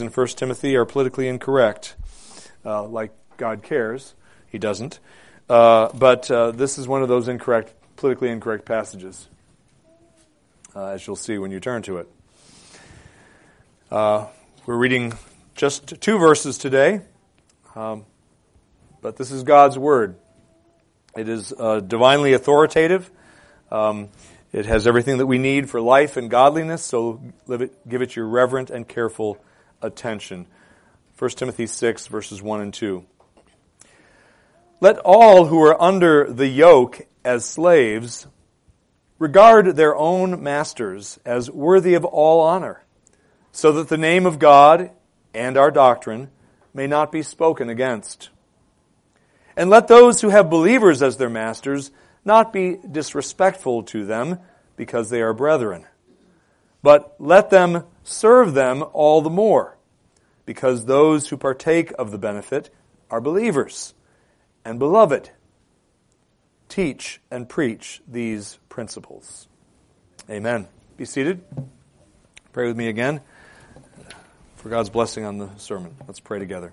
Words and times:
in 0.00 0.08
1 0.08 0.26
Timothy 0.28 0.76
are 0.76 0.84
politically 0.84 1.28
incorrect, 1.28 1.96
uh, 2.64 2.84
like 2.84 3.12
God 3.36 3.62
cares. 3.62 4.14
He 4.48 4.58
doesn't. 4.58 4.98
Uh, 5.48 5.88
but 5.94 6.30
uh, 6.30 6.52
this 6.52 6.78
is 6.78 6.86
one 6.86 7.02
of 7.02 7.08
those 7.08 7.28
incorrect, 7.28 7.74
politically 7.96 8.30
incorrect 8.30 8.64
passages, 8.64 9.28
uh, 10.74 10.88
as 10.88 11.06
you'll 11.06 11.16
see 11.16 11.38
when 11.38 11.50
you 11.50 11.60
turn 11.60 11.82
to 11.82 11.98
it. 11.98 12.08
Uh, 13.90 14.26
we're 14.66 14.76
reading 14.76 15.12
just 15.54 16.00
two 16.00 16.18
verses 16.18 16.58
today, 16.58 17.00
um, 17.74 18.04
but 19.02 19.16
this 19.16 19.32
is 19.32 19.42
God's 19.42 19.78
Word. 19.78 20.16
It 21.16 21.28
is 21.28 21.48
divinely 21.48 22.34
authoritative. 22.34 23.10
Um, 23.72 24.10
it 24.52 24.66
has 24.66 24.86
everything 24.86 25.18
that 25.18 25.26
we 25.26 25.38
need 25.38 25.68
for 25.68 25.80
life 25.80 26.16
and 26.16 26.30
godliness, 26.30 26.82
so 26.82 27.20
it, 27.48 27.88
give 27.88 28.02
it 28.02 28.14
your 28.14 28.26
reverent 28.26 28.70
and 28.70 28.86
careful 28.86 29.42
attention. 29.82 30.46
1 31.18 31.30
Timothy 31.32 31.66
6, 31.66 32.06
verses 32.06 32.40
1 32.40 32.60
and 32.62 32.72
2. 32.72 33.04
Let 34.80 34.98
all 35.00 35.44
who 35.46 35.62
are 35.62 35.80
under 35.80 36.32
the 36.32 36.48
yoke 36.48 37.06
as 37.22 37.44
slaves 37.44 38.26
regard 39.18 39.76
their 39.76 39.94
own 39.94 40.42
masters 40.42 41.20
as 41.26 41.50
worthy 41.50 41.92
of 41.92 42.06
all 42.06 42.40
honor, 42.40 42.82
so 43.52 43.72
that 43.72 43.88
the 43.88 43.98
name 43.98 44.24
of 44.24 44.38
God 44.38 44.90
and 45.34 45.58
our 45.58 45.70
doctrine 45.70 46.30
may 46.72 46.86
not 46.86 47.12
be 47.12 47.22
spoken 47.22 47.68
against. 47.68 48.30
And 49.56 49.68
let 49.68 49.88
those 49.88 50.22
who 50.22 50.30
have 50.30 50.48
believers 50.48 51.02
as 51.02 51.18
their 51.18 51.28
masters 51.28 51.90
not 52.24 52.50
be 52.50 52.78
disrespectful 52.90 53.82
to 53.82 54.06
them 54.06 54.38
because 54.76 55.10
they 55.10 55.20
are 55.20 55.34
brethren, 55.34 55.84
but 56.82 57.14
let 57.18 57.50
them 57.50 57.84
serve 58.02 58.54
them 58.54 58.82
all 58.94 59.20
the 59.20 59.28
more 59.28 59.76
because 60.50 60.84
those 60.86 61.28
who 61.28 61.36
partake 61.36 61.92
of 61.96 62.10
the 62.10 62.18
benefit 62.18 62.70
are 63.08 63.20
believers 63.20 63.94
and 64.64 64.80
beloved. 64.80 65.30
Teach 66.68 67.20
and 67.30 67.48
preach 67.48 68.02
these 68.08 68.58
principles. 68.68 69.46
Amen. 70.28 70.66
Be 70.96 71.04
seated. 71.04 71.44
Pray 72.52 72.66
with 72.66 72.76
me 72.76 72.88
again 72.88 73.20
for 74.56 74.70
God's 74.70 74.90
blessing 74.90 75.24
on 75.24 75.38
the 75.38 75.50
sermon. 75.56 75.94
Let's 76.08 76.18
pray 76.18 76.40
together. 76.40 76.72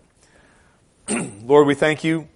Lord, 1.44 1.67
we 1.67 1.75
thank 1.75 2.03
you 2.03 2.28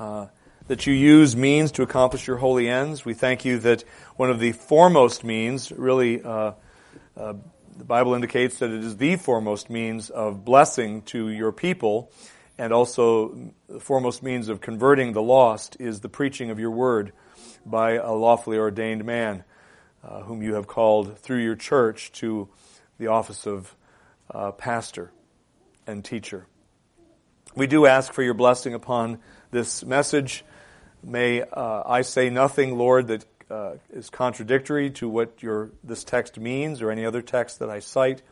uh, 0.00 0.26
that 0.66 0.84
you 0.84 0.94
use 0.94 1.36
means 1.36 1.70
to 1.70 1.82
accomplish 1.82 2.26
your 2.26 2.38
holy 2.38 2.68
ends. 2.68 3.04
We 3.04 3.14
thank 3.14 3.44
you 3.44 3.60
that 3.60 3.84
one 4.16 4.30
of 4.30 4.40
the 4.40 4.50
foremost 4.50 5.22
means, 5.22 5.70
really, 5.70 6.24
uh, 6.24 6.54
uh, 7.16 7.34
the 7.76 7.84
Bible 7.84 8.14
indicates 8.14 8.58
that 8.58 8.70
it 8.70 8.84
is 8.84 8.96
the 8.96 9.16
foremost 9.16 9.68
means 9.68 10.10
of 10.10 10.44
blessing 10.44 11.02
to 11.02 11.28
your 11.28 11.52
people, 11.52 12.12
and 12.56 12.72
also 12.72 13.52
the 13.68 13.80
foremost 13.80 14.22
means 14.22 14.48
of 14.48 14.60
converting 14.60 15.12
the 15.12 15.22
lost 15.22 15.76
is 15.80 16.00
the 16.00 16.08
preaching 16.08 16.50
of 16.50 16.58
your 16.58 16.70
word 16.70 17.12
by 17.66 17.92
a 17.92 18.12
lawfully 18.12 18.58
ordained 18.58 19.04
man, 19.04 19.44
uh, 20.04 20.22
whom 20.22 20.42
you 20.42 20.54
have 20.54 20.66
called 20.66 21.18
through 21.18 21.42
your 21.42 21.56
church 21.56 22.12
to 22.12 22.48
the 22.98 23.08
office 23.08 23.46
of 23.46 23.74
uh, 24.30 24.52
pastor 24.52 25.10
and 25.86 26.04
teacher. 26.04 26.46
We 27.56 27.66
do 27.66 27.86
ask 27.86 28.12
for 28.12 28.22
your 28.22 28.34
blessing 28.34 28.74
upon 28.74 29.18
this 29.50 29.84
message. 29.84 30.44
May 31.02 31.42
uh, 31.42 31.82
I 31.86 32.02
say 32.02 32.30
nothing, 32.30 32.78
Lord, 32.78 33.08
that 33.08 33.24
uh, 33.50 33.74
is 33.92 34.10
contradictory 34.10 34.90
to 34.90 35.08
what 35.08 35.42
your 35.42 35.70
this 35.82 36.04
text 36.04 36.38
means 36.38 36.82
or 36.82 36.90
any 36.90 37.04
other 37.04 37.22
text 37.22 37.58
that 37.58 37.70
I 37.70 37.80
cite. 37.80 38.22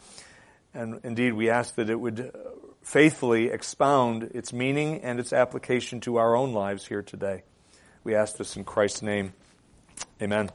And 0.74 1.00
indeed, 1.04 1.34
we 1.34 1.50
ask 1.50 1.74
that 1.74 1.90
it 1.90 2.00
would 2.00 2.20
uh, 2.20 2.38
faithfully 2.82 3.48
expound 3.48 4.24
its 4.34 4.52
meaning 4.52 5.02
and 5.02 5.20
its 5.20 5.32
application 5.32 6.00
to 6.00 6.16
our 6.16 6.34
own 6.34 6.52
lives 6.52 6.86
here 6.86 7.02
today. 7.02 7.42
We 8.04 8.14
ask 8.14 8.36
this 8.36 8.56
in 8.56 8.64
Christ's 8.64 9.02
name. 9.02 9.32
Amen. 10.20 10.50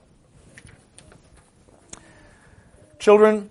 Children, 3.00 3.50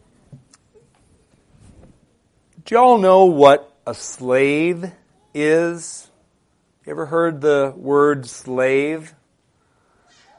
do 2.65 2.75
you 2.75 2.81
all 2.81 2.99
know 2.99 3.27
what 3.27 3.73
a 3.87 3.95
slave 3.95 4.91
is? 5.33 6.11
You 6.85 6.91
ever 6.91 7.07
heard 7.07 7.41
the 7.41 7.73
word 7.77 8.27
slave? 8.27 9.15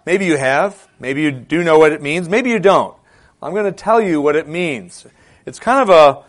Maybe 0.07 0.25
you 0.25 0.37
have. 0.37 0.87
Maybe 1.01 1.21
you 1.21 1.31
do 1.31 1.65
know 1.65 1.79
what 1.79 1.91
it 1.91 2.01
means. 2.01 2.29
Maybe 2.29 2.49
you 2.49 2.59
don't. 2.59 2.95
I'm 3.43 3.51
going 3.51 3.65
to 3.65 3.73
tell 3.73 3.99
you 3.99 4.21
what 4.21 4.37
it 4.37 4.47
means. 4.47 5.05
It's 5.45 5.59
kind 5.59 5.89
of 5.89 6.25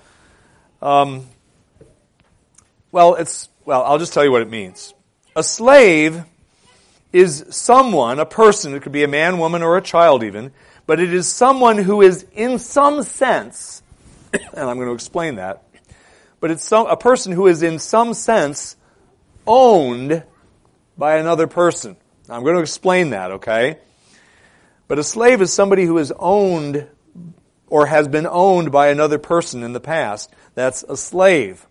a, 0.82 0.84
um, 0.84 1.28
well, 2.90 3.14
it's, 3.14 3.48
well, 3.64 3.84
I'll 3.84 4.00
just 4.00 4.12
tell 4.12 4.24
you 4.24 4.32
what 4.32 4.42
it 4.42 4.50
means. 4.50 4.94
A 5.36 5.44
slave 5.44 6.24
is 7.12 7.44
someone, 7.50 8.18
a 8.18 8.26
person, 8.26 8.74
it 8.74 8.82
could 8.82 8.90
be 8.90 9.04
a 9.04 9.08
man, 9.08 9.38
woman, 9.38 9.62
or 9.62 9.76
a 9.76 9.80
child 9.80 10.24
even, 10.24 10.50
but 10.88 10.98
it 10.98 11.14
is 11.14 11.28
someone 11.28 11.78
who 11.78 12.02
is 12.02 12.26
in 12.34 12.58
some 12.58 13.04
sense, 13.04 13.80
and 14.32 14.42
I'm 14.56 14.74
going 14.74 14.88
to 14.88 14.94
explain 14.94 15.36
that, 15.36 15.62
but 16.40 16.50
it's 16.50 16.64
some, 16.64 16.88
a 16.88 16.96
person 16.96 17.30
who 17.30 17.46
is 17.46 17.62
in 17.62 17.78
some 17.78 18.12
sense 18.12 18.74
owned 19.46 20.24
by 20.96 21.18
another 21.18 21.46
person. 21.46 21.96
I'm 22.28 22.42
going 22.42 22.56
to 22.56 22.60
explain 22.60 23.10
that, 23.10 23.32
okay? 23.32 23.78
But 24.86 24.98
a 24.98 25.04
slave 25.04 25.40
is 25.40 25.52
somebody 25.52 25.84
who 25.84 25.98
is 25.98 26.12
owned 26.18 26.86
or 27.68 27.86
has 27.86 28.08
been 28.08 28.26
owned 28.26 28.72
by 28.72 28.88
another 28.88 29.18
person 29.18 29.62
in 29.62 29.72
the 29.72 29.80
past. 29.80 30.30
That's 30.54 30.82
a 30.82 30.96
slave. 30.96 31.66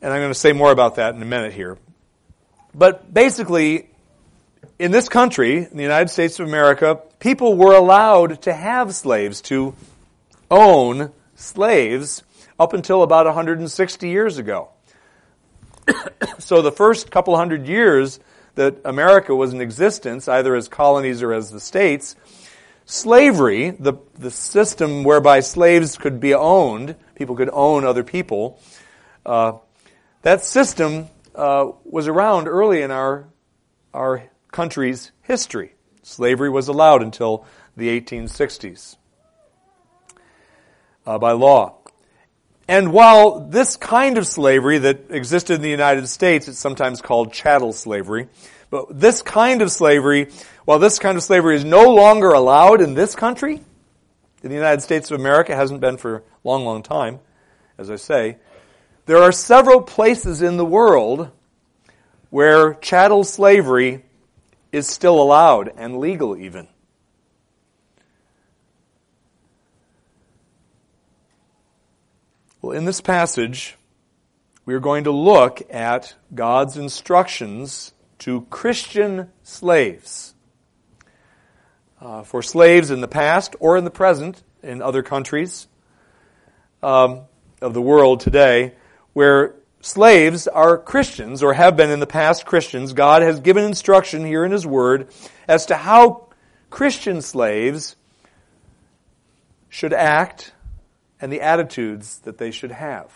And 0.00 0.12
I'm 0.12 0.20
going 0.20 0.32
to 0.32 0.38
say 0.38 0.52
more 0.52 0.72
about 0.72 0.96
that 0.96 1.14
in 1.14 1.22
a 1.22 1.26
minute 1.26 1.52
here. 1.52 1.78
But 2.74 3.12
basically, 3.12 3.90
in 4.78 4.90
this 4.90 5.08
country, 5.08 5.58
in 5.58 5.76
the 5.76 5.82
United 5.82 6.08
States 6.08 6.40
of 6.40 6.48
America, 6.48 7.00
people 7.20 7.56
were 7.56 7.74
allowed 7.74 8.42
to 8.42 8.52
have 8.52 8.94
slaves, 8.94 9.40
to 9.42 9.74
own 10.50 11.12
slaves, 11.36 12.22
up 12.58 12.72
until 12.72 13.02
about 13.02 13.26
160 13.26 14.08
years 14.08 14.38
ago. 14.38 14.70
so 16.38 16.62
the 16.62 16.72
first 16.72 17.10
couple 17.10 17.36
hundred 17.36 17.66
years 17.66 18.20
that 18.54 18.78
America 18.84 19.34
was 19.34 19.52
in 19.52 19.60
existence, 19.60 20.28
either 20.28 20.54
as 20.54 20.68
colonies 20.68 21.22
or 21.22 21.32
as 21.32 21.50
the 21.50 21.60
states, 21.60 22.16
slavery, 22.84 23.70
the, 23.70 23.94
the 24.18 24.30
system 24.30 25.04
whereby 25.04 25.40
slaves 25.40 25.96
could 25.96 26.20
be 26.20 26.34
owned, 26.34 26.96
people 27.14 27.36
could 27.36 27.50
own 27.52 27.84
other 27.84 28.04
people, 28.04 28.60
uh, 29.24 29.52
that 30.22 30.44
system 30.44 31.08
uh, 31.34 31.70
was 31.84 32.08
around 32.08 32.48
early 32.48 32.82
in 32.82 32.90
our, 32.90 33.28
our 33.94 34.24
country's 34.50 35.12
history. 35.22 35.74
Slavery 36.02 36.50
was 36.50 36.68
allowed 36.68 37.02
until 37.02 37.46
the 37.76 38.00
1860s 38.00 38.96
uh, 41.06 41.18
by 41.18 41.32
law. 41.32 41.78
And 42.72 42.90
while 42.90 43.40
this 43.40 43.76
kind 43.76 44.16
of 44.16 44.26
slavery 44.26 44.78
that 44.78 45.10
existed 45.10 45.56
in 45.56 45.60
the 45.60 45.68
United 45.68 46.08
States, 46.08 46.48
it's 46.48 46.58
sometimes 46.58 47.02
called 47.02 47.30
chattel 47.30 47.74
slavery, 47.74 48.28
but 48.70 48.98
this 48.98 49.20
kind 49.20 49.60
of 49.60 49.70
slavery, 49.70 50.30
while 50.64 50.78
this 50.78 50.98
kind 50.98 51.18
of 51.18 51.22
slavery 51.22 51.56
is 51.56 51.66
no 51.66 51.92
longer 51.92 52.30
allowed 52.30 52.80
in 52.80 52.94
this 52.94 53.14
country, 53.14 53.60
in 54.42 54.48
the 54.48 54.54
United 54.54 54.80
States 54.80 55.10
of 55.10 55.20
America, 55.20 55.54
hasn't 55.54 55.82
been 55.82 55.98
for 55.98 56.16
a 56.16 56.22
long, 56.44 56.64
long 56.64 56.82
time, 56.82 57.20
as 57.76 57.90
I 57.90 57.96
say, 57.96 58.38
there 59.04 59.18
are 59.18 59.32
several 59.32 59.82
places 59.82 60.40
in 60.40 60.56
the 60.56 60.64
world 60.64 61.30
where 62.30 62.72
chattel 62.72 63.24
slavery 63.24 64.02
is 64.72 64.86
still 64.86 65.20
allowed 65.20 65.74
and 65.76 65.98
legal 65.98 66.38
even. 66.38 66.68
Well, 72.62 72.76
in 72.76 72.84
this 72.84 73.00
passage, 73.00 73.76
we 74.64 74.74
are 74.74 74.80
going 74.80 75.02
to 75.04 75.10
look 75.10 75.62
at 75.68 76.14
God's 76.32 76.76
instructions 76.76 77.92
to 78.20 78.42
Christian 78.50 79.30
slaves. 79.42 80.32
Uh, 82.00 82.22
for 82.22 82.40
slaves 82.40 82.92
in 82.92 83.00
the 83.00 83.08
past 83.08 83.56
or 83.58 83.76
in 83.76 83.82
the 83.82 83.90
present 83.90 84.44
in 84.62 84.80
other 84.80 85.02
countries 85.02 85.66
um, 86.84 87.22
of 87.60 87.74
the 87.74 87.82
world 87.82 88.20
today, 88.20 88.74
where 89.12 89.56
slaves 89.80 90.46
are 90.46 90.78
Christians 90.78 91.42
or 91.42 91.54
have 91.54 91.76
been 91.76 91.90
in 91.90 91.98
the 91.98 92.06
past 92.06 92.46
Christians, 92.46 92.92
God 92.92 93.22
has 93.22 93.40
given 93.40 93.64
instruction 93.64 94.24
here 94.24 94.44
in 94.44 94.52
His 94.52 94.64
Word 94.64 95.08
as 95.48 95.66
to 95.66 95.74
how 95.74 96.28
Christian 96.70 97.22
slaves 97.22 97.96
should 99.68 99.92
act 99.92 100.52
and 101.22 101.32
the 101.32 101.40
attitudes 101.40 102.18
that 102.24 102.36
they 102.36 102.50
should 102.50 102.72
have. 102.72 103.10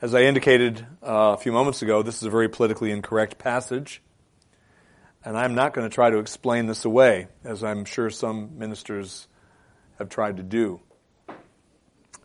As 0.00 0.14
I 0.14 0.22
indicated 0.22 0.86
uh, 1.02 1.34
a 1.34 1.36
few 1.36 1.50
moments 1.50 1.82
ago, 1.82 2.02
this 2.02 2.18
is 2.18 2.22
a 2.22 2.30
very 2.30 2.48
politically 2.48 2.92
incorrect 2.92 3.36
passage, 3.36 4.00
and 5.24 5.36
I'm 5.36 5.56
not 5.56 5.74
going 5.74 5.86
to 5.86 5.94
try 5.94 6.08
to 6.08 6.18
explain 6.18 6.66
this 6.66 6.84
away, 6.84 7.26
as 7.44 7.64
I'm 7.64 7.84
sure 7.84 8.08
some 8.08 8.58
ministers 8.58 9.26
have 9.98 10.08
tried 10.08 10.38
to 10.38 10.42
do. 10.42 10.80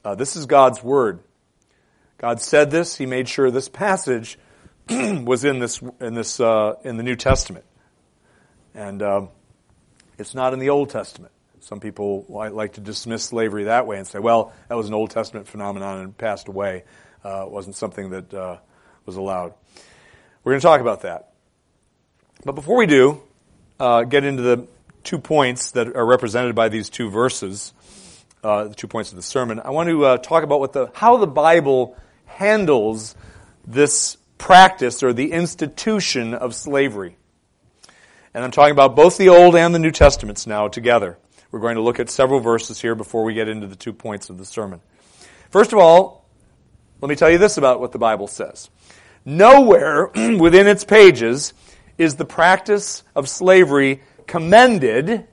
Uh, 0.05 0.13
this 0.13 0.35
is 0.35 0.45
God's 0.45 0.81
word. 0.83 1.19
God 2.19 2.39
said 2.39 2.69
this. 2.69 2.95
He 2.95 3.07
made 3.07 3.27
sure 3.27 3.49
this 3.49 3.67
passage 3.67 4.37
was 4.89 5.43
in 5.43 5.57
this 5.59 5.81
in 5.99 6.13
this 6.13 6.39
uh, 6.39 6.75
in 6.83 6.95
the 6.95 7.03
New 7.03 7.15
Testament, 7.15 7.65
and 8.75 9.01
um, 9.01 9.29
it's 10.17 10.35
not 10.35 10.53
in 10.53 10.59
the 10.59 10.69
Old 10.69 10.91
Testament. 10.91 11.33
Some 11.65 11.79
people 11.79 12.27
like 12.29 12.73
to 12.73 12.79
dismiss 12.81 13.23
slavery 13.23 13.63
that 13.63 13.87
way 13.87 13.97
and 13.97 14.05
say, 14.05 14.19
"Well, 14.19 14.53
that 14.69 14.75
was 14.75 14.87
an 14.87 14.93
Old 14.93 15.09
Testament 15.09 15.47
phenomenon 15.47 15.99
and 15.99 16.15
passed 16.15 16.47
away. 16.47 16.83
Uh, 17.25 17.45
it 17.47 17.51
wasn't 17.51 17.75
something 17.75 18.11
that 18.11 18.31
uh, 18.31 18.57
was 19.07 19.15
allowed." 19.15 19.55
We're 20.43 20.51
going 20.51 20.59
to 20.59 20.63
talk 20.63 20.79
about 20.79 21.01
that, 21.01 21.33
but 22.43 22.51
before 22.51 22.77
we 22.77 22.85
do, 22.85 23.19
uh, 23.79 24.03
get 24.03 24.23
into 24.23 24.43
the 24.43 24.67
two 25.03 25.17
points 25.17 25.71
that 25.71 25.87
are 25.95 26.05
represented 26.05 26.53
by 26.53 26.69
these 26.69 26.87
two 26.87 27.09
verses, 27.09 27.73
uh, 28.43 28.65
the 28.65 28.75
two 28.75 28.87
points 28.87 29.09
of 29.09 29.15
the 29.15 29.23
sermon. 29.23 29.59
I 29.59 29.71
want 29.71 29.89
to 29.89 30.05
uh, 30.05 30.17
talk 30.19 30.43
about 30.43 30.59
what 30.59 30.71
the 30.71 30.91
how 30.93 31.17
the 31.17 31.25
Bible 31.25 31.97
handles 32.27 33.15
this 33.65 34.17
practice 34.37 35.01
or 35.01 35.13
the 35.13 35.31
institution 35.31 36.35
of 36.35 36.53
slavery. 36.53 37.17
And 38.35 38.43
I'm 38.43 38.51
talking 38.51 38.71
about 38.71 38.95
both 38.95 39.17
the 39.17 39.29
Old 39.29 39.55
and 39.55 39.73
the 39.73 39.79
New 39.79 39.89
Testaments 39.89 40.45
now 40.45 40.67
together. 40.67 41.17
We're 41.55 41.61
going 41.61 41.75
to 41.75 41.81
look 41.81 42.01
at 42.01 42.09
several 42.09 42.41
verses 42.41 42.81
here 42.81 42.95
before 42.95 43.23
we 43.23 43.33
get 43.33 43.47
into 43.47 43.65
the 43.65 43.77
two 43.77 43.93
points 43.93 44.29
of 44.29 44.37
the 44.37 44.43
sermon. 44.43 44.81
First 45.51 45.71
of 45.71 45.79
all, 45.79 46.25
let 46.99 47.07
me 47.07 47.15
tell 47.15 47.29
you 47.29 47.37
this 47.37 47.57
about 47.57 47.79
what 47.79 47.93
the 47.93 47.97
Bible 47.97 48.27
says. 48.27 48.69
Nowhere 49.23 50.07
within 50.37 50.67
its 50.67 50.83
pages 50.83 51.53
is 51.97 52.17
the 52.17 52.25
practice 52.25 53.03
of 53.15 53.29
slavery 53.29 54.01
commended 54.27 55.27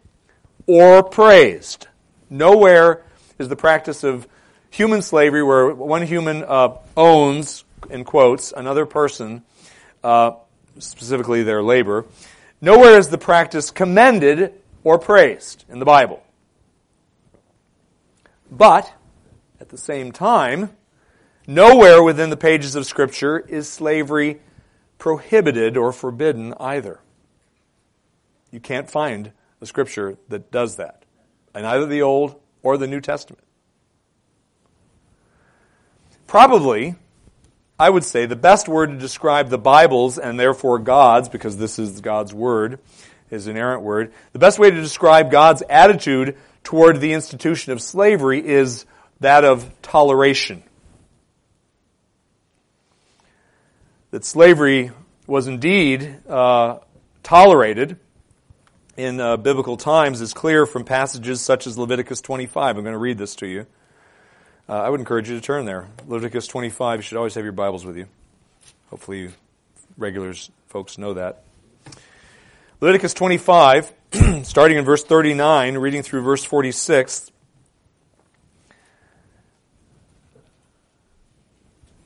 or 0.68 1.02
praised. 1.02 1.88
Nowhere 2.30 3.02
is 3.40 3.48
the 3.48 3.56
practice 3.56 4.04
of 4.04 4.28
human 4.70 5.02
slavery 5.02 5.42
where 5.42 5.74
one 5.74 6.06
human 6.06 6.44
uh, 6.44 6.76
owns, 6.96 7.64
in 7.90 8.04
quotes, 8.04 8.52
another 8.52 8.86
person, 8.86 9.42
uh, 10.04 10.34
specifically 10.78 11.42
their 11.42 11.64
labor. 11.64 12.06
Nowhere 12.60 12.96
is 12.96 13.08
the 13.08 13.18
practice 13.18 13.72
commended 13.72 14.61
or 14.84 14.98
praised 14.98 15.64
in 15.68 15.78
the 15.78 15.84
Bible. 15.84 16.22
But, 18.50 18.92
at 19.60 19.70
the 19.70 19.78
same 19.78 20.12
time, 20.12 20.70
nowhere 21.46 22.02
within 22.02 22.30
the 22.30 22.36
pages 22.36 22.74
of 22.74 22.86
Scripture 22.86 23.38
is 23.38 23.68
slavery 23.68 24.40
prohibited 24.98 25.76
or 25.76 25.92
forbidden 25.92 26.54
either. 26.60 27.00
You 28.50 28.60
can't 28.60 28.90
find 28.90 29.32
a 29.60 29.66
Scripture 29.66 30.18
that 30.28 30.50
does 30.50 30.76
that 30.76 31.04
in 31.54 31.64
either 31.64 31.86
the 31.86 32.02
Old 32.02 32.38
or 32.62 32.76
the 32.76 32.86
New 32.86 33.00
Testament. 33.00 33.42
Probably, 36.26 36.94
I 37.78 37.90
would 37.90 38.04
say 38.04 38.26
the 38.26 38.36
best 38.36 38.68
word 38.68 38.90
to 38.90 38.98
describe 38.98 39.48
the 39.48 39.58
Bible's 39.58 40.18
and 40.18 40.38
therefore 40.38 40.78
God's, 40.78 41.28
because 41.28 41.56
this 41.56 41.78
is 41.78 42.00
God's 42.00 42.32
word, 42.32 42.78
his 43.32 43.46
inerrant 43.46 43.82
word, 43.82 44.12
the 44.34 44.38
best 44.38 44.58
way 44.58 44.70
to 44.70 44.76
describe 44.76 45.30
God's 45.30 45.62
attitude 45.62 46.36
toward 46.62 47.00
the 47.00 47.14
institution 47.14 47.72
of 47.72 47.80
slavery 47.80 48.46
is 48.46 48.84
that 49.20 49.42
of 49.42 49.70
toleration. 49.80 50.62
That 54.10 54.26
slavery 54.26 54.90
was 55.26 55.46
indeed 55.46 56.14
uh, 56.28 56.80
tolerated 57.22 57.96
in 58.98 59.18
uh, 59.18 59.38
biblical 59.38 59.78
times 59.78 60.20
is 60.20 60.34
clear 60.34 60.66
from 60.66 60.84
passages 60.84 61.40
such 61.40 61.66
as 61.66 61.78
Leviticus 61.78 62.20
25. 62.20 62.76
I'm 62.76 62.82
going 62.82 62.92
to 62.92 62.98
read 62.98 63.16
this 63.16 63.34
to 63.36 63.46
you. 63.46 63.66
Uh, 64.68 64.74
I 64.74 64.90
would 64.90 65.00
encourage 65.00 65.30
you 65.30 65.36
to 65.36 65.40
turn 65.40 65.64
there. 65.64 65.88
Leviticus 66.06 66.46
25, 66.48 66.98
you 66.98 67.02
should 67.02 67.16
always 67.16 67.34
have 67.34 67.44
your 67.44 67.54
Bibles 67.54 67.86
with 67.86 67.96
you. 67.96 68.04
Hopefully, 68.90 69.30
regulars 69.96 70.50
folks 70.68 70.98
know 70.98 71.14
that. 71.14 71.44
Leviticus 72.82 73.14
25, 73.14 73.92
starting 74.42 74.76
in 74.76 74.84
verse 74.84 75.04
39, 75.04 75.78
reading 75.78 76.02
through 76.02 76.20
verse 76.20 76.42
46. 76.42 77.30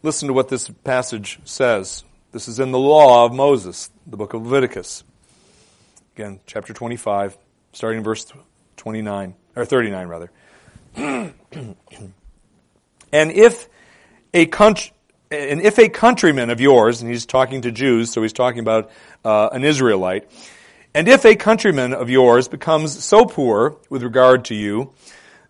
Listen 0.02 0.28
to 0.28 0.34
what 0.34 0.50
this 0.50 0.69
passage 0.84 1.38
says. 1.44 2.05
This 2.32 2.46
is 2.46 2.61
in 2.61 2.73
the 2.73 2.78
law 2.78 3.25
of 3.25 3.32
Moses, 3.32 3.90
the 4.06 4.19
book 4.19 4.34
of 4.34 4.43
Leviticus. 4.43 5.02
Again, 6.14 6.40
chapter 6.44 6.75
25, 6.75 7.38
starting 7.72 7.96
in 8.00 8.05
verse 8.05 8.31
29, 8.76 9.34
or 9.56 9.64
39 9.64 10.08
rather. 10.08 10.31
And 13.12 13.31
if 13.32 13.69
a 14.34 14.44
country, 14.44 14.93
and 15.31 15.62
if 15.62 15.79
a 15.79 15.88
countryman 15.88 16.50
of 16.50 16.61
yours, 16.61 17.00
and 17.00 17.11
he's 17.11 17.25
talking 17.25 17.62
to 17.62 17.72
Jews, 17.72 18.12
so 18.12 18.20
he's 18.20 18.34
talking 18.34 18.58
about 18.58 18.90
uh, 19.25 19.49
an 19.52 19.64
Israelite, 19.64 20.29
and 20.96 21.08
if 21.08 21.26
a 21.26 21.37
countryman 21.37 21.93
of 21.93 22.08
yours 22.08 22.48
becomes 22.48 23.04
so 23.04 23.26
poor 23.26 23.76
with 23.90 24.02
regard 24.02 24.46
to 24.46 24.54
you 24.54 24.94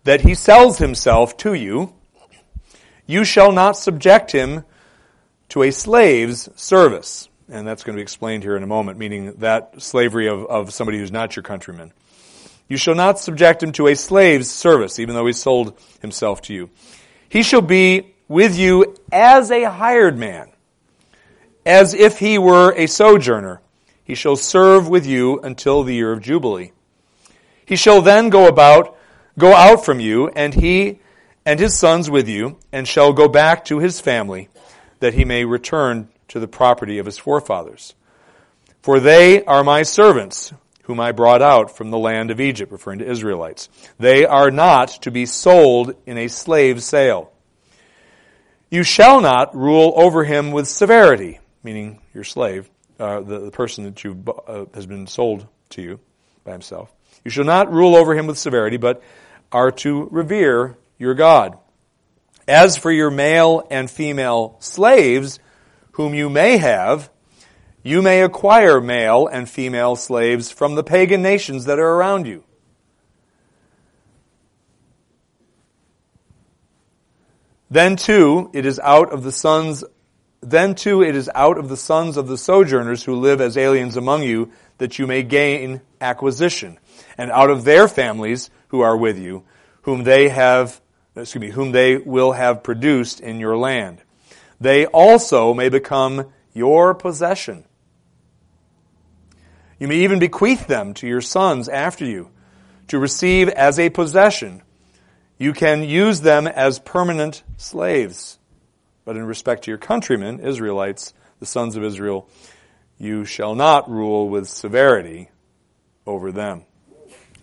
that 0.03 0.19
he 0.19 0.35
sells 0.35 0.77
himself 0.77 1.37
to 1.37 1.53
you, 1.53 1.93
you 3.05 3.23
shall 3.23 3.53
not 3.53 3.77
subject 3.77 4.33
him 4.33 4.65
to 5.47 5.63
a 5.63 5.71
slave's 5.71 6.49
service. 6.61 7.29
And 7.47 7.65
that's 7.65 7.85
going 7.85 7.95
to 7.95 7.97
be 7.97 8.01
explained 8.01 8.43
here 8.43 8.57
in 8.57 8.63
a 8.63 8.67
moment, 8.67 8.99
meaning 8.99 9.35
that 9.37 9.81
slavery 9.81 10.27
of, 10.27 10.45
of 10.47 10.73
somebody 10.73 10.97
who's 10.97 11.13
not 11.13 11.37
your 11.37 11.43
countryman. 11.43 11.93
You 12.67 12.75
shall 12.75 12.95
not 12.95 13.17
subject 13.17 13.63
him 13.63 13.71
to 13.71 13.87
a 13.87 13.95
slave's 13.95 14.51
service, 14.51 14.99
even 14.99 15.15
though 15.15 15.27
he 15.27 15.31
sold 15.31 15.79
himself 16.01 16.41
to 16.41 16.53
you. 16.53 16.69
He 17.29 17.41
shall 17.41 17.61
be 17.61 18.13
with 18.27 18.57
you 18.57 18.97
as 19.13 19.49
a 19.49 19.63
hired 19.63 20.17
man, 20.17 20.51
as 21.65 21.93
if 21.93 22.19
he 22.19 22.37
were 22.37 22.73
a 22.73 22.87
sojourner. 22.87 23.61
He 24.07 24.15
shall 24.15 24.37
serve 24.37 24.87
with 24.87 25.05
you 25.05 25.41
until 25.41 25.83
the 25.83 25.93
year 25.93 26.13
of 26.13 26.21
Jubilee. 26.21 26.71
He 27.65 27.75
shall 27.75 28.01
then 28.01 28.29
go 28.29 28.47
about, 28.47 28.97
go 29.37 29.53
out 29.53 29.83
from 29.83 29.99
you, 29.99 30.29
and 30.29 30.53
he 30.53 31.01
and 31.45 31.59
his 31.59 31.77
sons 31.77 32.09
with 32.09 32.29
you, 32.29 32.57
and 32.71 32.87
shall 32.87 33.11
go 33.11 33.27
back 33.27 33.65
to 33.65 33.79
his 33.79 33.99
family, 33.99 34.47
that 35.01 35.13
he 35.13 35.25
may 35.25 35.43
return 35.43 36.07
to 36.29 36.39
the 36.39 36.47
property 36.47 36.99
of 36.99 37.05
his 37.05 37.17
forefathers. 37.17 37.95
For 38.81 39.01
they 39.01 39.43
are 39.43 39.65
my 39.65 39.83
servants, 39.83 40.53
whom 40.83 41.01
I 41.01 41.11
brought 41.11 41.41
out 41.41 41.75
from 41.75 41.91
the 41.91 41.97
land 41.97 42.31
of 42.31 42.39
Egypt, 42.39 42.71
referring 42.71 42.99
to 42.99 43.11
Israelites. 43.11 43.67
They 43.99 44.25
are 44.25 44.51
not 44.51 44.87
to 45.01 45.11
be 45.11 45.25
sold 45.25 45.95
in 46.05 46.17
a 46.17 46.29
slave 46.29 46.81
sale. 46.81 47.33
You 48.71 48.83
shall 48.83 49.19
not 49.19 49.53
rule 49.53 49.91
over 49.97 50.23
him 50.23 50.51
with 50.51 50.69
severity, 50.69 51.41
meaning 51.61 51.99
your 52.13 52.23
slave, 52.23 52.69
uh, 52.99 53.21
the, 53.21 53.39
the, 53.39 53.51
person 53.51 53.83
that 53.85 54.03
you 54.03 54.23
uh, 54.47 54.65
has 54.73 54.85
been 54.85 55.07
sold 55.07 55.47
to 55.69 55.81
you 55.81 55.99
by 56.43 56.51
himself. 56.51 56.93
You 57.23 57.31
shall 57.31 57.45
not 57.45 57.71
rule 57.71 57.95
over 57.95 58.15
him 58.15 58.27
with 58.27 58.37
severity, 58.37 58.77
but 58.77 59.01
are 59.51 59.71
to 59.71 60.07
revere 60.11 60.77
your 60.97 61.13
God. 61.13 61.57
As 62.47 62.77
for 62.77 62.91
your 62.91 63.11
male 63.11 63.67
and 63.69 63.89
female 63.89 64.55
slaves, 64.59 65.39
whom 65.91 66.13
you 66.13 66.29
may 66.29 66.57
have, 66.57 67.09
you 67.83 68.01
may 68.01 68.21
acquire 68.21 68.81
male 68.81 69.27
and 69.27 69.49
female 69.49 69.95
slaves 69.95 70.51
from 70.51 70.75
the 70.75 70.83
pagan 70.83 71.21
nations 71.21 71.65
that 71.65 71.79
are 71.79 71.95
around 71.95 72.27
you. 72.27 72.43
Then 77.69 77.95
too, 77.95 78.49
it 78.53 78.65
is 78.65 78.79
out 78.79 79.11
of 79.11 79.23
the 79.23 79.31
sons, 79.31 79.83
then 80.49 80.75
too 80.75 81.01
it 81.01 81.15
is 81.15 81.29
out 81.33 81.57
of 81.57 81.69
the 81.69 81.77
sons 81.77 82.17
of 82.17 82.27
the 82.27 82.37
sojourners 82.37 83.03
who 83.03 83.15
live 83.15 83.41
as 83.41 83.57
aliens 83.57 83.97
among 83.97 84.23
you 84.23 84.51
that 84.77 84.99
you 84.99 85.07
may 85.07 85.23
gain 85.23 85.81
acquisition, 85.99 86.77
and 87.17 87.31
out 87.31 87.49
of 87.49 87.63
their 87.63 87.87
families 87.87 88.49
who 88.69 88.81
are 88.81 88.95
with 88.95 89.17
you, 89.17 89.43
whom 89.81 90.03
they 90.03 90.29
have, 90.29 90.79
excuse 91.15 91.41
me, 91.41 91.49
whom 91.49 91.71
they 91.71 91.97
will 91.97 92.31
have 92.31 92.63
produced 92.63 93.19
in 93.19 93.39
your 93.39 93.57
land. 93.57 94.01
They 94.59 94.85
also 94.85 95.53
may 95.53 95.69
become 95.69 96.31
your 96.53 96.93
possession 96.93 97.63
you 99.79 99.87
may 99.87 99.97
even 99.97 100.19
bequeath 100.19 100.67
them 100.67 100.93
to 100.95 101.07
your 101.07 101.21
sons 101.21 101.69
after 101.69 102.05
you 102.05 102.31
to 102.87 102.97
receive 102.97 103.49
as 103.49 103.77
a 103.77 103.89
possession. 103.89 104.63
You 105.37 105.53
can 105.53 105.83
use 105.83 106.21
them 106.21 106.47
as 106.47 106.79
permanent 106.79 107.43
slaves. 107.57 108.39
But 109.07 109.15
in 109.15 109.23
respect 109.23 109.63
to 109.63 109.71
your 109.71 109.77
countrymen, 109.77 110.41
Israelites, 110.41 111.13
the 111.39 111.45
sons 111.45 111.77
of 111.77 111.83
Israel, 111.85 112.27
you 112.97 113.23
shall 113.23 113.55
not 113.55 113.89
rule 113.89 114.27
with 114.27 114.49
severity 114.49 115.29
over 116.05 116.33
them. 116.33 116.63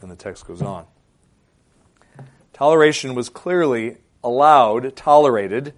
And 0.02 0.11
the 0.11 0.14
text 0.14 0.47
goes 0.47 0.61
on. 0.61 0.85
Toleration 2.52 3.14
was 3.14 3.30
clearly 3.30 3.97
allowed, 4.23 4.94
tolerated 4.94 5.73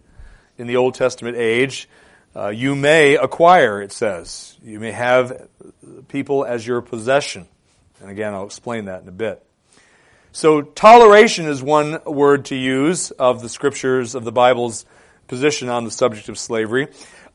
in 0.59 0.67
the 0.67 0.75
Old 0.75 0.97
Testament 0.97 1.37
age. 1.37 1.89
Uh, 2.35 2.49
you 2.49 2.75
may 2.75 3.15
acquire, 3.15 3.81
it 3.81 3.93
says. 3.93 4.59
You 4.65 4.81
may 4.81 4.91
have 4.91 5.47
people 6.09 6.45
as 6.45 6.67
your 6.67 6.81
possession. 6.81 7.47
And 8.01 8.11
again, 8.11 8.35
I'll 8.35 8.47
explain 8.47 8.87
that 8.87 9.03
in 9.03 9.09
a 9.09 9.13
bit. 9.13 9.41
So 10.33 10.63
toleration 10.63 11.47
is 11.47 11.63
one 11.63 12.03
word 12.05 12.47
to 12.47 12.57
use 12.57 13.13
of 13.13 13.41
the 13.41 13.49
scriptures 13.49 14.17
of 14.17 14.25
the 14.25 14.33
Bible's 14.33 14.85
position 15.29 15.69
on 15.69 15.85
the 15.85 15.91
subject 15.91 16.29
of 16.29 16.39
slavery. 16.39 16.89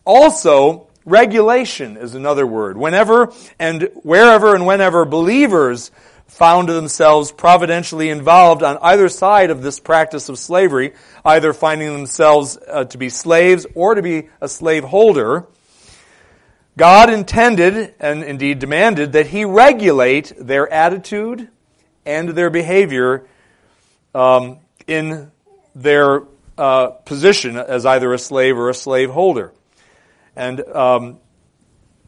Also, 0.06 0.88
regulation 1.06 1.98
is 1.98 2.16
another 2.16 2.46
word. 2.46 2.78
Whenever 2.78 3.34
and 3.60 3.90
wherever 4.04 4.56
and 4.56 4.66
whenever 4.66 5.06
believers 5.06 5.92
found 6.28 6.70
themselves 6.70 7.32
providentially 7.32 8.10
involved 8.10 8.64
on 8.64 8.78
either 8.82 9.10
side 9.10 9.50
of 9.50 9.62
this 9.62 9.80
practice 9.80 10.30
of 10.30 10.40
slavery, 10.40 10.94
either 11.26 11.52
finding 11.52 11.92
themselves 11.92 12.58
uh, 12.70 12.86
to 12.86 12.98
be 12.98 13.10
slaves 13.10 13.66
or 13.76 13.96
to 13.96 14.02
be 14.02 14.30
a 14.40 14.48
slave 14.48 14.86
holder, 14.86 15.46
God 16.78 17.12
intended 17.12 17.96
and 18.00 18.24
indeed 18.24 18.60
demanded 18.60 19.12
that 19.12 19.28
He 19.28 19.44
regulate 19.44 20.32
their 20.40 20.72
attitude 20.72 21.50
and 22.06 22.30
their 22.30 22.50
behavior 22.50 23.28
um, 24.16 24.60
in 24.88 25.32
their 25.76 26.24
uh, 26.58 26.88
position 26.88 27.58
as 27.58 27.86
either 27.86 28.14
a 28.14 28.20
slave 28.20 28.58
or 28.58 28.70
a 28.70 28.74
slave 28.74 29.10
holder. 29.10 29.54
And 30.36 30.62
um, 30.68 31.20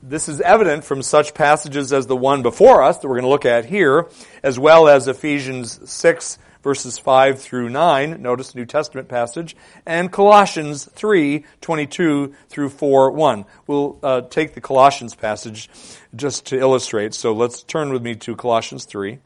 this 0.02 0.28
is 0.28 0.42
evident 0.42 0.84
from 0.84 1.02
such 1.02 1.34
passages 1.34 1.94
as 1.94 2.08
the 2.08 2.16
one 2.16 2.42
before 2.42 2.84
us 2.84 3.00
that 3.00 3.08
we're 3.08 3.16
going 3.16 3.24
to 3.24 3.30
look 3.30 3.46
at 3.46 3.66
here, 3.66 4.10
as 4.44 4.60
well 4.60 4.88
as 4.88 5.08
Ephesians 5.08 5.90
6, 5.90 6.38
verses 6.64 6.98
5 6.98 7.42
through 7.42 7.70
9. 7.70 8.22
Notice 8.22 8.56
New 8.56 8.66
Testament 8.66 9.08
passage. 9.10 9.56
And 9.86 10.12
Colossians 10.12 10.86
3, 10.86 11.46
22 11.62 12.34
through 12.50 12.70
4, 12.70 13.12
1. 13.12 13.46
We'll 13.68 14.00
uh, 14.02 14.22
take 14.22 14.54
the 14.56 14.62
Colossians 14.62 15.16
passage 15.16 15.70
just 16.16 16.48
to 16.48 16.58
illustrate. 16.58 17.14
So 17.14 17.34
let's 17.34 17.64
turn 17.64 17.92
with 17.92 18.02
me 18.02 18.16
to 18.16 18.36
Colossians 18.36 18.86
3. 18.86 19.20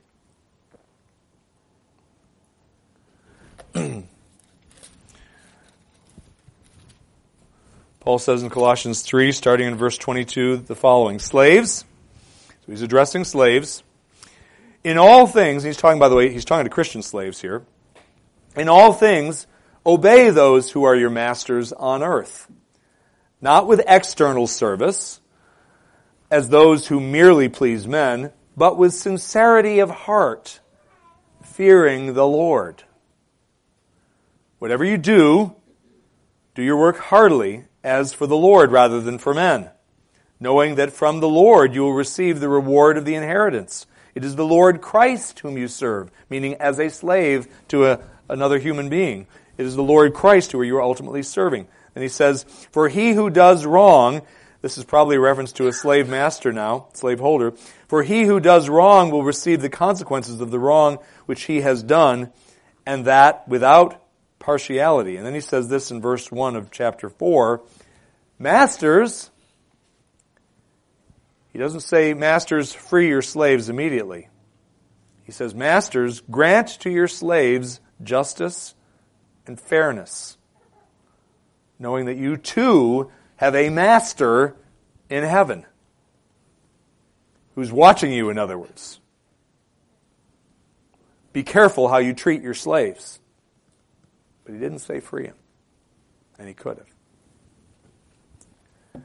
Paul 8.08 8.20
says 8.20 8.42
in 8.42 8.50
Colossians 8.50 9.02
3, 9.02 9.34
starting 9.34 9.68
in 9.68 9.76
verse 9.76 9.98
22, 9.98 10.60
the 10.60 10.76
following 10.76 11.20
Slaves, 11.20 11.84
so 12.62 12.72
he's 12.72 12.82
addressing 12.82 13.26
slaves, 13.26 13.84
in 14.82 14.98
all 14.98 15.28
things, 15.28 15.62
he's 15.62 15.76
talking, 15.76 16.00
by 16.00 16.08
the 16.08 16.16
way, 16.16 16.32
he's 16.32 16.46
talking 16.46 16.64
to 16.64 16.70
Christian 16.70 17.02
slaves 17.02 17.42
here. 17.42 17.66
In 18.56 18.70
all 18.70 18.94
things, 18.94 19.46
obey 19.86 20.30
those 20.30 20.72
who 20.72 20.86
are 20.86 20.96
your 20.96 21.10
masters 21.10 21.74
on 21.74 22.02
earth, 22.02 22.50
not 23.42 23.68
with 23.68 23.84
external 23.86 24.48
service, 24.48 25.20
as 26.32 26.48
those 26.48 26.88
who 26.88 27.02
merely 27.02 27.50
please 27.50 27.86
men, 27.86 28.32
but 28.56 28.78
with 28.78 28.94
sincerity 28.94 29.80
of 29.80 29.90
heart, 29.90 30.62
fearing 31.44 32.14
the 32.14 32.26
Lord. 32.26 32.84
Whatever 34.60 34.86
you 34.86 34.98
do, 34.98 35.58
do 36.56 36.64
your 36.64 36.78
work 36.78 37.00
heartily 37.00 37.67
as 37.88 38.14
for 38.14 38.28
the 38.28 38.38
Lord 38.38 38.72
rather 38.72 39.00
than 39.00 39.18
for 39.18 39.34
men, 39.34 39.70
knowing 40.40 40.76
that 40.76 40.92
from 40.92 41.22
the 41.22 41.30
Lord 41.30 41.74
you 41.74 41.82
will 41.82 41.94
receive 41.94 42.40
the 42.40 42.50
reward 42.50 42.98
of 42.98 43.06
the 43.06 43.16
inheritance. 43.16 43.88
It 44.14 44.26
is 44.26 44.36
the 44.36 44.46
Lord 44.46 44.82
Christ 44.82 45.40
whom 45.40 45.58
you 45.58 45.68
serve, 45.68 46.12
meaning 46.30 46.56
as 46.56 46.80
a 46.80 46.90
slave 46.90 47.48
to 47.70 47.86
a, 47.86 48.00
another 48.30 48.60
human 48.60 48.90
being. 48.90 49.26
It 49.58 49.66
is 49.66 49.76
the 49.76 49.84
Lord 49.84 50.14
Christ 50.14 50.52
who 50.52 50.62
you 50.62 50.76
are 50.78 50.82
ultimately 50.82 51.24
serving. 51.24 51.68
And 51.96 52.04
he 52.04 52.10
says, 52.10 52.44
For 52.72 52.90
he 52.90 53.14
who 53.14 53.30
does 53.30 53.66
wrong, 53.66 54.22
this 54.62 54.78
is 54.78 54.84
probably 54.84 55.16
a 55.16 55.22
reference 55.22 55.54
to 55.54 55.68
a 55.68 55.74
slave 55.74 56.10
master 56.10 56.52
now, 56.52 56.88
slave 56.94 57.20
holder, 57.20 57.54
for 57.88 58.04
he 58.04 58.24
who 58.26 58.40
does 58.40 58.68
wrong 58.68 59.12
will 59.12 59.24
receive 59.24 59.62
the 59.62 59.70
consequences 59.70 60.42
of 60.42 60.52
the 60.52 60.60
wrong 60.60 60.98
which 61.26 61.44
he 61.44 61.62
has 61.62 61.84
done, 61.84 62.34
and 62.86 63.06
that 63.06 63.48
without 63.48 64.04
partiality. 64.48 65.18
And 65.18 65.26
then 65.26 65.34
he 65.34 65.42
says 65.42 65.68
this 65.68 65.92
in 65.92 66.00
verse 66.00 66.32
1 66.32 66.56
of 66.56 66.72
chapter 66.72 67.10
4 67.10 67.62
Masters, 68.40 69.30
he 71.52 71.60
doesn't 71.60 71.82
say, 71.82 72.14
Masters, 72.14 72.72
free 72.72 73.10
your 73.10 73.22
slaves 73.22 73.68
immediately. 73.68 74.30
He 75.26 75.34
says, 75.34 75.54
Masters, 75.54 76.22
grant 76.32 76.70
to 76.80 76.90
your 76.90 77.10
slaves 77.10 77.82
justice 78.02 78.74
and 79.48 79.60
fairness, 79.60 80.38
knowing 81.78 82.06
that 82.06 82.16
you 82.16 82.38
too 82.38 83.12
have 83.36 83.54
a 83.54 83.70
master 83.70 84.56
in 85.10 85.26
heaven 85.26 85.66
who's 87.56 87.72
watching 87.72 88.14
you, 88.14 88.30
in 88.30 88.38
other 88.38 88.58
words. 88.58 89.02
Be 91.34 91.44
careful 91.44 91.90
how 91.90 91.98
you 91.98 92.14
treat 92.14 92.42
your 92.42 92.54
slaves. 92.54 93.20
But 94.48 94.54
he 94.54 94.62
didn't 94.62 94.80
say 94.80 95.02
free 95.02 95.26
him. 95.26 95.36
And 96.40 96.48
he 96.48 96.54
could 96.54 96.78
have. 96.78 99.04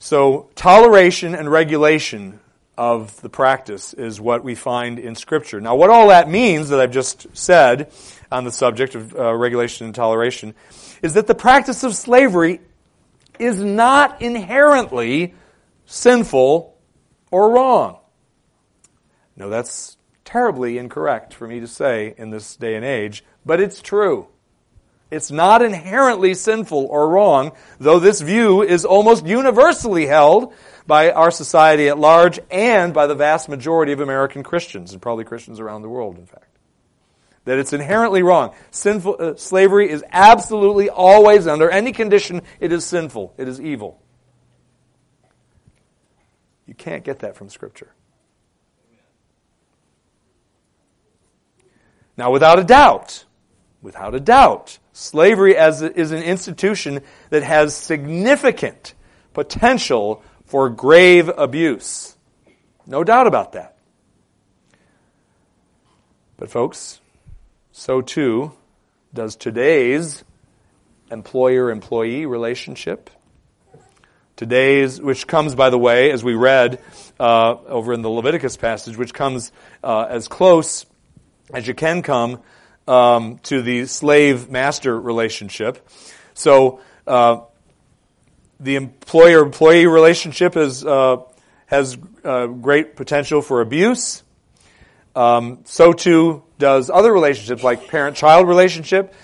So, 0.00 0.50
toleration 0.56 1.36
and 1.36 1.48
regulation 1.48 2.40
of 2.76 3.20
the 3.20 3.28
practice 3.28 3.94
is 3.94 4.20
what 4.20 4.42
we 4.42 4.56
find 4.56 4.98
in 4.98 5.14
Scripture. 5.14 5.60
Now, 5.60 5.76
what 5.76 5.90
all 5.90 6.08
that 6.08 6.28
means 6.28 6.70
that 6.70 6.80
I've 6.80 6.90
just 6.90 7.28
said 7.36 7.92
on 8.32 8.42
the 8.42 8.50
subject 8.50 8.96
of 8.96 9.14
uh, 9.14 9.32
regulation 9.32 9.86
and 9.86 9.94
toleration 9.94 10.56
is 11.00 11.14
that 11.14 11.28
the 11.28 11.36
practice 11.36 11.84
of 11.84 11.94
slavery 11.94 12.60
is 13.38 13.62
not 13.62 14.20
inherently 14.20 15.32
sinful 15.84 16.76
or 17.30 17.52
wrong. 17.52 18.00
No, 19.36 19.48
that's 19.48 19.96
terribly 20.24 20.76
incorrect 20.76 21.32
for 21.32 21.46
me 21.46 21.60
to 21.60 21.68
say 21.68 22.14
in 22.18 22.30
this 22.30 22.56
day 22.56 22.74
and 22.74 22.84
age, 22.84 23.22
but 23.46 23.60
it's 23.60 23.80
true. 23.80 24.26
It's 25.08 25.30
not 25.30 25.62
inherently 25.62 26.34
sinful 26.34 26.86
or 26.86 27.08
wrong, 27.08 27.52
though 27.78 28.00
this 28.00 28.20
view 28.20 28.62
is 28.62 28.84
almost 28.84 29.24
universally 29.24 30.04
held 30.04 30.52
by 30.84 31.12
our 31.12 31.30
society 31.30 31.88
at 31.88 31.96
large 31.96 32.40
and 32.50 32.92
by 32.92 33.06
the 33.06 33.14
vast 33.14 33.48
majority 33.48 33.92
of 33.92 34.00
American 34.00 34.42
Christians, 34.42 34.92
and 34.92 35.00
probably 35.00 35.24
Christians 35.24 35.60
around 35.60 35.82
the 35.82 35.88
world, 35.88 36.18
in 36.18 36.26
fact. 36.26 36.58
That 37.44 37.58
it's 37.58 37.72
inherently 37.72 38.24
wrong. 38.24 38.52
Sinful, 38.72 39.16
uh, 39.20 39.36
slavery 39.36 39.88
is 39.88 40.04
absolutely 40.10 40.90
always, 40.90 41.46
under 41.46 41.70
any 41.70 41.92
condition, 41.92 42.42
it 42.58 42.72
is 42.72 42.84
sinful. 42.84 43.32
It 43.38 43.46
is 43.46 43.60
evil. 43.60 44.02
You 46.66 46.74
can't 46.74 47.04
get 47.04 47.20
that 47.20 47.36
from 47.36 47.48
Scripture. 47.48 47.92
Now, 52.16 52.32
without 52.32 52.58
a 52.58 52.64
doubt, 52.64 53.24
without 53.82 54.14
a 54.14 54.20
doubt, 54.20 54.78
slavery 54.92 55.56
as 55.56 55.82
is 55.82 56.12
an 56.12 56.22
institution 56.22 57.00
that 57.30 57.42
has 57.42 57.74
significant 57.76 58.94
potential 59.32 60.22
for 60.46 60.70
grave 60.70 61.30
abuse. 61.36 62.16
No 62.86 63.04
doubt 63.04 63.26
about 63.26 63.52
that. 63.52 63.76
But 66.36 66.50
folks, 66.50 67.00
so 67.72 68.00
too 68.00 68.52
does 69.12 69.36
today's 69.36 70.24
employer-employee 71.10 72.26
relationship. 72.26 73.10
Today's, 74.36 75.00
which 75.00 75.26
comes, 75.26 75.54
by 75.54 75.70
the 75.70 75.78
way, 75.78 76.10
as 76.10 76.22
we 76.22 76.34
read 76.34 76.78
uh, 77.18 77.56
over 77.66 77.94
in 77.94 78.02
the 78.02 78.10
Leviticus 78.10 78.56
passage, 78.56 78.96
which 78.96 79.14
comes 79.14 79.50
uh, 79.82 80.06
as 80.10 80.28
close 80.28 80.84
as 81.54 81.66
you 81.66 81.74
can 81.74 82.02
come 82.02 82.42
um, 82.86 83.38
to 83.44 83.62
the 83.62 83.86
slave 83.86 84.48
master 84.50 84.98
relationship. 84.98 85.86
So 86.34 86.80
uh, 87.06 87.40
the 88.60 88.76
employer 88.76 89.42
employee 89.42 89.86
relationship 89.86 90.56
is, 90.56 90.84
uh, 90.84 91.18
has 91.66 91.98
uh, 92.24 92.46
great 92.46 92.96
potential 92.96 93.42
for 93.42 93.60
abuse. 93.60 94.22
Um, 95.14 95.60
so 95.64 95.92
too 95.92 96.42
does 96.58 96.90
other 96.90 97.12
relationships 97.12 97.62
like 97.62 97.88
parent 97.88 98.16
child 98.16 98.48
relationship, 98.48 99.14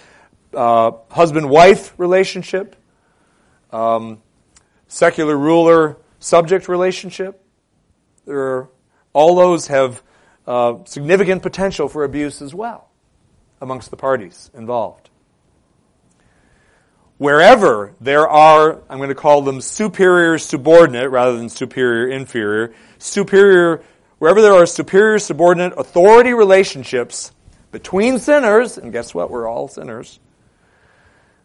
uh, 0.54 0.92
husband 1.10 1.48
wife 1.48 1.94
relationship, 1.98 2.76
um, 3.72 4.20
secular 4.88 5.36
ruler 5.36 5.98
subject 6.18 6.68
relationship. 6.68 7.44
There 8.26 8.38
are, 8.38 8.68
all 9.12 9.34
those 9.34 9.66
have 9.66 10.02
uh, 10.46 10.78
significant 10.84 11.42
potential 11.42 11.88
for 11.88 12.04
abuse 12.04 12.40
as 12.42 12.54
well 12.54 12.91
amongst 13.62 13.90
the 13.90 13.96
parties 13.96 14.50
involved. 14.54 15.08
Wherever 17.16 17.94
there 18.00 18.28
are, 18.28 18.82
I'm 18.90 18.98
going 18.98 19.08
to 19.08 19.14
call 19.14 19.42
them 19.42 19.60
superior 19.60 20.36
subordinate 20.38 21.10
rather 21.10 21.36
than 21.36 21.48
superior 21.48 22.08
inferior, 22.08 22.74
superior, 22.98 23.82
wherever 24.18 24.42
there 24.42 24.54
are 24.54 24.66
superior 24.66 25.20
subordinate 25.20 25.74
authority 25.76 26.34
relationships 26.34 27.30
between 27.70 28.18
sinners, 28.18 28.76
and 28.76 28.92
guess 28.92 29.14
what? 29.14 29.30
We're 29.30 29.48
all 29.48 29.68
sinners. 29.68 30.18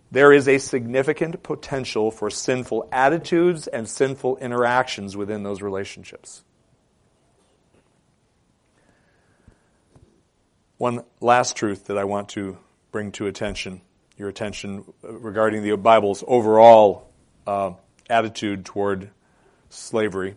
There 0.09 0.33
is 0.33 0.47
a 0.47 0.57
significant 0.57 1.43
potential 1.43 2.09
for 2.09 2.31
sinful 2.31 2.89
attitudes 2.91 3.67
and 3.67 3.87
sinful 3.87 4.37
interactions 4.37 5.15
within 5.15 5.43
those 5.43 5.61
relationships. 5.61 6.43
One 10.77 11.03
last 11.19 11.55
truth 11.55 11.85
that 11.85 11.97
I 11.97 12.03
want 12.03 12.29
to 12.29 12.59
bring 12.91 13.11
to 13.13 13.25
attention, 13.25 13.81
your 14.15 14.29
attention 14.29 14.85
regarding 15.01 15.63
the 15.63 15.75
Bible's 15.75 16.23
overall 16.27 17.09
uh, 17.47 17.71
attitude 18.09 18.63
toward 18.63 19.09
slavery. 19.69 20.35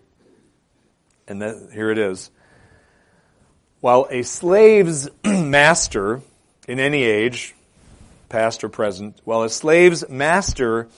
And 1.29 1.43
that, 1.43 1.71
here 1.75 1.91
it 1.91 1.99
is. 1.99 2.31
While 3.81 4.07
a 4.11 4.23
slave's 4.23 5.11
master 5.25 6.23
in 6.67 6.81
any 6.81 7.03
age, 7.03 7.55
past 8.31 8.65
or 8.65 8.71
present, 8.71 9.21
while 9.25 9.43
a 9.43 9.51
slave's 9.51 10.09
master 10.09 10.89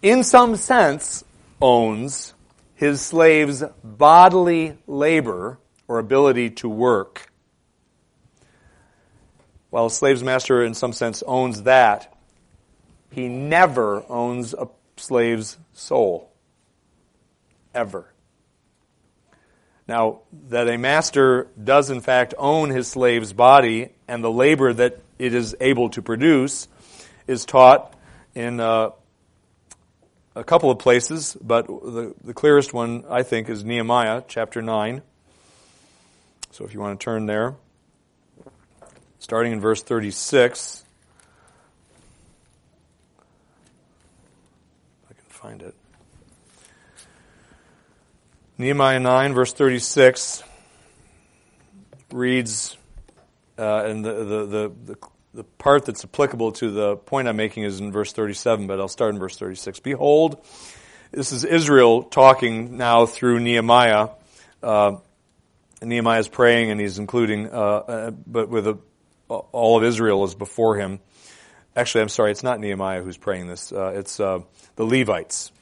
in 0.00 0.24
some 0.24 0.56
sense 0.56 1.24
owns 1.60 2.32
his 2.74 3.02
slave's 3.02 3.62
bodily 3.84 4.78
labor 4.86 5.58
or 5.88 5.98
ability 5.98 6.50
to 6.50 6.68
work, 6.70 7.30
while 9.76 9.84
a 9.84 9.90
slave's 9.90 10.24
master 10.24 10.64
in 10.64 10.72
some 10.72 10.94
sense 10.94 11.22
owns 11.26 11.64
that, 11.64 12.10
he 13.10 13.28
never 13.28 14.02
owns 14.08 14.54
a 14.54 14.68
slave's 14.96 15.58
soul. 15.74 16.32
Ever. 17.74 18.10
Now, 19.86 20.20
that 20.48 20.66
a 20.66 20.78
master 20.78 21.48
does 21.62 21.90
in 21.90 22.00
fact 22.00 22.32
own 22.38 22.70
his 22.70 22.88
slave's 22.88 23.34
body 23.34 23.90
and 24.08 24.24
the 24.24 24.30
labor 24.32 24.72
that 24.72 24.98
it 25.18 25.34
is 25.34 25.54
able 25.60 25.90
to 25.90 26.00
produce 26.00 26.68
is 27.26 27.44
taught 27.44 27.92
in 28.34 28.60
uh, 28.60 28.92
a 30.34 30.42
couple 30.42 30.70
of 30.70 30.78
places, 30.78 31.36
but 31.38 31.66
the, 31.66 32.14
the 32.24 32.32
clearest 32.32 32.72
one, 32.72 33.04
I 33.10 33.24
think, 33.24 33.50
is 33.50 33.62
Nehemiah 33.62 34.22
chapter 34.26 34.62
9. 34.62 35.02
So 36.52 36.64
if 36.64 36.72
you 36.72 36.80
want 36.80 36.98
to 36.98 37.04
turn 37.04 37.26
there, 37.26 37.56
starting 39.18 39.52
in 39.52 39.60
verse 39.60 39.82
36. 39.82 40.84
I 45.08 45.14
can 45.14 45.24
find 45.28 45.62
it. 45.62 45.74
Nehemiah 48.58 49.00
9, 49.00 49.34
verse 49.34 49.52
36 49.52 50.42
reads, 52.10 52.76
uh, 53.58 53.84
and 53.84 54.04
the, 54.04 54.12
the, 54.12 54.24
the, 54.24 54.72
the, 54.84 54.98
the 55.34 55.44
part 55.44 55.84
that's 55.84 56.04
applicable 56.04 56.52
to 56.52 56.70
the 56.70 56.96
point 56.96 57.28
I'm 57.28 57.36
making 57.36 57.64
is 57.64 57.80
in 57.80 57.92
verse 57.92 58.12
37, 58.12 58.66
but 58.66 58.80
I'll 58.80 58.88
start 58.88 59.12
in 59.12 59.18
verse 59.18 59.36
36. 59.36 59.80
Behold, 59.80 60.42
this 61.10 61.32
is 61.32 61.44
Israel 61.44 62.02
talking 62.02 62.76
now 62.78 63.06
through 63.06 63.40
Nehemiah. 63.40 64.08
Uh, 64.62 64.96
Nehemiah 65.82 66.20
is 66.20 66.28
praying 66.28 66.70
and 66.70 66.80
he's 66.80 66.98
including, 66.98 67.48
uh, 67.48 67.50
uh, 67.52 68.10
but 68.10 68.48
with 68.48 68.66
a, 68.66 68.78
all 69.28 69.76
of 69.76 69.84
Israel 69.84 70.24
is 70.24 70.34
before 70.34 70.76
him. 70.76 71.00
Actually, 71.74 72.02
I'm 72.02 72.08
sorry, 72.08 72.30
it's 72.30 72.42
not 72.42 72.60
Nehemiah 72.60 73.02
who's 73.02 73.16
praying 73.18 73.48
this. 73.48 73.72
Uh, 73.72 73.92
it's 73.96 74.18
uh, 74.18 74.40
the 74.76 74.84
Levites 74.84 75.52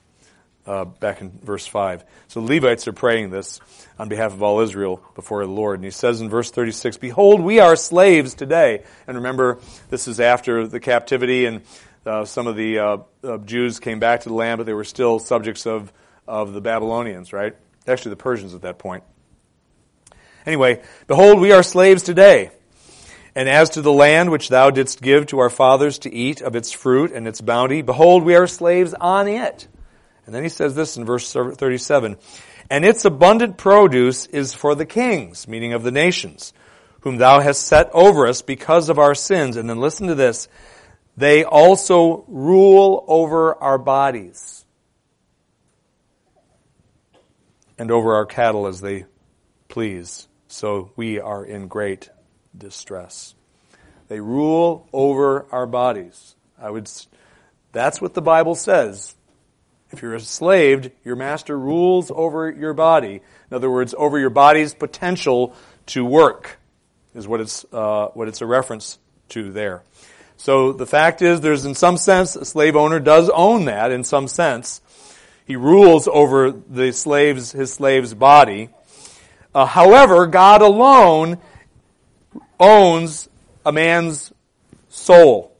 uh, 0.66 0.84
back 0.84 1.20
in 1.20 1.30
verse 1.42 1.66
5. 1.66 2.04
So 2.28 2.40
the 2.40 2.54
Levites 2.54 2.86
are 2.88 2.92
praying 2.92 3.30
this 3.30 3.60
on 3.98 4.08
behalf 4.08 4.32
of 4.32 4.42
all 4.42 4.60
Israel 4.60 5.02
before 5.14 5.44
the 5.44 5.50
Lord. 5.50 5.78
And 5.78 5.84
he 5.84 5.90
says 5.90 6.20
in 6.20 6.28
verse 6.28 6.50
36, 6.50 6.98
Behold, 6.98 7.40
we 7.40 7.60
are 7.60 7.76
slaves 7.76 8.34
today. 8.34 8.84
And 9.06 9.16
remember, 9.16 9.58
this 9.90 10.08
is 10.08 10.20
after 10.20 10.66
the 10.66 10.80
captivity 10.80 11.46
and 11.46 11.62
uh, 12.06 12.24
some 12.24 12.46
of 12.46 12.56
the 12.56 12.78
uh, 12.78 12.98
uh, 13.22 13.38
Jews 13.38 13.80
came 13.80 13.98
back 13.98 14.20
to 14.20 14.28
the 14.28 14.34
land, 14.34 14.58
but 14.58 14.66
they 14.66 14.74
were 14.74 14.84
still 14.84 15.18
subjects 15.18 15.66
of, 15.66 15.92
of 16.28 16.52
the 16.52 16.60
Babylonians, 16.60 17.32
right? 17.32 17.56
Actually, 17.86 18.10
the 18.10 18.16
Persians 18.16 18.54
at 18.54 18.62
that 18.62 18.78
point. 18.78 19.04
Anyway, 20.44 20.82
behold, 21.06 21.40
we 21.40 21.52
are 21.52 21.62
slaves 21.62 22.02
today. 22.02 22.50
And 23.34 23.48
as 23.48 23.70
to 23.70 23.82
the 23.82 23.92
land 23.92 24.30
which 24.30 24.48
thou 24.48 24.70
didst 24.70 25.02
give 25.02 25.26
to 25.26 25.40
our 25.40 25.50
fathers 25.50 25.98
to 26.00 26.12
eat 26.12 26.40
of 26.40 26.54
its 26.54 26.70
fruit 26.70 27.12
and 27.12 27.26
its 27.26 27.40
bounty, 27.40 27.82
behold, 27.82 28.22
we 28.22 28.36
are 28.36 28.46
slaves 28.46 28.94
on 28.94 29.26
it. 29.26 29.66
And 30.26 30.34
then 30.34 30.42
he 30.42 30.48
says 30.48 30.74
this 30.74 30.96
in 30.96 31.04
verse 31.04 31.32
37 31.32 32.16
And 32.70 32.84
its 32.84 33.04
abundant 33.04 33.56
produce 33.56 34.26
is 34.26 34.54
for 34.54 34.74
the 34.74 34.86
kings, 34.86 35.48
meaning 35.48 35.72
of 35.72 35.82
the 35.82 35.90
nations, 35.90 36.52
whom 37.00 37.16
thou 37.16 37.40
hast 37.40 37.66
set 37.66 37.90
over 37.92 38.26
us 38.26 38.40
because 38.40 38.88
of 38.88 38.98
our 38.98 39.14
sins. 39.14 39.56
And 39.56 39.68
then 39.68 39.80
listen 39.80 40.06
to 40.06 40.14
this 40.14 40.48
they 41.16 41.44
also 41.44 42.24
rule 42.28 43.04
over 43.06 43.54
our 43.62 43.78
bodies 43.78 44.64
and 47.78 47.90
over 47.90 48.14
our 48.14 48.26
cattle 48.26 48.66
as 48.66 48.80
they 48.80 49.06
please. 49.68 50.28
So 50.48 50.92
we 50.96 51.20
are 51.20 51.44
in 51.44 51.68
great 51.68 52.10
distress. 52.56 53.34
They 54.08 54.20
rule 54.20 54.88
over 54.92 55.46
our 55.50 55.66
bodies. 55.66 56.34
I 56.58 56.70
would, 56.70 56.90
that's 57.72 58.00
what 58.00 58.14
the 58.14 58.22
Bible 58.22 58.54
says. 58.54 59.14
If 59.90 60.02
you're 60.02 60.14
a 60.14 60.20
slave, 60.20 60.90
your 61.04 61.16
master 61.16 61.58
rules 61.58 62.10
over 62.10 62.50
your 62.50 62.74
body. 62.74 63.20
In 63.50 63.54
other 63.54 63.70
words, 63.70 63.94
over 63.96 64.18
your 64.18 64.30
body's 64.30 64.74
potential 64.74 65.54
to 65.86 66.04
work 66.04 66.58
is 67.14 67.28
what 67.28 67.40
it's, 67.40 67.64
uh, 67.72 68.08
what 68.08 68.28
it's 68.28 68.40
a 68.40 68.46
reference 68.46 68.98
to 69.30 69.52
there. 69.52 69.82
So 70.36 70.72
the 70.72 70.86
fact 70.86 71.22
is, 71.22 71.40
there's 71.40 71.64
in 71.64 71.74
some 71.74 71.96
sense, 71.96 72.34
a 72.36 72.44
slave 72.44 72.76
owner 72.76 72.98
does 72.98 73.30
own 73.30 73.66
that 73.66 73.92
in 73.92 74.04
some 74.04 74.26
sense. 74.26 74.80
He 75.46 75.56
rules 75.56 76.08
over 76.08 76.50
the 76.50 76.92
slave's, 76.92 77.52
his 77.52 77.72
slave's 77.72 78.14
body. 78.14 78.70
Uh, 79.54 79.66
however, 79.66 80.26
God 80.26 80.60
alone 80.62 81.38
owns 82.58 83.28
a 83.64 83.72
man's 83.72 84.32
soul. 84.88 85.56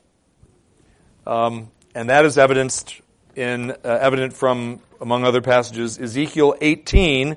Um, 1.26 1.70
and 1.94 2.11
that 2.11 2.24
is 2.24 2.37
evidenced 2.38 3.00
in 3.37 3.70
uh, 3.70 3.76
evident 3.85 4.33
from 4.33 4.80
among 5.00 5.24
other 5.24 5.40
passages 5.40 5.98
Ezekiel 5.98 6.54
18 6.61 7.37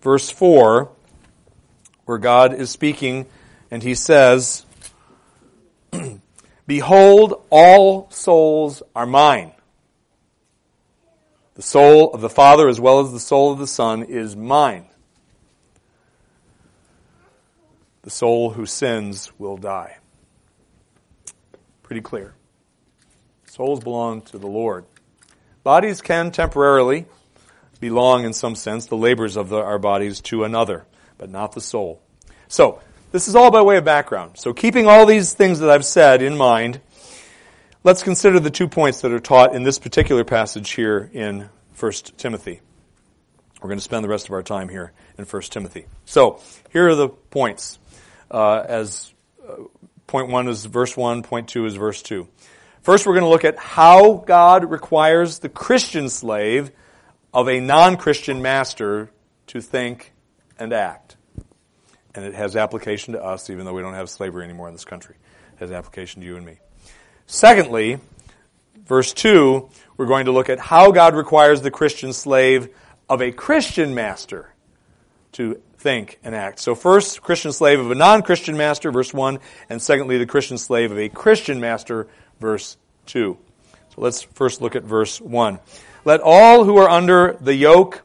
verse 0.00 0.30
4 0.30 0.90
where 2.04 2.18
God 2.18 2.54
is 2.54 2.70
speaking 2.70 3.26
and 3.70 3.82
he 3.82 3.94
says 3.94 4.64
behold 6.66 7.42
all 7.50 8.08
souls 8.10 8.82
are 8.94 9.06
mine 9.06 9.52
the 11.54 11.62
soul 11.62 12.12
of 12.12 12.20
the 12.20 12.30
father 12.30 12.68
as 12.68 12.80
well 12.80 13.00
as 13.00 13.12
the 13.12 13.20
soul 13.20 13.52
of 13.52 13.58
the 13.58 13.66
son 13.66 14.04
is 14.04 14.36
mine 14.36 14.86
the 18.02 18.10
soul 18.10 18.50
who 18.50 18.66
sins 18.66 19.32
will 19.38 19.56
die 19.56 19.96
pretty 21.82 22.00
clear 22.00 22.34
souls 23.46 23.80
belong 23.80 24.22
to 24.22 24.38
the 24.38 24.46
lord 24.46 24.84
Bodies 25.62 26.02
can 26.02 26.32
temporarily 26.32 27.06
belong, 27.78 28.24
in 28.24 28.32
some 28.32 28.56
sense, 28.56 28.86
the 28.86 28.96
labors 28.96 29.36
of 29.36 29.48
the, 29.48 29.58
our 29.58 29.78
bodies 29.78 30.20
to 30.22 30.42
another, 30.42 30.86
but 31.18 31.30
not 31.30 31.52
the 31.52 31.60
soul. 31.60 32.02
So, 32.48 32.80
this 33.12 33.28
is 33.28 33.36
all 33.36 33.50
by 33.52 33.62
way 33.62 33.76
of 33.76 33.84
background. 33.84 34.38
So, 34.38 34.52
keeping 34.52 34.88
all 34.88 35.06
these 35.06 35.34
things 35.34 35.60
that 35.60 35.70
I've 35.70 35.84
said 35.84 36.20
in 36.20 36.36
mind, 36.36 36.80
let's 37.84 38.02
consider 38.02 38.40
the 38.40 38.50
two 38.50 38.66
points 38.66 39.02
that 39.02 39.12
are 39.12 39.20
taught 39.20 39.54
in 39.54 39.62
this 39.62 39.78
particular 39.78 40.24
passage 40.24 40.70
here 40.70 41.08
in 41.12 41.48
1 41.78 41.92
Timothy. 42.16 42.60
We're 43.60 43.68
going 43.68 43.78
to 43.78 43.84
spend 43.84 44.02
the 44.02 44.08
rest 44.08 44.26
of 44.26 44.32
our 44.32 44.42
time 44.42 44.68
here 44.68 44.92
in 45.16 45.24
1 45.24 45.42
Timothy. 45.42 45.86
So, 46.06 46.40
here 46.72 46.88
are 46.88 46.96
the 46.96 47.08
points. 47.08 47.78
Uh, 48.32 48.64
as 48.66 49.12
uh, 49.46 49.56
point 50.06 50.28
one 50.28 50.48
is 50.48 50.64
verse 50.64 50.96
one, 50.96 51.22
point 51.22 51.48
two 51.48 51.66
is 51.66 51.76
verse 51.76 52.00
two. 52.02 52.26
First, 52.80 53.06
we're 53.06 53.12
going 53.12 53.24
to 53.24 53.28
look 53.28 53.44
at 53.44 53.58
how 53.58 54.14
God 54.14 54.68
requires 54.68 55.38
the 55.38 55.48
Christian 55.48 56.08
slave 56.08 56.72
of 57.32 57.48
a 57.48 57.60
non-Christian 57.60 58.42
master 58.42 59.10
to 59.48 59.60
think 59.60 60.12
and 60.58 60.72
act. 60.72 61.16
And 62.14 62.24
it 62.24 62.34
has 62.34 62.56
application 62.56 63.12
to 63.14 63.22
us, 63.22 63.50
even 63.50 63.64
though 63.64 63.72
we 63.72 63.82
don't 63.82 63.94
have 63.94 64.10
slavery 64.10 64.44
anymore 64.44 64.66
in 64.66 64.74
this 64.74 64.84
country. 64.84 65.16
It 65.54 65.58
has 65.60 65.70
application 65.70 66.22
to 66.22 66.26
you 66.26 66.36
and 66.36 66.44
me. 66.44 66.58
Secondly, 67.26 67.98
verse 68.84 69.12
2, 69.12 69.68
we're 69.96 70.06
going 70.06 70.24
to 70.24 70.32
look 70.32 70.48
at 70.48 70.58
how 70.58 70.90
God 70.90 71.14
requires 71.14 71.62
the 71.62 71.70
Christian 71.70 72.12
slave 72.12 72.68
of 73.08 73.22
a 73.22 73.30
Christian 73.30 73.94
master 73.94 74.51
to 75.32 75.60
think 75.78 76.18
and 76.22 76.34
act. 76.34 76.60
So 76.60 76.74
first, 76.74 77.22
Christian 77.22 77.52
slave 77.52 77.80
of 77.80 77.90
a 77.90 77.94
non-Christian 77.94 78.56
master, 78.56 78.92
verse 78.92 79.12
1, 79.12 79.38
and 79.68 79.82
secondly, 79.82 80.18
the 80.18 80.26
Christian 80.26 80.58
slave 80.58 80.92
of 80.92 80.98
a 80.98 81.08
Christian 81.08 81.60
master, 81.60 82.06
verse 82.40 82.76
2. 83.06 83.36
So 83.94 84.00
let's 84.00 84.22
first 84.22 84.62
look 84.62 84.76
at 84.76 84.84
verse 84.84 85.20
1. 85.20 85.58
Let 86.04 86.20
all 86.20 86.64
who 86.64 86.76
are 86.78 86.88
under 86.88 87.36
the 87.40 87.54
yoke, 87.54 88.02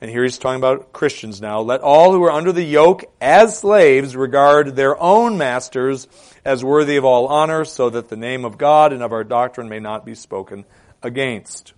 and 0.00 0.10
here 0.10 0.22
he's 0.22 0.38
talking 0.38 0.60
about 0.60 0.92
Christians 0.92 1.40
now, 1.40 1.60
let 1.60 1.80
all 1.80 2.12
who 2.12 2.22
are 2.24 2.32
under 2.32 2.52
the 2.52 2.64
yoke 2.64 3.04
as 3.20 3.58
slaves 3.58 4.14
regard 4.14 4.76
their 4.76 5.00
own 5.00 5.38
masters 5.38 6.06
as 6.44 6.64
worthy 6.64 6.96
of 6.96 7.04
all 7.04 7.26
honor, 7.26 7.64
so 7.64 7.90
that 7.90 8.08
the 8.08 8.16
name 8.16 8.44
of 8.44 8.58
God 8.58 8.92
and 8.92 9.02
of 9.02 9.12
our 9.12 9.24
doctrine 9.24 9.68
may 9.68 9.80
not 9.80 10.04
be 10.04 10.14
spoken 10.14 10.64
against. 11.02 11.72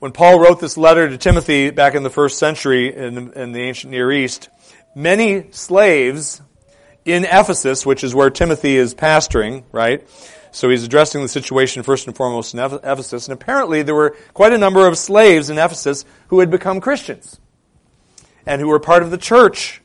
When 0.00 0.12
Paul 0.12 0.40
wrote 0.40 0.60
this 0.60 0.78
letter 0.78 1.10
to 1.10 1.18
Timothy 1.18 1.68
back 1.68 1.94
in 1.94 2.02
the 2.02 2.08
first 2.08 2.38
century 2.38 2.96
in, 2.96 3.34
in 3.34 3.52
the 3.52 3.60
ancient 3.60 3.90
Near 3.90 4.10
East, 4.10 4.48
many 4.94 5.52
slaves 5.52 6.40
in 7.04 7.24
Ephesus, 7.24 7.84
which 7.84 8.02
is 8.02 8.14
where 8.14 8.30
Timothy 8.30 8.76
is 8.76 8.94
pastoring, 8.94 9.62
right? 9.72 10.08
So 10.52 10.70
he's 10.70 10.84
addressing 10.84 11.20
the 11.20 11.28
situation 11.28 11.82
first 11.82 12.06
and 12.06 12.16
foremost 12.16 12.54
in 12.54 12.60
Ephesus. 12.60 13.28
And 13.28 13.34
apparently 13.34 13.82
there 13.82 13.94
were 13.94 14.16
quite 14.32 14.54
a 14.54 14.58
number 14.58 14.86
of 14.86 14.96
slaves 14.96 15.50
in 15.50 15.58
Ephesus 15.58 16.06
who 16.28 16.40
had 16.40 16.50
become 16.50 16.80
Christians 16.80 17.38
and 18.46 18.58
who 18.58 18.68
were 18.68 18.80
part 18.80 19.02
of 19.02 19.10
the 19.10 19.18
church. 19.18 19.82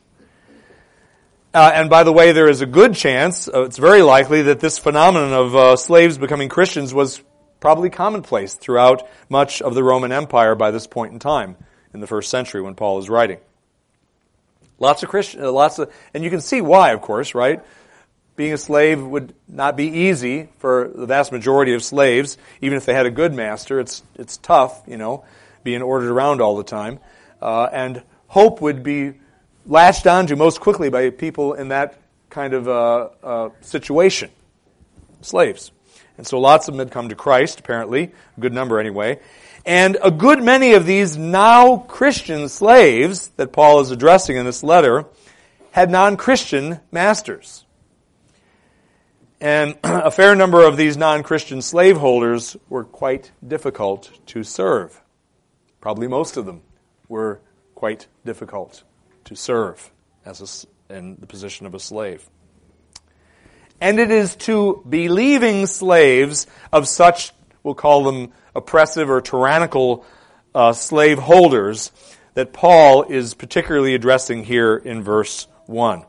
Uh, 1.53 1.71
and 1.73 1.89
by 1.89 2.03
the 2.03 2.13
way, 2.13 2.31
there 2.31 2.47
is 2.47 2.61
a 2.61 2.65
good 2.65 2.95
chance, 2.95 3.49
uh, 3.49 3.63
it's 3.63 3.77
very 3.77 4.01
likely, 4.01 4.43
that 4.43 4.61
this 4.61 4.79
phenomenon 4.79 5.33
of 5.33 5.55
uh, 5.57 5.75
slaves 5.75 6.17
becoming 6.17 6.47
Christians 6.47 6.93
was 6.93 7.21
probably 7.59 7.89
commonplace 7.89 8.53
throughout 8.53 9.07
much 9.29 9.61
of 9.61 9.75
the 9.75 9.83
Roman 9.83 10.11
Empire 10.11 10.55
by 10.55 10.71
this 10.71 10.87
point 10.87 11.13
in 11.13 11.19
time 11.19 11.57
in 11.93 11.99
the 11.99 12.07
first 12.07 12.29
century 12.29 12.61
when 12.61 12.75
Paul 12.75 12.99
is 12.99 13.09
writing. 13.09 13.39
Lots 14.77 15.03
of 15.03 15.09
Christian, 15.09 15.43
uh, 15.43 15.51
lots 15.51 15.79
of, 15.79 15.91
and 16.13 16.23
you 16.23 16.29
can 16.29 16.41
see 16.41 16.61
why, 16.61 16.91
of 16.91 17.01
course, 17.01 17.33
right? 17.33 17.61
Being 18.35 18.51
a 18.51 18.57
slave 18.57 19.01
would 19.01 19.33
not 19.47 19.77
be 19.77 19.87
easy 19.87 20.49
for 20.57 20.91
the 20.93 21.05
vast 21.05 21.31
majority 21.31 21.73
of 21.73 21.83
slaves, 21.83 22.37
even 22.61 22.77
if 22.77 22.85
they 22.85 22.93
had 22.93 23.05
a 23.05 23.11
good 23.11 23.33
master. 23.33 23.79
It's 23.79 24.03
it's 24.15 24.35
tough, 24.35 24.83
you 24.85 24.97
know, 24.97 25.23
being 25.63 25.81
ordered 25.81 26.11
around 26.11 26.41
all 26.41 26.57
the 26.57 26.65
time, 26.65 26.99
uh, 27.41 27.69
and 27.71 28.03
hope 28.27 28.59
would 28.59 28.83
be 28.83 29.13
latched 29.65 30.05
onto 30.05 30.35
most 30.35 30.59
quickly 30.59 30.89
by 30.89 31.09
people 31.09 31.53
in 31.53 31.69
that 31.69 31.97
kind 32.29 32.53
of 32.53 32.67
uh, 32.67 33.09
uh, 33.23 33.49
situation, 33.61 34.29
slaves. 35.21 35.71
And 36.17 36.25
so 36.25 36.39
lots 36.39 36.67
of 36.67 36.73
them 36.73 36.79
had 36.79 36.91
come 36.91 37.09
to 37.09 37.15
Christ, 37.15 37.59
apparently, 37.59 38.11
a 38.37 38.39
good 38.39 38.53
number 38.53 38.79
anyway. 38.79 39.19
And 39.65 39.97
a 40.03 40.11
good 40.11 40.43
many 40.43 40.73
of 40.73 40.85
these 40.85 41.17
now 41.17 41.77
Christian 41.77 42.49
slaves 42.49 43.29
that 43.37 43.51
Paul 43.51 43.79
is 43.79 43.91
addressing 43.91 44.37
in 44.37 44.45
this 44.45 44.63
letter 44.63 45.05
had 45.71 45.89
non-Christian 45.89 46.79
masters. 46.91 47.65
And 49.41 49.77
a 49.83 50.11
fair 50.11 50.35
number 50.35 50.63
of 50.63 50.77
these 50.77 50.97
non-Christian 50.97 51.61
slaveholders 51.61 52.55
were 52.69 52.83
quite 52.83 53.31
difficult 53.45 54.11
to 54.27 54.43
serve. 54.43 55.01
Probably 55.81 56.07
most 56.07 56.37
of 56.37 56.45
them 56.45 56.61
were 57.09 57.41
quite 57.73 58.07
difficult 58.23 58.83
to 59.25 59.35
serve 59.35 59.91
as 60.25 60.67
a, 60.89 60.93
in 60.95 61.17
the 61.19 61.27
position 61.27 61.65
of 61.65 61.73
a 61.73 61.79
slave. 61.79 62.29
And 63.81 63.99
it 63.99 64.11
is 64.11 64.35
to 64.37 64.83
believing 64.87 65.65
slaves 65.65 66.47
of 66.71 66.87
such, 66.87 67.31
we'll 67.63 67.75
call 67.75 68.03
them 68.03 68.31
oppressive 68.55 69.09
or 69.09 69.21
tyrannical 69.21 70.05
uh, 70.53 70.73
slave 70.73 71.19
holders, 71.19 71.91
that 72.33 72.53
Paul 72.53 73.03
is 73.03 73.33
particularly 73.33 73.95
addressing 73.95 74.43
here 74.43 74.75
in 74.75 75.03
verse 75.03 75.47
1. 75.65 76.03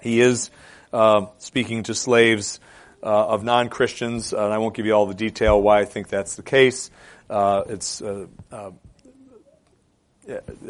He 0.00 0.20
is 0.20 0.50
uh, 0.92 1.26
speaking 1.38 1.84
to 1.84 1.94
slaves 1.94 2.60
uh, 3.02 3.06
of 3.28 3.44
non-Christians, 3.44 4.32
and 4.32 4.52
I 4.52 4.58
won't 4.58 4.74
give 4.74 4.86
you 4.86 4.92
all 4.92 5.06
the 5.06 5.14
detail 5.14 5.60
why 5.60 5.80
I 5.80 5.84
think 5.84 6.08
that's 6.08 6.36
the 6.36 6.42
case. 6.42 6.90
Uh, 7.28 7.62
it's 7.68 8.02
uh, 8.02 8.26
uh, 8.50 8.70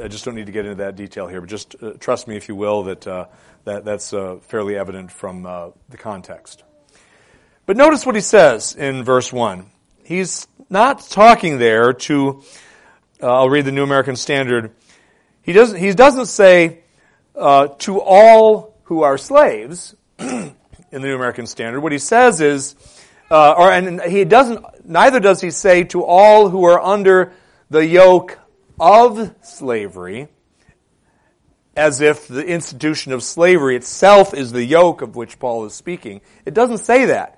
I 0.02 0.08
just 0.08 0.24
don't 0.24 0.34
need 0.34 0.46
to 0.46 0.52
get 0.52 0.64
into 0.64 0.76
that 0.76 0.96
detail 0.96 1.26
here, 1.26 1.40
but 1.40 1.50
just 1.50 1.74
uh, 1.82 1.92
trust 1.98 2.26
me, 2.26 2.36
if 2.36 2.48
you 2.48 2.54
will, 2.54 2.84
that, 2.84 3.06
uh, 3.06 3.26
that 3.64 3.84
that's 3.84 4.12
uh, 4.12 4.36
fairly 4.42 4.76
evident 4.76 5.12
from 5.12 5.44
uh, 5.44 5.70
the 5.88 5.96
context. 5.96 6.62
But 7.66 7.76
notice 7.76 8.06
what 8.06 8.14
he 8.14 8.20
says 8.20 8.74
in 8.74 9.04
verse 9.04 9.32
1. 9.32 9.66
He's 10.02 10.46
not 10.68 11.02
talking 11.10 11.58
there 11.58 11.92
to, 11.92 12.42
uh, 13.22 13.26
I'll 13.26 13.50
read 13.50 13.64
the 13.64 13.72
New 13.72 13.82
American 13.82 14.16
Standard. 14.16 14.72
He 15.42 15.52
doesn't, 15.52 15.78
he 15.78 15.92
doesn't 15.92 16.26
say 16.26 16.80
uh, 17.36 17.68
to 17.80 18.00
all 18.00 18.74
who 18.84 19.02
are 19.02 19.18
slaves 19.18 19.94
in 20.18 20.54
the 20.90 20.98
New 21.00 21.14
American 21.14 21.46
Standard. 21.46 21.80
What 21.80 21.92
he 21.92 21.98
says 21.98 22.40
is, 22.40 22.74
or, 23.30 23.70
and 23.70 24.00
he 24.02 24.24
doesn't, 24.24 24.64
neither 24.88 25.20
does 25.20 25.40
he 25.40 25.50
say 25.50 25.84
to 25.84 26.02
all 26.02 26.48
who 26.48 26.64
are 26.64 26.80
under 26.80 27.32
the 27.68 27.86
yoke 27.86 28.39
of 28.80 29.34
slavery, 29.42 30.28
as 31.76 32.00
if 32.00 32.26
the 32.26 32.44
institution 32.44 33.12
of 33.12 33.22
slavery 33.22 33.76
itself 33.76 34.34
is 34.34 34.50
the 34.50 34.64
yoke 34.64 35.02
of 35.02 35.14
which 35.14 35.38
Paul 35.38 35.66
is 35.66 35.74
speaking. 35.74 36.22
It 36.44 36.54
doesn't 36.54 36.78
say 36.78 37.06
that. 37.06 37.36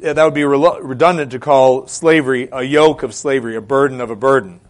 That 0.00 0.24
would 0.24 0.34
be 0.34 0.44
redundant 0.44 1.32
to 1.32 1.40
call 1.40 1.88
slavery 1.88 2.48
a 2.50 2.62
yoke 2.62 3.02
of 3.02 3.14
slavery, 3.14 3.56
a 3.56 3.60
burden 3.60 4.00
of 4.00 4.10
a 4.10 4.16
burden. 4.16 4.60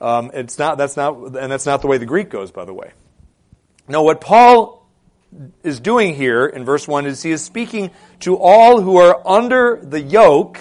Um, 0.00 0.30
it's 0.32 0.58
not, 0.58 0.78
that's 0.78 0.96
not, 0.96 1.36
and 1.36 1.52
that's 1.52 1.66
not 1.66 1.82
the 1.82 1.86
way 1.86 1.98
the 1.98 2.06
Greek 2.06 2.30
goes, 2.30 2.50
by 2.50 2.64
the 2.64 2.72
way. 2.72 2.92
No, 3.86 4.02
what 4.02 4.20
Paul 4.20 4.88
is 5.62 5.78
doing 5.78 6.14
here 6.14 6.46
in 6.46 6.64
verse 6.64 6.88
1 6.88 7.06
is 7.06 7.22
he 7.22 7.30
is 7.30 7.44
speaking 7.44 7.90
to 8.20 8.36
all 8.36 8.80
who 8.80 8.96
are 8.96 9.20
under 9.28 9.80
the 9.82 10.00
yoke 10.00 10.58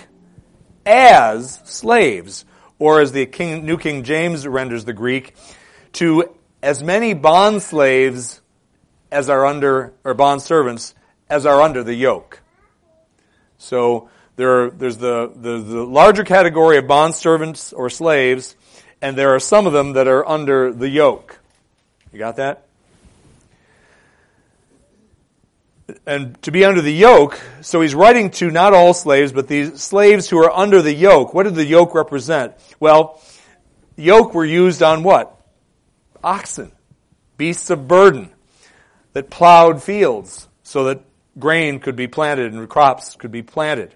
as 0.90 1.60
slaves, 1.66 2.46
or 2.80 3.00
as 3.00 3.12
the 3.12 3.28
King, 3.28 3.64
New 3.64 3.78
King 3.78 4.04
James 4.04 4.48
renders 4.48 4.86
the 4.86 4.94
Greek, 4.94 5.36
to 5.94 6.36
as 6.64 6.82
many 6.82 7.14
bond 7.14 7.62
slaves 7.62 8.42
as 9.12 9.30
are 9.30 9.46
under, 9.46 9.94
or 10.04 10.16
bond 10.16 10.42
servants, 10.42 10.96
as 11.30 11.46
are 11.46 11.62
under 11.62 11.84
the 11.84 11.94
yoke. 11.94 12.42
So 13.60 14.10
there 14.36 14.72
there's 14.72 14.98
the, 14.98 15.32
the, 15.36 15.60
the 15.60 15.84
larger 15.84 16.24
category 16.24 16.78
of 16.78 16.88
bond 16.88 17.14
servants 17.14 17.72
or 17.72 17.90
slaves, 17.90 18.56
and 19.02 19.16
there 19.16 19.36
are 19.36 19.40
some 19.40 19.68
of 19.68 19.74
them 19.74 19.94
that 19.94 20.08
are 20.08 20.28
under 20.28 20.74
the 20.74 20.90
yoke. 20.90 21.40
You 22.12 22.18
got 22.18 22.38
that? 22.38 22.66
And 26.06 26.42
to 26.44 26.52
be 26.52 26.66
under 26.66 26.82
the 26.82 26.94
yoke, 26.94 27.40
so 27.62 27.82
he's 27.82 27.96
writing 27.96 28.32
to 28.32 28.50
not 28.50 28.74
all 28.74 28.94
slaves, 28.94 29.32
but 29.32 29.48
these 29.48 29.82
slaves 29.82 30.30
who 30.30 30.38
are 30.40 30.52
under 30.52 30.82
the 30.82 30.94
yoke. 30.94 31.34
What 31.34 31.44
did 31.44 31.56
the 31.56 31.66
yoke 31.66 31.96
represent? 31.96 32.54
Well, 32.80 33.22
yoke 33.96 34.34
were 34.34 34.46
used 34.46 34.84
on 34.84 35.04
what? 35.04 35.36
Oxen, 36.24 36.72
beasts 37.38 37.70
of 37.70 37.88
burden 37.88 38.30
that 39.14 39.30
plowed 39.30 39.82
fields 39.82 40.48
so 40.64 40.86
that 40.86 41.02
grain 41.38 41.80
could 41.80 41.96
be 41.96 42.08
planted 42.08 42.54
and 42.54 42.70
crops 42.70 43.16
could 43.16 43.32
be 43.32 43.42
planted. 43.42 43.94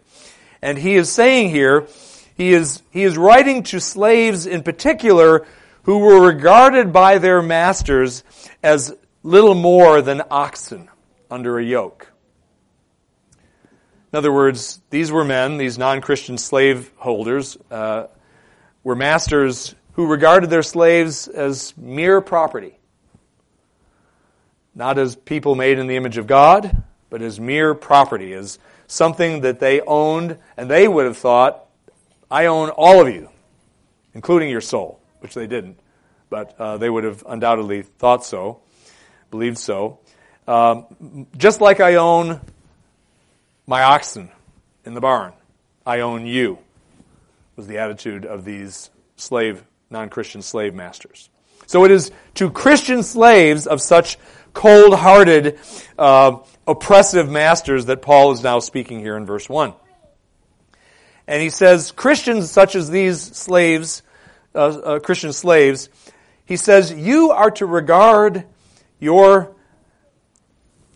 And 0.62 0.78
he 0.78 0.96
is 0.96 1.12
saying 1.12 1.50
here, 1.50 1.88
he 2.36 2.54
is, 2.54 2.82
he 2.92 3.04
is 3.04 3.18
writing 3.18 3.64
to 3.64 3.80
slaves 3.80 4.46
in 4.46 4.64
particular 4.64 5.46
who 5.84 6.00
were 6.00 6.26
regarded 6.26 6.94
by 6.94 7.18
their 7.18 7.42
masters 7.42 8.24
as 8.64 8.96
little 9.22 9.56
more 9.56 10.02
than 10.02 10.22
oxen 10.32 10.90
under 11.34 11.58
a 11.58 11.64
yoke. 11.64 12.12
In 14.12 14.18
other 14.18 14.32
words, 14.32 14.80
these 14.92 15.12
were 15.12 15.26
men, 15.26 15.58
these 15.58 15.80
non 15.80 16.00
Christian 16.00 16.38
slaveholders, 16.38 17.58
uh, 17.72 18.06
were 18.84 18.96
masters 18.96 19.74
who 19.94 20.06
regarded 20.06 20.52
their 20.52 20.62
slaves 20.62 21.28
as 21.28 21.76
mere 21.76 22.22
property. 22.22 22.78
Not 24.76 25.00
as 25.00 25.16
people 25.16 25.56
made 25.56 25.80
in 25.80 25.88
the 25.88 25.96
image 25.96 26.18
of 26.18 26.28
God, 26.28 26.84
but 27.10 27.24
as 27.24 27.40
mere 27.40 27.74
property, 27.74 28.34
as 28.34 28.60
something 28.86 29.42
that 29.42 29.60
they 29.60 29.82
owned, 29.82 30.38
and 30.56 30.70
they 30.70 30.88
would 30.88 31.06
have 31.06 31.18
thought, 31.18 31.66
I 32.30 32.46
own 32.46 32.70
all 32.70 33.02
of 33.02 33.12
you, 33.12 33.30
including 34.14 34.50
your 34.50 34.62
soul, 34.62 35.00
which 35.20 35.34
they 35.34 35.48
didn't, 35.48 35.80
but 36.30 36.56
uh, 36.60 36.78
they 36.78 36.92
would 36.92 37.04
have 37.04 37.24
undoubtedly 37.28 37.82
thought 37.82 38.24
so, 38.24 38.62
believed 39.32 39.58
so. 39.58 39.98
Um, 40.48 41.28
just 41.38 41.62
like 41.62 41.80
I 41.80 41.96
own 41.96 42.42
my 43.66 43.84
oxen 43.84 44.30
in 44.86 44.94
the 44.94 45.02
barn, 45.02 45.34
I 45.86 46.02
own 46.02 46.26
you, 46.26 46.58
was 47.56 47.68
the 47.68 47.78
attitude 47.78 48.26
of 48.26 48.44
these 48.44 48.90
slave, 49.16 49.64
non-Christian 49.90 50.42
slave 50.42 50.74
masters. 50.74 51.30
So 51.66 51.86
it 51.86 51.92
is 51.92 52.12
to 52.36 52.50
Christian 52.50 53.04
slaves 53.04 53.68
of 53.68 53.82
such 53.82 54.18
cold-hearted, 54.54 55.60
uh, 55.98 56.38
oppressive 56.68 57.30
masters 57.30 57.86
that 57.86 58.02
Paul 58.02 58.32
is 58.32 58.44
now 58.44 58.60
speaking 58.60 59.00
here 59.00 59.16
in 59.16 59.26
verse 59.26 59.48
1. 59.48 59.74
And 61.26 61.42
he 61.42 61.50
says, 61.50 61.92
Christians 61.92 62.52
such 62.52 62.76
as 62.76 62.90
these 62.90 63.22
slaves, 63.22 64.04
uh, 64.54 64.58
uh, 64.58 65.00
Christian 65.00 65.32
slaves, 65.32 65.90
he 66.46 66.58
says, 66.58 66.92
you 66.92 67.32
are 67.32 67.52
to 67.52 67.66
regard 67.66 68.44
your 69.00 69.56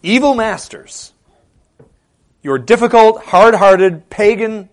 evil 0.03 0.36
masters, 0.36 1.13
your 2.41 2.57
difficult, 2.57 3.23
hard-hearted, 3.23 4.10
pagan 4.10 4.69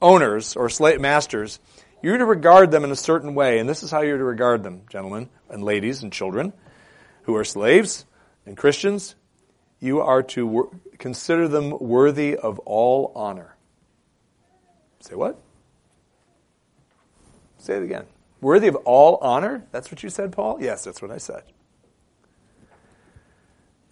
owners 0.00 0.56
or 0.56 0.68
slave 0.68 1.00
masters, 1.00 1.58
you're 2.02 2.18
to 2.18 2.24
regard 2.24 2.70
them 2.70 2.84
in 2.84 2.90
a 2.90 2.96
certain 2.96 3.34
way, 3.34 3.58
and 3.58 3.68
this 3.68 3.82
is 3.82 3.90
how 3.90 4.02
you're 4.02 4.18
to 4.18 4.24
regard 4.24 4.62
them, 4.62 4.82
gentlemen 4.88 5.28
and 5.48 5.62
ladies 5.62 6.02
and 6.02 6.12
children 6.12 6.52
who 7.22 7.36
are 7.36 7.44
slaves 7.44 8.04
and 8.44 8.56
Christians. 8.56 9.14
You 9.80 10.00
are 10.00 10.22
to 10.22 10.46
wor- 10.46 10.70
consider 10.98 11.48
them 11.48 11.76
worthy 11.78 12.36
of 12.36 12.58
all 12.60 13.12
honor. 13.14 13.56
Say 15.00 15.14
what? 15.14 15.38
Say 17.58 17.76
it 17.76 17.82
again. 17.82 18.04
worthy 18.40 18.68
of 18.68 18.76
all 18.76 19.18
honor? 19.20 19.64
That's 19.72 19.90
what 19.90 20.02
you 20.02 20.08
said, 20.08 20.32
Paul? 20.32 20.58
Yes, 20.60 20.84
that's 20.84 21.02
what 21.02 21.10
I 21.10 21.18
said. 21.18 21.42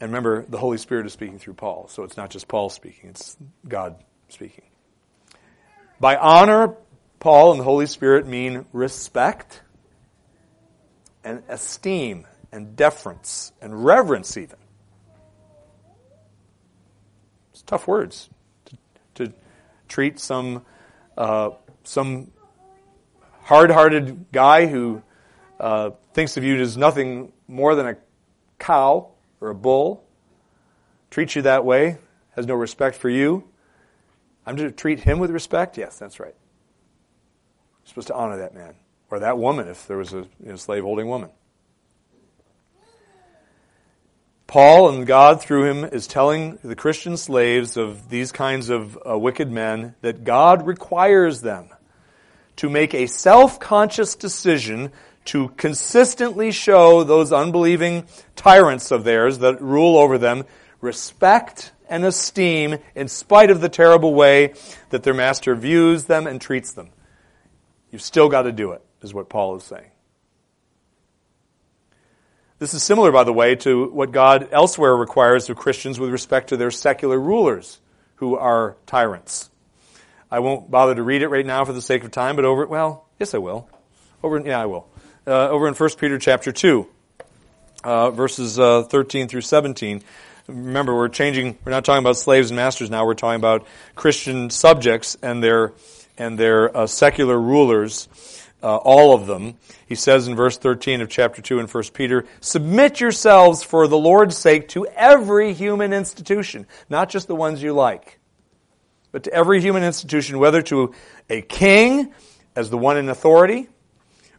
And 0.05 0.13
remember, 0.13 0.45
the 0.47 0.59
Holy 0.59 0.77
Spirit 0.77 1.07
is 1.07 1.15
speaking 1.15 1.39
through 1.39 1.55
Paul, 1.55 1.89
so 1.89 2.03
it's 2.03 2.19
not 2.19 2.29
just 2.29 2.47
Paul 2.47 2.69
speaking, 2.69 3.09
it's 3.09 3.39
God 3.67 3.97
speaking. 4.29 4.65
By 5.99 6.17
honor, 6.17 6.77
Paul 7.21 7.53
and 7.53 7.61
the 7.61 7.65
Holy 7.65 7.87
Spirit 7.87 8.27
mean 8.27 8.67
respect 8.75 9.63
and 11.25 11.43
esteem 11.49 12.27
and 12.53 12.77
deference 12.77 13.53
and 13.63 13.83
reverence, 13.83 14.37
even. 14.37 14.59
It's 17.53 17.63
tough 17.63 17.89
words 17.89 18.29
to, 18.67 18.77
to 19.15 19.33
treat 19.89 20.21
some 20.21 20.67
uh, 21.17 21.53
some 21.85 22.31
hard-hearted 23.41 24.27
guy 24.33 24.67
who 24.67 25.03
uh, 25.59 25.93
thinks 26.13 26.37
of 26.37 26.45
you 26.45 26.61
as 26.61 26.77
nothing 26.77 27.33
more 27.49 27.75
than 27.75 27.87
a 27.87 27.97
cow 28.59 29.14
or 29.45 29.51
a 29.51 29.55
bull, 29.55 30.03
treats 31.11 31.37
you 31.37 31.43
that 31.43 31.67
way, 31.67 31.99
has 32.35 32.47
no 32.47 32.55
respect 32.55 32.97
for 32.97 33.11
you. 33.11 33.45
I'm 34.47 34.57
to 34.57 34.71
treat 34.71 35.01
him 35.01 35.19
with 35.19 35.31
respect? 35.31 35.77
Yes, 35.77 35.99
that's 35.99 36.19
right. 36.19 36.35
You're 36.35 37.89
supposed 37.89 38.07
to 38.09 38.15
honor 38.15 38.39
that 38.39 38.55
man 38.55 38.75
or 39.11 39.21
that 39.21 39.37
woman 39.37 39.69
if 39.69 39.87
there 39.87 39.99
was 39.99 40.15
a 40.15 40.27
you 40.43 40.47
know, 40.47 40.57
slave 40.57 40.83
holding 40.83 41.09
woman. 41.09 41.29
Paul 44.47 44.89
and 44.89 45.07
God 45.07 45.43
through 45.43 45.65
him 45.65 45.85
is 45.85 46.07
telling 46.07 46.59
the 46.63 46.77
Christian 46.77 47.17
slaves 47.17 47.77
of 47.77 48.09
these 48.09 48.33
kinds 48.33 48.71
of 48.71 48.99
uh, 49.07 49.19
wicked 49.19 49.51
men 49.51 49.95
that 50.01 50.25
God 50.25 50.67
requires 50.67 51.43
them 51.43 51.69
to 52.57 52.71
make 52.71 52.95
a 52.95 53.07
self-conscious 53.07 54.15
decision 54.15 54.91
to 55.27 55.49
consistently 55.51 56.53
show 56.53 57.05
those 57.05 57.33
unbelieving 57.33 58.07
tyrants 58.37 58.91
of 58.91 59.05
theirs 59.05 59.39
that 59.39 59.61
rule 59.61 59.97
over 59.97 60.19
them 60.19 60.45
respect 60.81 61.73
and 61.89 62.05
esteem 62.05 62.79
in 62.95 63.09
spite 63.09 63.51
of 63.51 63.61
the 63.61 63.69
terrible 63.69 64.15
way 64.15 64.55
that 64.91 65.03
their 65.03 65.15
master 65.15 65.55
views 65.55 66.05
them 66.05 66.27
and 66.27 66.41
treats 66.41 66.73
them. 66.73 66.91
You've 67.91 68.03
still 68.03 68.29
got 68.29 68.43
to 68.43 68.53
do 68.53 68.73
it, 68.73 68.83
is 69.03 69.15
what 69.15 69.29
Paul 69.29 69.57
is 69.57 69.65
saying. 69.65 69.91
This 72.59 72.73
is 72.73 72.83
similar, 72.83 73.13
by 73.13 73.25
the 73.25 73.33
way, 73.33 73.57
to 73.57 73.91
what 73.91 74.13
God 74.13 74.49
elsewhere 74.53 74.97
requires 74.97 75.51
of 75.51 75.57
Christians 75.57 75.99
with 75.99 76.11
respect 76.11 76.49
to 76.51 76.57
their 76.57 76.71
secular 76.71 77.19
rulers 77.19 77.81
who 78.17 78.37
are 78.37 78.77
tyrants. 78.87 79.51
I 80.31 80.39
won't 80.39 80.71
bother 80.71 80.95
to 80.95 81.03
read 81.03 81.23
it 81.23 81.29
right 81.29 81.45
now 81.45 81.65
for 81.65 81.73
the 81.73 81.83
sake 81.83 82.05
of 82.05 82.11
time, 82.11 82.37
but 82.37 82.45
over, 82.45 82.67
well, 82.67 83.07
yes 83.19 83.35
I 83.35 83.39
will. 83.39 83.69
Over, 84.23 84.41
yeah, 84.41 84.61
I 84.61 84.67
will. 84.67 84.89
Uh, 85.27 85.49
over 85.49 85.67
in 85.67 85.73
1 85.73 85.91
Peter 85.99 86.19
chapter 86.19 86.53
2, 86.53 86.87
uh, 87.83 88.11
verses 88.11 88.59
uh, 88.59 88.83
13 88.83 89.27
through 89.27 89.41
17. 89.41 90.03
Remember, 90.49 90.95
we're 90.95 91.09
changing, 91.09 91.57
we're 91.65 91.73
not 91.73 91.83
talking 91.83 92.05
about 92.05 92.19
slaves 92.19 92.51
and 92.51 92.57
masters 92.57 92.91
now, 92.91 93.07
we're 93.07 93.15
talking 93.15 93.41
about 93.41 93.67
Christian 93.95 94.51
subjects 94.51 95.17
and 95.23 95.43
their, 95.43 95.73
and 96.19 96.39
their 96.39 96.77
uh, 96.77 96.87
secular 96.87 97.41
rulers 97.41 98.07
uh, 98.63 98.77
all 98.77 99.15
of 99.15 99.27
them. 99.27 99.57
He 99.87 99.95
says 99.95 100.29
in 100.29 100.37
verse 100.37 100.59
13 100.59 101.01
of 101.01 101.09
chapter 101.09 101.41
2 101.41 101.59
in 101.59 101.69
1 101.69 101.85
Peter, 101.95 102.27
submit 102.43 103.01
yourselves 103.01 103.63
for 103.63 103.89
the 103.89 103.97
Lord's 103.97 104.37
sake 104.37 104.69
to 104.69 104.87
every 104.89 105.55
human 105.55 105.95
institution, 105.95 106.67
not 106.91 107.09
just 107.09 107.29
the 107.29 107.35
ones 107.35 107.63
you 107.63 107.73
like, 107.73 108.19
but 109.11 109.25
to 109.25 109.33
every 109.33 109.63
human 109.63 109.85
institution, 109.85 110.39
whether 110.39 110.61
to 110.61 110.93
a 111.31 111.41
king 111.41 112.13
as 112.55 112.69
the 112.69 112.77
one 112.77 112.99
in 112.99 113.09
authority, 113.09 113.69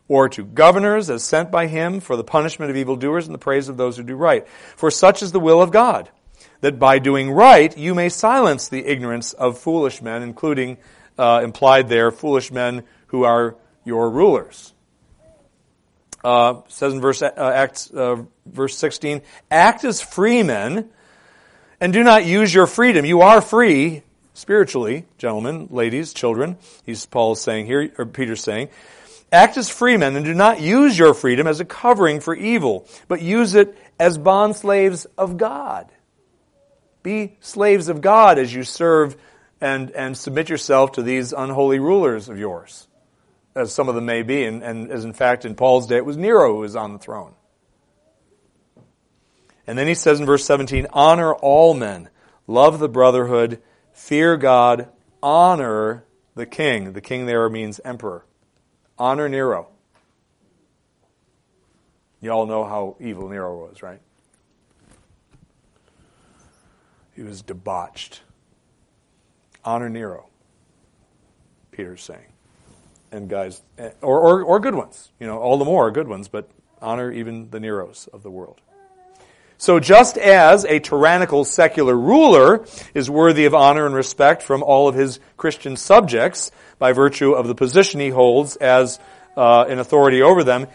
or 0.07 0.29
to 0.29 0.43
governors 0.43 1.09
as 1.09 1.23
sent 1.23 1.51
by 1.51 1.67
him 1.67 1.99
for 1.99 2.15
the 2.15 2.23
punishment 2.23 2.69
of 2.69 2.77
evildoers 2.77 3.25
and 3.25 3.33
the 3.33 3.39
praise 3.39 3.69
of 3.69 3.77
those 3.77 3.97
who 3.97 4.03
do 4.03 4.15
right. 4.15 4.47
For 4.75 4.91
such 4.91 5.23
is 5.23 5.31
the 5.31 5.39
will 5.39 5.61
of 5.61 5.71
God, 5.71 6.09
that 6.61 6.79
by 6.79 6.99
doing 6.99 7.31
right 7.31 7.75
you 7.77 7.95
may 7.95 8.09
silence 8.09 8.69
the 8.69 8.85
ignorance 8.85 9.33
of 9.33 9.57
foolish 9.57 10.01
men, 10.01 10.21
including 10.21 10.77
uh, 11.17 11.41
implied 11.43 11.89
there 11.89 12.11
foolish 12.11 12.51
men 12.51 12.83
who 13.07 13.23
are 13.23 13.55
your 13.83 14.09
rulers. 14.09 14.73
Uh, 16.23 16.61
says 16.69 16.93
in 16.93 17.01
verse 17.01 17.21
uh, 17.21 17.31
Acts, 17.37 17.91
uh, 17.91 18.23
verse 18.45 18.75
16, 18.77 19.21
act 19.51 19.83
as 19.83 20.01
free 20.01 20.41
men 20.41 20.89
and 21.79 21.93
do 21.93 22.03
not 22.03 22.25
use 22.25 22.53
your 22.53 22.67
freedom. 22.67 23.05
You 23.05 23.21
are 23.21 23.41
free 23.41 24.01
spiritually, 24.33 25.05
gentlemen, 25.17 25.67
ladies, 25.69 26.13
children. 26.13 26.57
He's 26.83 27.05
Paul's 27.05 27.41
saying 27.41 27.67
here, 27.67 27.91
or 27.97 28.05
Peter's 28.05 28.41
saying, 28.41 28.69
act 29.31 29.57
as 29.57 29.69
free 29.69 29.97
men 29.97 30.15
and 30.15 30.25
do 30.25 30.33
not 30.33 30.61
use 30.61 30.97
your 30.97 31.13
freedom 31.13 31.47
as 31.47 31.59
a 31.59 31.65
covering 31.65 32.19
for 32.19 32.35
evil, 32.35 32.87
but 33.07 33.21
use 33.21 33.55
it 33.55 33.77
as 33.99 34.17
bond 34.17 34.55
slaves 34.55 35.05
of 35.17 35.37
God. 35.37 35.91
Be 37.03 37.37
slaves 37.39 37.89
of 37.89 38.01
God 38.01 38.39
as 38.39 38.53
you 38.53 38.63
serve 38.63 39.15
and, 39.61 39.91
and 39.91 40.17
submit 40.17 40.49
yourself 40.49 40.93
to 40.93 41.03
these 41.03 41.33
unholy 41.33 41.79
rulers 41.79 42.29
of 42.29 42.39
yours 42.39 42.87
as 43.55 43.73
some 43.73 43.87
of 43.87 43.95
them 43.95 44.05
may 44.05 44.21
be, 44.21 44.43
and, 44.43 44.61
and 44.61 44.91
as 44.91 45.05
in 45.05 45.13
fact 45.13 45.45
in 45.45 45.55
Paul's 45.55 45.87
day 45.87 45.97
it 45.97 46.05
was 46.05 46.17
Nero 46.17 46.53
who 46.53 46.59
was 46.59 46.75
on 46.75 46.93
the 46.93 46.99
throne. 46.99 47.33
And 49.65 49.77
then 49.77 49.87
he 49.87 49.95
says 49.95 50.19
in 50.19 50.25
verse 50.25 50.45
17, 50.45 50.87
honor 50.91 51.33
all 51.33 51.73
men, 51.73 52.09
love 52.45 52.79
the 52.79 52.89
brotherhood, 52.89 53.61
fear 53.93 54.37
God, 54.37 54.89
honor 55.23 56.05
the 56.35 56.45
king. 56.45 56.93
The 56.93 57.01
king 57.01 57.25
there 57.25 57.49
means 57.49 57.79
emperor. 57.83 58.25
Honor 58.97 59.29
Nero. 59.29 59.69
You 62.21 62.31
all 62.31 62.45
know 62.45 62.63
how 62.63 62.95
evil 62.99 63.29
Nero 63.29 63.67
was, 63.67 63.83
right? 63.83 64.01
He 67.15 67.21
was 67.21 67.41
debauched. 67.41 68.21
Honor 69.63 69.89
Nero, 69.89 70.27
Peter's 71.71 72.03
saying 72.03 72.35
and 73.15 73.29
guys, 73.29 73.61
eh, 73.77 73.91
or, 74.01 74.19
or, 74.19 74.43
or 74.43 74.59
good 74.59 74.75
ones. 74.75 75.11
You 75.19 75.27
know, 75.27 75.37
all 75.37 75.57
the 75.57 75.65
more 75.65 75.87
are 75.87 75.91
good 75.91 76.07
ones, 76.07 76.27
but 76.27 76.49
honor 76.81 77.11
even 77.11 77.49
the 77.49 77.59
Neros 77.59 78.07
of 78.09 78.23
the 78.23 78.29
world. 78.29 78.61
So 79.57 79.79
just 79.79 80.17
as 80.17 80.65
a 80.65 80.79
tyrannical 80.79 81.45
secular 81.45 81.95
ruler 81.95 82.65
is 82.93 83.09
worthy 83.09 83.45
of 83.45 83.55
honor 83.55 83.85
and 83.85 83.95
respect 83.95 84.41
from 84.41 84.63
all 84.63 84.87
of 84.87 84.95
his 84.95 85.19
Christian 85.37 85.77
subjects 85.77 86.51
by 86.77 86.91
virtue 86.91 87.31
of 87.31 87.47
the 87.47 87.55
position 87.55 87.99
he 87.99 88.09
holds 88.09 88.57
as 88.57 88.99
uh, 89.37 89.65
an 89.67 89.79
authority 89.79 90.21
over 90.21 90.43
them, 90.43 90.67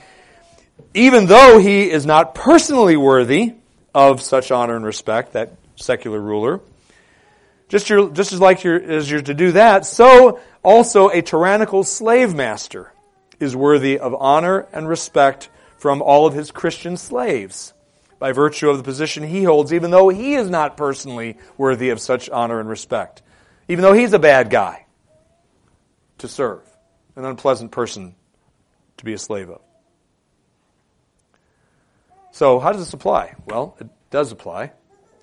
even 0.95 1.27
though 1.27 1.59
he 1.59 1.91
is 1.91 2.07
not 2.07 2.35
personally 2.35 2.97
worthy 2.97 3.55
of 3.95 4.23
such 4.23 4.51
honor 4.51 4.77
and 4.77 4.85
respect, 4.85 5.35
that 5.35 5.53
secular 5.77 6.21
ruler, 6.21 6.61
just, 7.69 7.91
your, 7.91 8.11
just 8.11 8.33
as 8.33 8.41
like 8.41 8.65
you're, 8.65 8.83
as 8.83 9.11
you're 9.11 9.23
to 9.23 9.35
do 9.35 9.53
that, 9.53 9.85
so 9.85 10.41
also 10.63 11.09
a 11.09 11.23
tyrannical 11.23 11.85
slave 11.85 12.35
master 12.35 12.93
is 13.39 13.55
worthy 13.55 13.99
of 13.99 14.15
honor 14.15 14.67
and 14.73 14.89
respect 14.89 15.51
from 15.79 16.03
all 16.03 16.27
of 16.27 16.35
his 16.35 16.51
Christian 16.51 16.97
slaves 16.97 17.73
by 18.21 18.31
virtue 18.31 18.71
of 18.71 18.77
the 18.77 18.85
position 18.85 19.25
he 19.25 19.43
holds, 19.43 19.73
even 19.73 19.91
though 19.91 20.11
he 20.11 20.35
is 20.35 20.49
not 20.49 20.77
personally 20.77 21.39
worthy 21.59 21.89
of 21.89 21.99
such 21.99 22.31
honor 22.31 22.61
and 22.61 22.69
respect, 22.69 23.23
even 23.67 23.83
though 23.83 23.95
he's 23.95 24.13
a 24.13 24.19
bad 24.21 24.51
guy 24.51 24.87
to 26.19 26.29
serve, 26.29 26.61
an 27.17 27.25
unpleasant 27.25 27.73
person 27.73 28.15
to 28.99 29.05
be 29.05 29.15
a 29.15 29.19
slave 29.19 29.49
of. 29.49 29.63
So, 32.31 32.61
how 32.61 32.71
does 32.73 32.83
this 32.83 32.93
apply? 32.93 33.35
Well, 33.47 33.77
it 33.81 33.89
does 34.11 34.31
apply. 34.31 34.73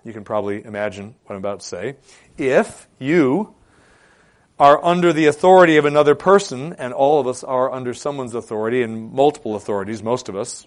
You 0.03 0.11
can 0.11 0.23
probably 0.23 0.65
imagine 0.65 1.15
what 1.25 1.35
I'm 1.35 1.41
about 1.41 1.61
to 1.61 1.65
say 1.65 1.95
if 2.37 2.87
you 2.99 3.53
are 4.59 4.83
under 4.83 5.13
the 5.13 5.27
authority 5.27 5.77
of 5.77 5.85
another 5.85 6.15
person, 6.15 6.73
and 6.73 6.93
all 6.93 7.19
of 7.19 7.27
us 7.27 7.43
are 7.43 7.71
under 7.71 7.93
someone's 7.93 8.33
authority 8.33 8.81
and 8.81 9.13
multiple 9.13 9.55
authorities, 9.55 10.01
most 10.01 10.29
of 10.29 10.35
us. 10.35 10.65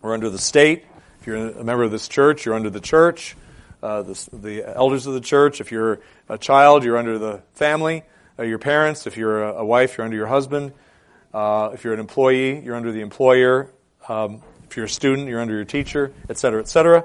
We're 0.00 0.14
under 0.14 0.30
the 0.30 0.38
state. 0.38 0.84
If 1.22 1.28
you're 1.28 1.36
a 1.36 1.62
member 1.62 1.84
of 1.84 1.92
this 1.92 2.08
church, 2.08 2.44
you're 2.44 2.56
under 2.56 2.68
the 2.68 2.80
church, 2.80 3.36
uh, 3.80 4.02
the, 4.02 4.28
the, 4.32 4.76
elders 4.76 5.06
of 5.06 5.14
the 5.14 5.20
church. 5.20 5.60
If 5.60 5.70
you're 5.70 6.00
a 6.28 6.36
child, 6.36 6.82
you're 6.82 6.96
under 6.96 7.16
the 7.16 7.44
family, 7.54 8.02
uh, 8.36 8.42
your 8.42 8.58
parents. 8.58 9.06
If 9.06 9.16
you're 9.16 9.44
a, 9.44 9.52
a, 9.58 9.64
wife, 9.64 9.96
you're 9.96 10.04
under 10.04 10.16
your 10.16 10.26
husband. 10.26 10.72
Uh, 11.32 11.70
if 11.74 11.84
you're 11.84 11.94
an 11.94 12.00
employee, 12.00 12.58
you're 12.58 12.74
under 12.74 12.90
the 12.90 13.02
employer. 13.02 13.70
Um, 14.08 14.42
if 14.68 14.76
you're 14.76 14.86
a 14.86 14.88
student, 14.88 15.28
you're 15.28 15.40
under 15.40 15.54
your 15.54 15.64
teacher, 15.64 16.12
et 16.28 16.38
cetera, 16.38 16.58
et 16.58 16.66
cetera. 16.66 17.04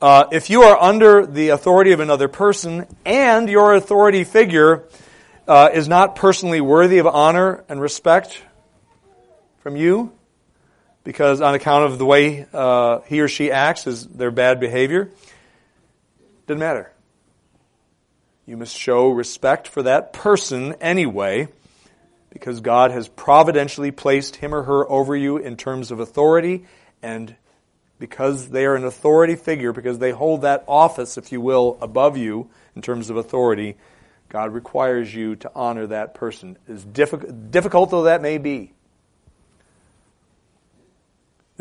Uh, 0.00 0.24
if 0.32 0.50
you 0.50 0.62
are 0.62 0.76
under 0.82 1.24
the 1.24 1.50
authority 1.50 1.92
of 1.92 2.00
another 2.00 2.26
person 2.26 2.88
and 3.04 3.48
your 3.48 3.72
authority 3.76 4.24
figure 4.24 4.82
uh, 5.46 5.70
is 5.72 5.86
not 5.86 6.16
personally 6.16 6.60
worthy 6.60 6.98
of 6.98 7.06
honor 7.06 7.62
and 7.68 7.80
respect 7.80 8.42
from 9.60 9.76
you, 9.76 10.10
because 11.04 11.40
on 11.40 11.54
account 11.54 11.84
of 11.92 11.98
the 11.98 12.06
way 12.06 12.46
uh, 12.52 13.00
he 13.02 13.20
or 13.20 13.28
she 13.28 13.50
acts 13.50 13.86
is 13.86 14.06
their 14.06 14.30
bad 14.30 14.60
behavior, 14.60 15.10
doesn't 16.46 16.60
matter. 16.60 16.92
You 18.46 18.56
must 18.56 18.76
show 18.76 19.10
respect 19.10 19.68
for 19.68 19.84
that 19.84 20.12
person 20.12 20.74
anyway, 20.80 21.48
because 22.30 22.60
God 22.60 22.90
has 22.90 23.08
providentially 23.08 23.90
placed 23.90 24.36
him 24.36 24.54
or 24.54 24.62
her 24.62 24.90
over 24.90 25.14
you 25.14 25.36
in 25.36 25.56
terms 25.56 25.90
of 25.90 26.00
authority, 26.00 26.66
and 27.02 27.36
because 27.98 28.48
they 28.48 28.64
are 28.64 28.74
an 28.74 28.84
authority 28.84 29.36
figure, 29.36 29.72
because 29.72 29.98
they 29.98 30.10
hold 30.10 30.42
that 30.42 30.64
office, 30.66 31.16
if 31.16 31.30
you 31.30 31.40
will, 31.40 31.78
above 31.80 32.16
you 32.16 32.50
in 32.74 32.82
terms 32.82 33.10
of 33.10 33.16
authority, 33.16 33.76
God 34.28 34.52
requires 34.52 35.14
you 35.14 35.36
to 35.36 35.52
honor 35.54 35.86
that 35.88 36.14
person, 36.14 36.56
as 36.68 36.84
difficult, 36.84 37.50
difficult 37.50 37.90
though 37.90 38.04
that 38.04 38.22
may 38.22 38.38
be. 38.38 38.72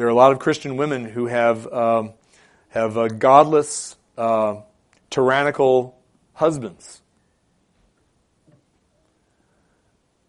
There 0.01 0.07
are 0.07 0.09
a 0.09 0.15
lot 0.15 0.31
of 0.31 0.39
Christian 0.39 0.77
women 0.77 1.05
who 1.05 1.27
have 1.27 1.71
um, 1.71 2.13
have 2.69 2.97
uh, 2.97 3.07
godless, 3.07 3.95
uh, 4.17 4.61
tyrannical 5.11 5.95
husbands. 6.33 7.03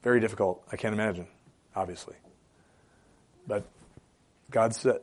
Very 0.03 0.21
difficult. 0.21 0.63
I 0.71 0.77
can't 0.77 0.93
imagine, 0.93 1.27
obviously. 1.75 2.17
But 3.47 3.65
God 4.51 4.75
said 4.75 5.01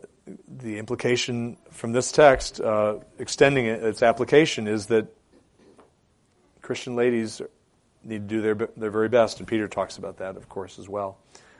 the 0.47 0.77
implication 0.77 1.57
from 1.71 1.91
this 1.91 2.11
text, 2.11 2.61
uh, 2.61 2.97
extending 3.17 3.65
it, 3.65 3.83
its 3.83 4.03
application, 4.03 4.67
is 4.67 4.85
that 4.85 5.07
Christian 6.61 6.95
ladies 6.95 7.41
need 8.03 8.29
to 8.29 8.35
do 8.35 8.41
their 8.43 8.69
their 8.77 8.91
very 8.91 9.09
best, 9.09 9.39
and 9.39 9.47
Peter 9.47 9.67
talks 9.67 9.97
about 9.97 10.17
that, 10.17 10.37
of 10.37 10.47
course, 10.47 10.77
as 10.77 10.87
well. 10.87 11.17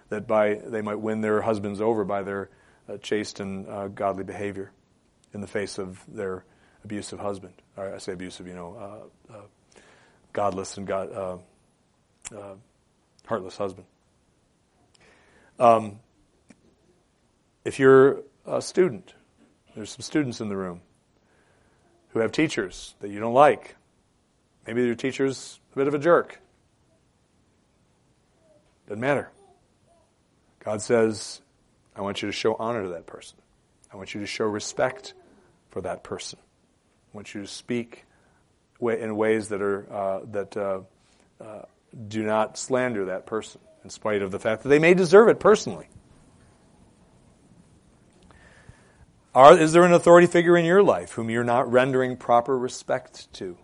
That 0.10 0.28
by 0.28 0.62
they 0.64 0.84
might 0.84 1.00
win 1.00 1.22
their 1.22 1.42
husbands 1.42 1.82
over 1.82 2.04
by 2.04 2.22
their 2.22 2.50
chaste 2.98 3.40
and 3.40 3.68
uh, 3.68 3.88
godly 3.88 4.24
behavior 4.24 4.72
in 5.34 5.42
the 5.42 5.48
face 5.48 5.78
of 5.78 6.04
their 6.08 6.44
abusive 6.84 7.20
husband. 7.20 7.54
Or 7.78 7.94
I 7.94 7.98
say 7.98 8.14
abusive, 8.14 8.48
you 8.48 8.54
know, 8.54 9.10
uh, 9.30 9.34
uh 9.34 9.42
godless 10.34 10.78
and 10.78 10.88
God, 10.88 11.12
uh, 11.12 11.38
uh, 12.36 12.56
heartless 13.26 13.58
husband. 13.58 13.88
Um, 15.60 16.00
if 17.66 17.80
you're 17.80 18.22
a 18.46 18.62
student, 18.62 19.14
there's 19.76 19.92
some 19.92 20.02
students 20.02 20.40
in 20.42 20.50
the 20.50 20.56
room 20.56 20.82
who 22.10 22.20
have 22.20 22.32
teachers 22.32 22.96
that 23.02 23.10
you 23.10 23.20
don't 23.20 23.34
like. 23.34 23.76
Maybe 24.66 24.86
your 24.86 24.96
teacher's 24.96 25.60
a 25.74 25.76
bit 25.76 25.88
of 25.88 25.94
a 25.94 26.00
jerk. 26.00 26.40
Doesn't 28.88 29.02
matter. 29.02 29.30
God 30.64 30.82
says, 30.82 31.42
I 32.00 32.02
want 32.02 32.22
you 32.22 32.30
to 32.30 32.32
show 32.32 32.56
honor 32.56 32.84
to 32.84 32.90
that 32.92 33.08
person. 33.08 33.38
I 33.92 33.98
want 33.98 34.14
you 34.14 34.22
to 34.22 34.26
show 34.26 34.46
respect 34.46 35.14
for 35.68 35.82
that 35.82 36.02
person. 36.02 36.40
I 36.42 37.18
want 37.18 37.36
you 37.36 37.42
to 37.42 37.48
speak 37.48 38.06
in 38.80 39.18
ways 39.18 39.50
that 39.50 39.62
are 39.62 39.94
uh, 39.94 40.20
that 40.32 40.56
uh, 40.56 40.80
uh, 41.42 41.64
do 42.08 42.24
not 42.24 42.58
slander 42.58 43.04
that 43.06 43.26
person, 43.26 43.60
in 43.84 43.90
spite 43.90 44.22
of 44.22 44.32
the 44.32 44.40
fact 44.40 44.64
that 44.64 44.70
they 44.70 44.80
may 44.80 44.94
deserve 44.94 45.28
it 45.28 45.42
personally. 45.42 45.90
Are, 49.36 49.60
is 49.60 49.74
there 49.74 49.84
an 49.84 49.92
authority 49.92 50.28
figure 50.28 50.56
in 50.56 50.64
your 50.64 50.82
life 50.82 51.12
whom 51.12 51.30
you're 51.30 51.44
not 51.44 51.70
rendering 51.70 52.16
proper 52.16 52.58
respect 52.58 53.32
to? 53.34 53.58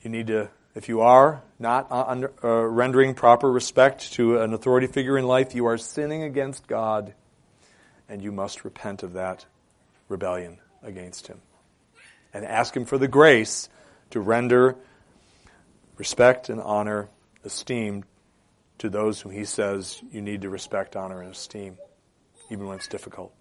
You 0.00 0.08
need 0.08 0.28
to, 0.28 0.48
if 0.78 0.88
you 0.88 1.00
are 1.00 1.42
not 1.58 1.90
uh, 1.90 2.04
under, 2.06 2.32
uh, 2.44 2.64
rendering 2.64 3.12
proper 3.12 3.50
respect 3.50 4.12
to 4.12 4.38
an 4.38 4.54
authority 4.54 4.86
figure 4.86 5.18
in 5.18 5.26
life, 5.26 5.52
you 5.52 5.66
are 5.66 5.76
sinning 5.76 6.22
against 6.22 6.68
God, 6.68 7.14
and 8.08 8.22
you 8.22 8.30
must 8.30 8.64
repent 8.64 9.02
of 9.02 9.14
that 9.14 9.44
rebellion 10.08 10.58
against 10.84 11.26
Him. 11.26 11.40
And 12.32 12.44
ask 12.44 12.76
Him 12.76 12.84
for 12.84 12.96
the 12.96 13.08
grace 13.08 13.68
to 14.10 14.20
render 14.20 14.76
respect 15.96 16.48
and 16.48 16.60
honor, 16.60 17.08
esteem 17.44 18.04
to 18.78 18.88
those 18.88 19.20
whom 19.20 19.32
He 19.32 19.46
says 19.46 20.00
you 20.12 20.22
need 20.22 20.42
to 20.42 20.48
respect, 20.48 20.94
honor, 20.94 21.20
and 21.20 21.32
esteem, 21.32 21.76
even 22.52 22.68
when 22.68 22.76
it's 22.76 22.86
difficult. 22.86 23.34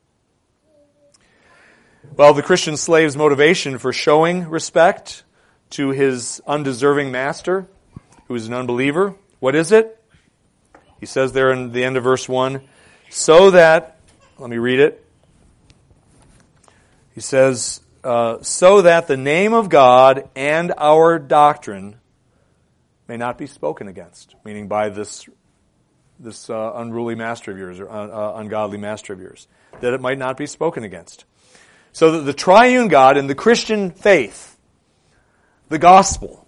Well, 2.15 2.33
the 2.33 2.41
Christian 2.41 2.77
slave's 2.77 3.15
motivation 3.15 3.77
for 3.77 3.93
showing 3.93 4.49
respect 4.49 5.23
to 5.71 5.89
his 5.89 6.41
undeserving 6.47 7.11
master, 7.11 7.67
who 8.27 8.35
is 8.35 8.47
an 8.47 8.53
unbeliever. 8.53 9.15
What 9.39 9.55
is 9.55 9.71
it? 9.71 10.01
He 10.99 11.05
says 11.05 11.33
there 11.33 11.51
in 11.51 11.71
the 11.71 11.83
end 11.83 11.97
of 11.97 12.03
verse 12.03 12.27
1 12.27 12.61
so 13.09 13.51
that, 13.51 13.99
let 14.37 14.49
me 14.49 14.57
read 14.57 14.79
it. 14.79 15.03
He 17.13 17.21
says, 17.21 17.79
uh, 18.03 18.41
so 18.41 18.81
that 18.81 19.07
the 19.07 19.17
name 19.17 19.53
of 19.53 19.69
God 19.69 20.29
and 20.35 20.73
our 20.77 21.17
doctrine 21.17 21.95
may 23.07 23.17
not 23.17 23.37
be 23.37 23.47
spoken 23.47 23.87
against, 23.87 24.35
meaning 24.43 24.67
by 24.67 24.89
this, 24.89 25.27
this 26.19 26.49
uh, 26.49 26.73
unruly 26.75 27.15
master 27.15 27.51
of 27.51 27.57
yours 27.57 27.79
or 27.79 27.89
uh, 27.89 28.07
uh 28.07 28.33
ungodly 28.37 28.77
master 28.77 29.13
of 29.13 29.19
yours, 29.19 29.47
that 29.79 29.93
it 29.93 30.01
might 30.01 30.17
not 30.17 30.37
be 30.37 30.45
spoken 30.45 30.83
against. 30.83 31.25
So 31.93 32.11
that 32.11 32.19
the 32.19 32.33
triune 32.33 32.89
God 32.89 33.17
and 33.17 33.29
the 33.29 33.35
Christian 33.35 33.91
faith 33.91 34.56
the 35.69 35.79
gospel 35.79 36.47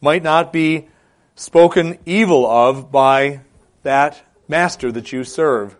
might 0.00 0.22
not 0.22 0.52
be 0.52 0.88
spoken 1.34 1.98
evil 2.06 2.46
of 2.46 2.90
by 2.90 3.40
that 3.82 4.22
master 4.48 4.92
that 4.92 5.12
you 5.12 5.24
serve. 5.24 5.76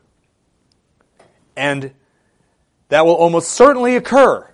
And 1.57 1.93
that 2.89 3.05
will 3.05 3.15
almost 3.15 3.51
certainly 3.51 3.97
occur 3.97 4.51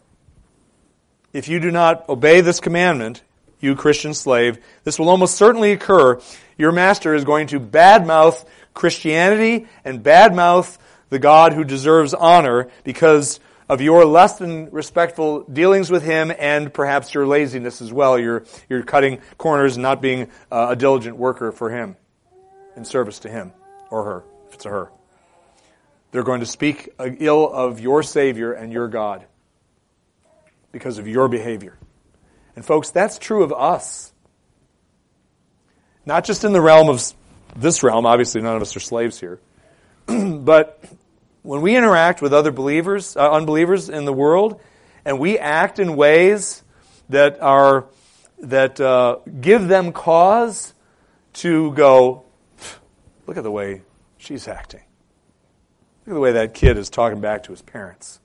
if 1.36 1.48
you 1.48 1.60
do 1.60 1.70
not 1.70 2.08
obey 2.08 2.40
this 2.40 2.60
commandment, 2.60 3.22
you 3.60 3.76
Christian 3.76 4.14
slave. 4.14 4.58
This 4.84 4.98
will 4.98 5.10
almost 5.10 5.36
certainly 5.36 5.72
occur. 5.72 6.18
Your 6.56 6.72
master 6.72 7.14
is 7.14 7.24
going 7.24 7.48
to 7.48 7.60
badmouth 7.60 8.46
Christianity 8.72 9.66
and 9.84 10.02
badmouth 10.02 10.78
the 11.10 11.18
God 11.18 11.52
who 11.52 11.62
deserves 11.62 12.14
honor 12.14 12.68
because 12.84 13.38
of 13.68 13.80
your 13.80 14.04
less 14.04 14.38
than 14.38 14.70
respectful 14.70 15.42
dealings 15.44 15.90
with 15.90 16.02
him 16.02 16.32
and 16.38 16.72
perhaps 16.72 17.12
your 17.14 17.26
laziness 17.26 17.82
as 17.82 17.92
well. 17.92 18.18
You're, 18.18 18.44
you're 18.68 18.82
cutting 18.82 19.20
corners 19.38 19.76
and 19.76 19.82
not 19.82 20.00
being 20.00 20.30
uh, 20.50 20.68
a 20.70 20.76
diligent 20.76 21.16
worker 21.16 21.52
for 21.52 21.70
him 21.70 21.96
in 22.76 22.84
service 22.84 23.20
to 23.20 23.28
him 23.28 23.52
or 23.90 24.04
her, 24.04 24.24
if 24.48 24.54
it's 24.54 24.66
a 24.66 24.70
her. 24.70 24.90
They're 26.12 26.22
going 26.22 26.40
to 26.40 26.46
speak 26.46 26.90
ill 26.98 27.50
of 27.50 27.80
your 27.80 28.02
Savior 28.02 28.52
and 28.52 28.72
your 28.72 28.88
God 28.88 29.26
because 30.72 30.98
of 30.98 31.08
your 31.08 31.28
behavior. 31.28 31.76
And 32.54 32.64
folks, 32.64 32.90
that's 32.90 33.18
true 33.18 33.42
of 33.42 33.52
us. 33.52 34.12
Not 36.06 36.24
just 36.24 36.44
in 36.44 36.52
the 36.52 36.60
realm 36.60 36.88
of 36.88 37.02
this 37.56 37.82
realm, 37.82 38.06
obviously 38.06 38.40
none 38.40 38.54
of 38.56 38.62
us 38.62 38.76
are 38.76 38.80
slaves 38.80 39.18
here, 39.18 39.40
but 40.06 40.82
when 41.46 41.60
we 41.62 41.76
interact 41.76 42.20
with 42.20 42.34
other 42.34 42.50
believers, 42.50 43.16
uh, 43.16 43.30
unbelievers 43.30 43.88
in 43.88 44.04
the 44.04 44.12
world, 44.12 44.60
and 45.04 45.20
we 45.20 45.38
act 45.38 45.78
in 45.78 45.94
ways 45.94 46.64
that 47.08 47.40
are 47.40 47.86
that 48.38 48.80
uh, 48.80 49.18
give 49.40 49.68
them 49.68 49.92
cause 49.92 50.74
to 51.34 51.72
go, 51.72 52.24
look 53.26 53.36
at 53.36 53.44
the 53.44 53.50
way 53.50 53.82
she's 54.18 54.48
acting. 54.48 54.82
Look 56.04 56.12
at 56.12 56.14
the 56.14 56.20
way 56.20 56.32
that 56.32 56.52
kid 56.52 56.76
is 56.76 56.90
talking 56.90 57.20
back 57.20 57.44
to 57.44 57.52
his 57.52 57.62
parents. 57.62 58.20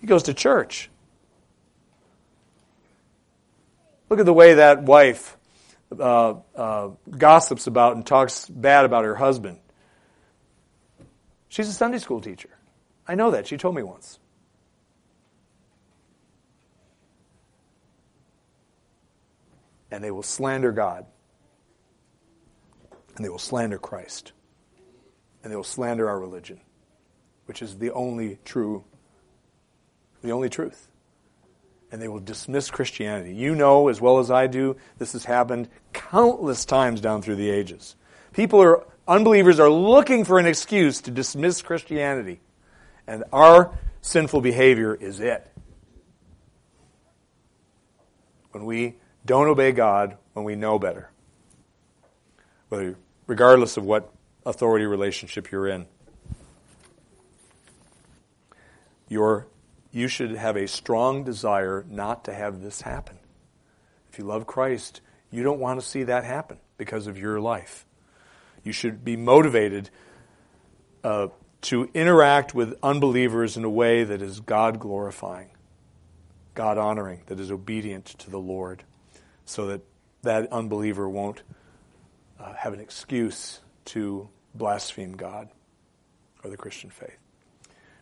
He 0.00 0.06
goes 0.06 0.24
to 0.24 0.34
church. 0.34 0.90
Look 4.10 4.18
at 4.18 4.26
the 4.26 4.34
way 4.34 4.54
that 4.54 4.82
wife 4.82 5.36
uh, 5.98 6.34
uh, 6.56 6.90
gossips 7.10 7.66
about 7.66 7.94
and 7.94 8.04
talks 8.04 8.48
bad 8.48 8.84
about 8.84 9.04
her 9.04 9.14
husband. 9.14 9.58
She's 11.52 11.68
a 11.68 11.72
Sunday 11.74 11.98
school 11.98 12.22
teacher. 12.22 12.48
I 13.06 13.14
know 13.14 13.30
that. 13.32 13.46
She 13.46 13.58
told 13.58 13.74
me 13.74 13.82
once. 13.82 14.18
And 19.90 20.02
they 20.02 20.10
will 20.10 20.22
slander 20.22 20.72
God. 20.72 21.04
And 23.16 23.22
they 23.22 23.28
will 23.28 23.38
slander 23.38 23.76
Christ. 23.76 24.32
And 25.44 25.52
they 25.52 25.56
will 25.56 25.62
slander 25.62 26.08
our 26.08 26.18
religion, 26.18 26.58
which 27.44 27.60
is 27.60 27.76
the 27.76 27.90
only 27.90 28.38
true, 28.46 28.84
the 30.22 30.32
only 30.32 30.48
truth. 30.48 30.88
And 31.90 32.00
they 32.00 32.08
will 32.08 32.20
dismiss 32.20 32.70
Christianity. 32.70 33.34
You 33.34 33.54
know 33.54 33.88
as 33.88 34.00
well 34.00 34.20
as 34.20 34.30
I 34.30 34.46
do, 34.46 34.78
this 34.96 35.12
has 35.12 35.26
happened 35.26 35.68
countless 35.92 36.64
times 36.64 37.02
down 37.02 37.20
through 37.20 37.36
the 37.36 37.50
ages. 37.50 37.94
People 38.32 38.62
are 38.62 38.86
Unbelievers 39.06 39.58
are 39.58 39.70
looking 39.70 40.24
for 40.24 40.38
an 40.38 40.46
excuse 40.46 41.00
to 41.02 41.10
dismiss 41.10 41.60
Christianity. 41.62 42.40
And 43.06 43.24
our 43.32 43.76
sinful 44.00 44.40
behavior 44.40 44.94
is 44.94 45.20
it. 45.20 45.50
When 48.52 48.64
we 48.64 48.96
don't 49.26 49.48
obey 49.48 49.72
God, 49.72 50.16
when 50.34 50.44
we 50.44 50.54
know 50.54 50.78
better. 50.78 51.10
Regardless 53.26 53.76
of 53.76 53.84
what 53.84 54.12
authority 54.46 54.86
relationship 54.86 55.50
you're 55.50 55.68
in. 55.68 55.86
You're, 59.08 59.46
you 59.90 60.08
should 60.08 60.30
have 60.32 60.56
a 60.56 60.66
strong 60.66 61.24
desire 61.24 61.84
not 61.90 62.24
to 62.24 62.32
have 62.32 62.62
this 62.62 62.80
happen. 62.82 63.18
If 64.10 64.18
you 64.18 64.24
love 64.24 64.46
Christ, 64.46 65.00
You 65.32 65.42
don't 65.42 65.58
want 65.58 65.80
to 65.80 65.86
see 65.86 66.04
that 66.04 66.24
happen 66.24 66.58
because 66.76 67.06
of 67.06 67.16
your 67.16 67.40
life. 67.40 67.86
You 68.62 68.72
should 68.72 69.04
be 69.04 69.16
motivated 69.16 69.90
uh, 71.02 71.28
to 71.62 71.88
interact 71.94 72.54
with 72.54 72.74
unbelievers 72.82 73.56
in 73.56 73.64
a 73.64 73.70
way 73.70 74.04
that 74.04 74.22
is 74.22 74.40
God 74.40 74.78
glorifying, 74.78 75.50
God 76.54 76.78
honoring, 76.78 77.22
that 77.26 77.40
is 77.40 77.50
obedient 77.50 78.06
to 78.06 78.30
the 78.30 78.38
Lord, 78.38 78.84
so 79.44 79.66
that 79.66 79.82
that 80.22 80.52
unbeliever 80.52 81.08
won't 81.08 81.42
uh, 82.38 82.52
have 82.54 82.72
an 82.72 82.80
excuse 82.80 83.60
to 83.86 84.28
blaspheme 84.54 85.12
God 85.12 85.48
or 86.44 86.50
the 86.50 86.56
Christian 86.56 86.90
faith. 86.90 87.18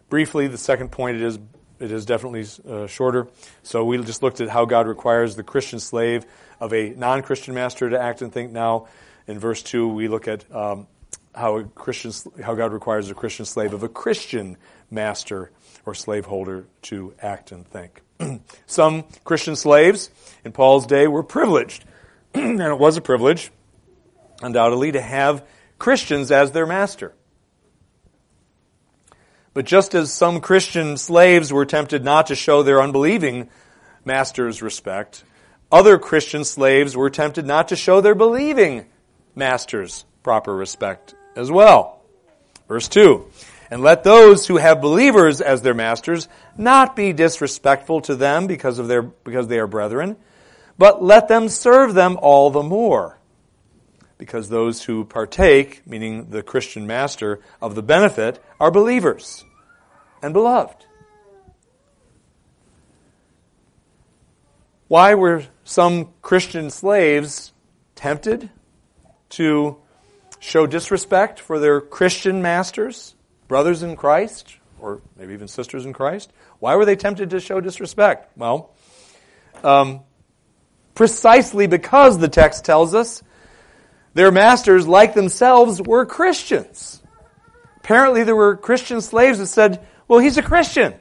Briefly, 0.08 0.46
the 0.48 0.58
second 0.58 0.90
point 0.90 1.16
it 1.16 1.22
is 1.22 1.38
it 1.78 1.90
is 1.90 2.04
definitely 2.04 2.46
uh, 2.70 2.86
shorter. 2.86 3.28
So 3.62 3.86
we 3.86 3.96
just 4.04 4.22
looked 4.22 4.42
at 4.42 4.50
how 4.50 4.66
God 4.66 4.86
requires 4.86 5.34
the 5.34 5.42
Christian 5.42 5.80
slave 5.80 6.26
of 6.60 6.74
a 6.74 6.90
non-Christian 6.90 7.54
master 7.54 7.88
to 7.88 7.98
act 7.98 8.20
and 8.20 8.30
think. 8.30 8.52
Now, 8.52 8.88
in 9.26 9.38
verse 9.38 9.62
two, 9.62 9.88
we 9.88 10.08
look 10.08 10.28
at 10.28 10.44
um, 10.54 10.86
how 11.34 11.62
Christian, 11.62 12.12
how 12.42 12.54
God 12.54 12.72
requires 12.72 13.10
a 13.10 13.14
Christian 13.14 13.44
slave 13.44 13.72
of 13.72 13.82
a 13.82 13.88
Christian 13.88 14.56
master 14.90 15.50
or 15.86 15.94
slaveholder 15.94 16.66
to 16.82 17.14
act 17.20 17.52
and 17.52 17.66
think. 17.66 18.02
Some 18.66 19.04
Christian 19.24 19.56
slaves 19.56 20.10
in 20.44 20.52
Paul's 20.52 20.86
day 20.86 21.06
were 21.06 21.22
privileged, 21.22 21.84
and 22.34 22.60
it 22.60 22.78
was 22.78 22.96
a 22.96 23.00
privilege, 23.00 23.50
undoubtedly, 24.42 24.92
to 24.92 25.00
have 25.00 25.44
Christians 25.78 26.30
as 26.30 26.52
their 26.52 26.66
master. 26.66 27.14
But 29.52 29.64
just 29.64 29.94
as 29.94 30.12
some 30.12 30.40
Christian 30.40 30.96
slaves 30.96 31.52
were 31.52 31.66
tempted 31.66 32.04
not 32.04 32.28
to 32.28 32.36
show 32.36 32.62
their 32.62 32.80
unbelieving 32.80 33.48
masters 34.04 34.62
respect, 34.62 35.24
other 35.72 35.98
Christian 35.98 36.44
slaves 36.44 36.96
were 36.96 37.10
tempted 37.10 37.46
not 37.46 37.68
to 37.68 37.76
show 37.76 38.00
their 38.00 38.14
believing 38.14 38.86
masters 39.40 40.04
proper 40.22 40.54
respect 40.54 41.16
as 41.34 41.50
well. 41.50 42.00
Verse 42.68 42.86
2. 42.86 43.26
And 43.72 43.82
let 43.82 44.04
those 44.04 44.46
who 44.46 44.56
have 44.58 44.80
believers 44.80 45.40
as 45.40 45.62
their 45.62 45.74
masters 45.74 46.28
not 46.56 46.94
be 46.94 47.12
disrespectful 47.12 48.02
to 48.02 48.14
them 48.14 48.46
because 48.46 48.78
of 48.78 48.86
their, 48.86 49.02
because 49.02 49.48
they 49.48 49.58
are 49.58 49.66
brethren, 49.66 50.16
but 50.78 51.02
let 51.02 51.28
them 51.28 51.48
serve 51.48 51.94
them 51.94 52.18
all 52.20 52.50
the 52.50 52.62
more. 52.62 53.18
Because 54.18 54.48
those 54.48 54.84
who 54.84 55.04
partake, 55.04 55.82
meaning 55.86 56.30
the 56.30 56.42
Christian 56.42 56.86
master, 56.86 57.40
of 57.60 57.74
the 57.74 57.82
benefit 57.82 58.42
are 58.60 58.70
believers 58.70 59.44
and 60.22 60.32
beloved. 60.34 60.86
Why 64.88 65.14
were 65.14 65.44
some 65.64 66.08
Christian 66.20 66.70
slaves 66.70 67.52
tempted 67.94 68.50
to 69.30 69.76
show 70.38 70.66
disrespect 70.66 71.40
for 71.40 71.58
their 71.58 71.80
Christian 71.80 72.42
masters, 72.42 73.14
brothers 73.48 73.82
in 73.82 73.96
Christ, 73.96 74.56
or 74.80 75.00
maybe 75.16 75.34
even 75.34 75.48
sisters 75.48 75.86
in 75.86 75.92
Christ? 75.92 76.32
Why 76.58 76.76
were 76.76 76.84
they 76.84 76.96
tempted 76.96 77.30
to 77.30 77.40
show 77.40 77.60
disrespect? 77.60 78.36
Well, 78.36 78.74
um, 79.62 80.00
precisely 80.94 81.66
because 81.66 82.18
the 82.18 82.28
text 82.28 82.64
tells 82.64 82.94
us 82.94 83.22
their 84.14 84.32
masters, 84.32 84.86
like 84.86 85.14
themselves, 85.14 85.80
were 85.80 86.04
Christians. 86.04 87.00
Apparently, 87.76 88.24
there 88.24 88.36
were 88.36 88.56
Christian 88.56 89.00
slaves 89.00 89.38
that 89.38 89.46
said, 89.46 89.86
Well, 90.08 90.18
he's 90.18 90.36
a 90.36 90.42
Christian. 90.42 90.94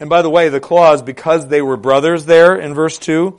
And 0.00 0.08
by 0.08 0.22
the 0.22 0.30
way, 0.30 0.48
the 0.48 0.60
clause, 0.60 1.02
because 1.02 1.48
they 1.48 1.62
were 1.62 1.76
brothers 1.76 2.24
there 2.24 2.56
in 2.56 2.74
verse 2.74 2.98
2, 2.98 3.38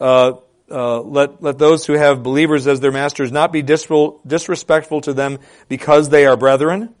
uh, 0.00 0.32
uh, 0.70 1.00
let, 1.00 1.42
let 1.42 1.58
those 1.58 1.86
who 1.86 1.94
have 1.94 2.22
believers 2.22 2.66
as 2.66 2.80
their 2.80 2.92
masters 2.92 3.32
not 3.32 3.52
be 3.52 3.62
disrespectful 3.62 5.00
to 5.02 5.12
them 5.12 5.38
because 5.68 6.08
they 6.08 6.26
are 6.26 6.36
brethren. 6.36 6.94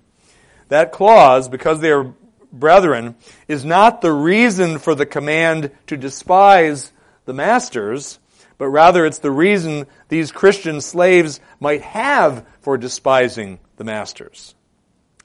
That 0.68 0.92
clause, 0.92 1.48
because 1.48 1.80
they 1.80 1.90
are 1.90 2.14
brethren, 2.52 3.16
is 3.46 3.64
not 3.64 4.00
the 4.00 4.12
reason 4.12 4.78
for 4.78 4.94
the 4.94 5.06
command 5.06 5.70
to 5.86 5.96
despise 5.96 6.92
the 7.24 7.34
masters, 7.34 8.18
but 8.56 8.68
rather 8.68 9.04
it's 9.04 9.18
the 9.18 9.30
reason 9.30 9.86
these 10.08 10.32
Christian 10.32 10.80
slaves 10.80 11.40
might 11.60 11.82
have 11.82 12.46
for 12.60 12.78
despising 12.78 13.58
the 13.76 13.84
masters. 13.84 14.54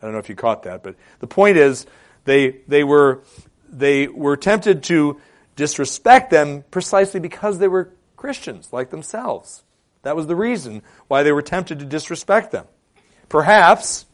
I 0.01 0.05
don't 0.05 0.13
know 0.13 0.19
if 0.19 0.29
you 0.29 0.35
caught 0.35 0.63
that, 0.63 0.83
but 0.83 0.95
the 1.19 1.27
point 1.27 1.57
is 1.57 1.85
they, 2.25 2.57
they 2.67 2.83
were, 2.83 3.23
they 3.69 4.07
were 4.07 4.35
tempted 4.35 4.83
to 4.83 5.19
disrespect 5.55 6.29
them 6.29 6.63
precisely 6.71 7.19
because 7.19 7.57
they 7.57 7.67
were 7.67 7.91
Christians 8.23 8.71
like 8.71 8.89
themselves. 8.89 9.63
That 10.03 10.15
was 10.15 10.27
the 10.27 10.35
reason 10.37 10.81
why 11.09 11.23
they 11.23 11.33
were 11.33 11.41
tempted 11.41 11.79
to 11.79 11.85
disrespect 11.85 12.53
them. 12.53 12.65
Perhaps, 13.27 14.05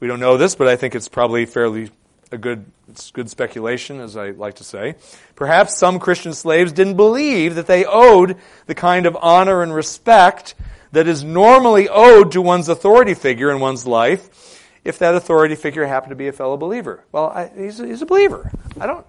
we 0.00 0.08
don't 0.08 0.18
know 0.18 0.38
this, 0.38 0.54
but 0.54 0.66
I 0.66 0.76
think 0.76 0.94
it's 0.94 1.08
probably 1.08 1.44
fairly 1.44 1.90
a 2.32 2.38
good, 2.38 2.64
it's 2.88 3.10
good 3.10 3.28
speculation, 3.28 4.00
as 4.00 4.16
I 4.16 4.30
like 4.30 4.54
to 4.54 4.64
say. 4.64 4.94
Perhaps 5.36 5.76
some 5.76 5.98
Christian 5.98 6.32
slaves 6.32 6.72
didn't 6.72 6.96
believe 6.96 7.56
that 7.56 7.66
they 7.66 7.84
owed 7.84 8.38
the 8.64 8.74
kind 8.74 9.04
of 9.04 9.14
honor 9.20 9.62
and 9.62 9.74
respect 9.74 10.54
that 10.92 11.06
is 11.06 11.22
normally 11.22 11.86
owed 11.86 12.32
to 12.32 12.40
one's 12.40 12.70
authority 12.70 13.12
figure 13.12 13.50
in 13.50 13.60
one's 13.60 13.86
life 13.86 14.70
if 14.84 15.00
that 15.00 15.14
authority 15.14 15.54
figure 15.54 15.84
happened 15.84 16.12
to 16.12 16.16
be 16.16 16.28
a 16.28 16.32
fellow 16.32 16.56
believer. 16.56 17.04
Well, 17.12 17.26
I, 17.26 17.50
he's, 17.54 17.78
a, 17.78 17.86
he's 17.86 18.00
a 18.00 18.06
believer. 18.06 18.50
I 18.80 18.86
don't, 18.86 19.04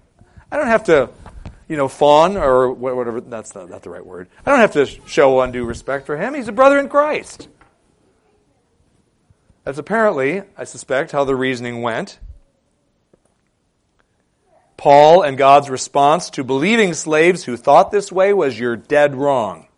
I 0.52 0.58
don't 0.58 0.66
have 0.66 0.84
to 0.84 1.08
you 1.70 1.76
know, 1.76 1.86
fawn 1.86 2.36
or 2.36 2.72
whatever. 2.72 3.20
That's 3.20 3.54
not, 3.54 3.70
not 3.70 3.82
the 3.82 3.90
right 3.90 4.04
word. 4.04 4.28
I 4.44 4.50
don't 4.50 4.58
have 4.58 4.72
to 4.72 4.86
show 5.06 5.40
undue 5.40 5.64
respect 5.64 6.04
for 6.04 6.16
him. 6.16 6.34
He's 6.34 6.48
a 6.48 6.52
brother 6.52 6.80
in 6.80 6.88
Christ. 6.88 7.46
That's 9.62 9.78
apparently, 9.78 10.42
I 10.56 10.64
suspect, 10.64 11.12
how 11.12 11.22
the 11.22 11.36
reasoning 11.36 11.80
went. 11.80 12.18
Paul 14.76 15.22
and 15.22 15.38
God's 15.38 15.70
response 15.70 16.30
to 16.30 16.42
believing 16.42 16.92
slaves 16.92 17.44
who 17.44 17.56
thought 17.56 17.92
this 17.92 18.10
way 18.10 18.34
was 18.34 18.58
you're 18.58 18.76
dead 18.76 19.14
wrong. 19.14 19.68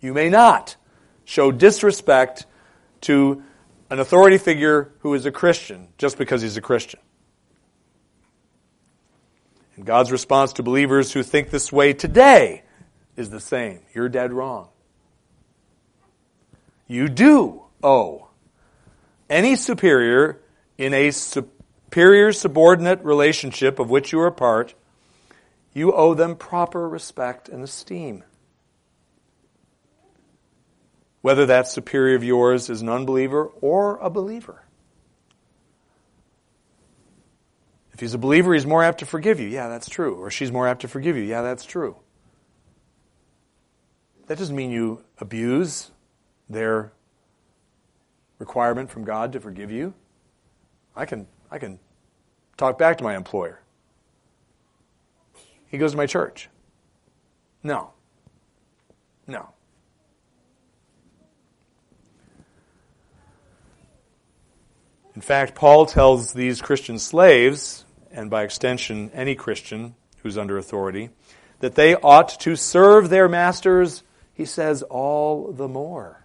You 0.00 0.12
may 0.14 0.28
not 0.28 0.74
show 1.24 1.52
disrespect 1.52 2.44
to 3.02 3.44
an 3.88 4.00
authority 4.00 4.38
figure 4.38 4.90
who 5.00 5.14
is 5.14 5.26
a 5.26 5.30
Christian 5.30 5.86
just 5.96 6.18
because 6.18 6.42
he's 6.42 6.56
a 6.56 6.60
Christian. 6.60 6.98
God's 9.84 10.12
response 10.12 10.54
to 10.54 10.62
believers 10.62 11.12
who 11.12 11.22
think 11.22 11.50
this 11.50 11.72
way 11.72 11.92
today 11.92 12.62
is 13.16 13.30
the 13.30 13.40
same. 13.40 13.80
You're 13.94 14.08
dead 14.08 14.32
wrong. 14.32 14.68
You 16.86 17.08
do 17.08 17.62
owe 17.82 18.28
any 19.28 19.56
superior 19.56 20.40
in 20.76 20.94
a 20.94 21.10
superior 21.10 22.32
subordinate 22.32 23.02
relationship 23.04 23.78
of 23.78 23.90
which 23.90 24.12
you 24.12 24.20
are 24.20 24.30
part, 24.30 24.74
you 25.72 25.92
owe 25.92 26.14
them 26.14 26.36
proper 26.36 26.88
respect 26.88 27.48
and 27.48 27.62
esteem. 27.62 28.24
Whether 31.22 31.46
that 31.46 31.68
superior 31.68 32.16
of 32.16 32.24
yours 32.24 32.68
is 32.68 32.82
an 32.82 32.88
unbeliever 32.88 33.44
or 33.60 33.96
a 33.98 34.10
believer. 34.10 34.62
If 37.91 37.91
he's 38.02 38.14
a 38.14 38.18
believer, 38.18 38.52
he's 38.52 38.66
more 38.66 38.82
apt 38.82 38.98
to 38.98 39.06
forgive 39.06 39.38
you. 39.38 39.46
Yeah, 39.46 39.68
that's 39.68 39.88
true. 39.88 40.16
Or 40.16 40.28
she's 40.28 40.50
more 40.50 40.66
apt 40.66 40.80
to 40.80 40.88
forgive 40.88 41.16
you. 41.16 41.22
Yeah, 41.22 41.42
that's 41.42 41.64
true. 41.64 41.94
That 44.26 44.38
doesn't 44.38 44.56
mean 44.56 44.72
you 44.72 45.04
abuse 45.18 45.92
their 46.50 46.92
requirement 48.40 48.90
from 48.90 49.04
God 49.04 49.32
to 49.34 49.40
forgive 49.40 49.70
you. 49.70 49.94
I 50.96 51.06
can, 51.06 51.28
I 51.48 51.58
can 51.58 51.78
talk 52.56 52.76
back 52.76 52.98
to 52.98 53.04
my 53.04 53.14
employer. 53.14 53.60
He 55.68 55.78
goes 55.78 55.92
to 55.92 55.96
my 55.96 56.06
church. 56.06 56.48
No. 57.62 57.92
No. 59.28 59.50
In 65.14 65.20
fact, 65.20 65.54
Paul 65.54 65.86
tells 65.86 66.32
these 66.32 66.60
Christian 66.60 66.98
slaves, 66.98 67.84
and 68.12 68.30
by 68.30 68.42
extension 68.42 69.10
any 69.14 69.34
Christian 69.34 69.94
who's 70.22 70.38
under 70.38 70.58
authority, 70.58 71.10
that 71.60 71.74
they 71.74 71.94
ought 71.94 72.40
to 72.40 72.56
serve 72.56 73.08
their 73.08 73.28
masters, 73.28 74.02
he 74.34 74.44
says, 74.44 74.82
all 74.82 75.52
the 75.52 75.68
more. 75.68 76.22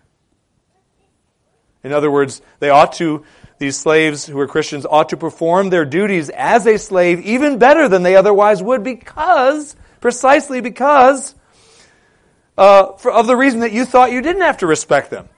In 1.83 1.93
other 1.93 2.11
words, 2.11 2.41
they 2.59 2.69
ought 2.69 2.93
to, 2.93 3.23
these 3.59 3.77
slaves 3.77 4.25
who 4.25 4.39
are 4.39 4.47
Christians 4.47 4.85
ought 4.85 5.09
to 5.09 5.17
perform 5.17 5.69
their 5.69 5.85
duties 5.85 6.29
as 6.29 6.65
a 6.65 6.77
slave 6.77 7.21
even 7.21 7.59
better 7.59 7.88
than 7.88 8.03
they 8.03 8.15
otherwise 8.15 8.61
would 8.61 8.83
because, 8.83 9.75
precisely 10.01 10.59
because, 10.59 11.35
uh, 12.57 12.93
for, 12.93 13.11
of 13.11 13.27
the 13.27 13.35
reason 13.35 13.61
that 13.61 13.71
you 13.71 13.85
thought 13.85 14.11
you 14.11 14.21
didn't 14.21 14.41
have 14.41 14.57
to 14.57 14.67
respect 14.67 15.09
them. 15.11 15.29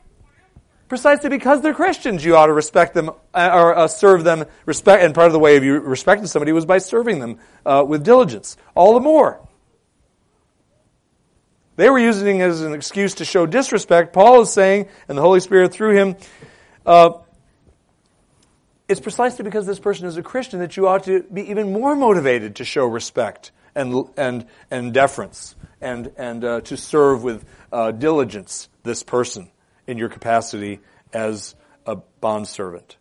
Precisely 0.89 1.29
because 1.29 1.61
they're 1.61 1.75
Christians, 1.75 2.25
you 2.25 2.35
ought 2.35 2.47
to 2.47 2.53
respect 2.53 2.95
them 2.95 3.11
uh, 3.33 3.49
or 3.53 3.77
uh, 3.77 3.87
serve 3.87 4.23
them. 4.23 4.45
Respect, 4.65 5.03
and 5.03 5.13
part 5.13 5.27
of 5.27 5.33
the 5.33 5.39
way 5.39 5.55
of 5.55 5.63
you 5.63 5.79
respecting 5.79 6.25
somebody 6.25 6.51
was 6.51 6.65
by 6.65 6.79
serving 6.79 7.19
them 7.19 7.37
uh, 7.63 7.85
with 7.87 8.03
diligence. 8.03 8.57
All 8.73 8.95
the 8.95 8.99
more. 8.99 9.39
They 11.75 11.91
were 11.91 11.99
using 11.99 12.39
it 12.39 12.43
as 12.43 12.61
an 12.61 12.73
excuse 12.73 13.15
to 13.15 13.25
show 13.25 13.45
disrespect. 13.45 14.13
Paul 14.13 14.41
is 14.41 14.51
saying, 14.51 14.89
and 15.07 15.15
the 15.15 15.21
Holy 15.21 15.39
Spirit 15.39 15.71
through 15.71 15.95
him, 15.95 16.15
uh, 16.87 17.11
it's 18.87 18.99
precisely 18.99 19.43
because 19.43 19.67
this 19.67 19.79
person 19.79 20.07
is 20.07 20.17
a 20.17 20.23
Christian 20.23 20.59
that 20.59 20.75
you 20.75 20.87
ought 20.87 21.03
to 21.03 21.21
be 21.21 21.51
even 21.51 21.71
more 21.71 21.95
motivated 21.95 22.55
to 22.55 22.65
show 22.65 22.85
respect 22.87 23.51
and 23.75 24.05
and 24.17 24.47
and 24.71 24.91
deference 24.91 25.55
and 25.79 26.11
and 26.17 26.43
uh, 26.43 26.61
to 26.61 26.75
serve 26.75 27.23
with 27.23 27.45
uh, 27.71 27.91
diligence 27.91 28.67
this 28.81 29.03
person 29.03 29.51
in 29.89 29.97
your 29.97 30.09
capacity 30.09 30.79
as 31.11 31.55
a 31.87 31.95
bondservant. 31.95 32.97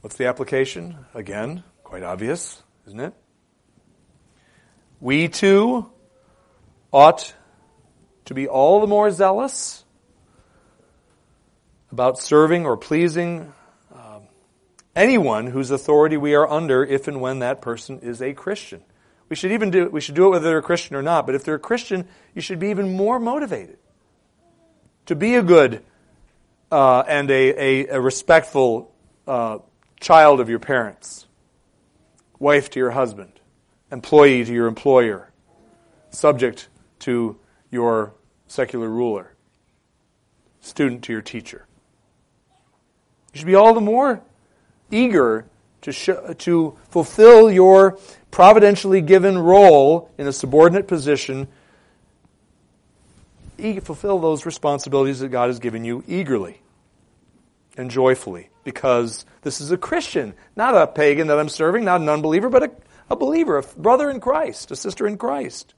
What's 0.00 0.16
the 0.16 0.26
application? 0.26 0.96
Again, 1.12 1.64
quite 1.84 2.02
obvious, 2.02 2.62
isn't 2.86 2.98
it? 2.98 3.12
We 5.00 5.28
too 5.28 5.90
ought 6.90 7.34
to 8.24 8.32
be 8.32 8.48
all 8.48 8.80
the 8.80 8.86
more 8.86 9.10
zealous 9.10 9.84
about 11.92 12.18
serving 12.18 12.64
or 12.64 12.78
pleasing 12.78 13.52
um, 13.94 14.22
anyone 14.96 15.46
whose 15.46 15.70
authority 15.70 16.16
we 16.16 16.34
are 16.34 16.48
under 16.48 16.82
if 16.82 17.06
and 17.06 17.20
when 17.20 17.40
that 17.40 17.60
person 17.60 17.98
is 18.00 18.22
a 18.22 18.32
Christian. 18.32 18.82
We 19.28 19.36
should 19.36 19.52
even 19.52 19.70
do 19.70 19.88
we 19.88 20.00
should 20.00 20.14
do 20.14 20.26
it 20.26 20.30
whether 20.30 20.48
they're 20.48 20.58
a 20.58 20.62
Christian 20.62 20.96
or 20.96 21.02
not, 21.02 21.26
but 21.26 21.34
if 21.34 21.44
they're 21.44 21.56
a 21.56 21.60
Christian, 21.60 22.08
you 22.34 22.40
should 22.40 22.58
be 22.58 22.68
even 22.68 22.96
more 22.96 23.18
motivated 23.18 23.78
to 25.06 25.14
be 25.14 25.34
a 25.34 25.42
good 25.42 25.82
uh, 26.70 27.00
and 27.08 27.30
a, 27.30 27.62
a, 27.62 27.86
a 27.96 28.00
respectful 28.00 28.94
uh, 29.26 29.58
child 30.00 30.40
of 30.40 30.48
your 30.48 30.58
parents, 30.58 31.26
wife 32.38 32.70
to 32.70 32.78
your 32.78 32.90
husband, 32.90 33.32
employee 33.90 34.44
to 34.44 34.52
your 34.52 34.66
employer, 34.66 35.32
subject 36.10 36.68
to 37.00 37.38
your 37.70 38.14
secular 38.46 38.88
ruler, 38.88 39.34
student 40.60 41.02
to 41.04 41.12
your 41.12 41.22
teacher. 41.22 41.66
You 43.32 43.38
should 43.38 43.46
be 43.46 43.54
all 43.54 43.74
the 43.74 43.80
more 43.80 44.22
eager 44.90 45.46
to, 45.82 45.92
show, 45.92 46.34
to 46.34 46.76
fulfill 46.90 47.50
your 47.50 47.98
providentially 48.30 49.00
given 49.00 49.38
role 49.38 50.10
in 50.18 50.26
a 50.26 50.32
subordinate 50.32 50.86
position, 50.86 51.48
fulfill 53.80 54.18
those 54.18 54.46
responsibilities 54.46 55.20
that 55.20 55.28
God 55.28 55.48
has 55.48 55.58
given 55.58 55.84
you 55.84 56.04
eagerly 56.06 56.60
and 57.76 57.90
joyfully 57.90 58.50
because 58.64 59.24
this 59.42 59.60
is 59.60 59.70
a 59.70 59.76
Christian, 59.76 60.34
not 60.56 60.76
a 60.76 60.86
pagan 60.86 61.28
that 61.28 61.38
I'm 61.38 61.48
serving, 61.48 61.84
not 61.84 62.00
an 62.00 62.08
unbeliever, 62.08 62.50
but 62.50 62.62
a, 62.62 62.70
a 63.10 63.16
believer, 63.16 63.58
a 63.58 63.62
brother 63.62 64.10
in 64.10 64.20
Christ, 64.20 64.70
a 64.70 64.76
sister 64.76 65.06
in 65.06 65.16
Christ. 65.16 65.74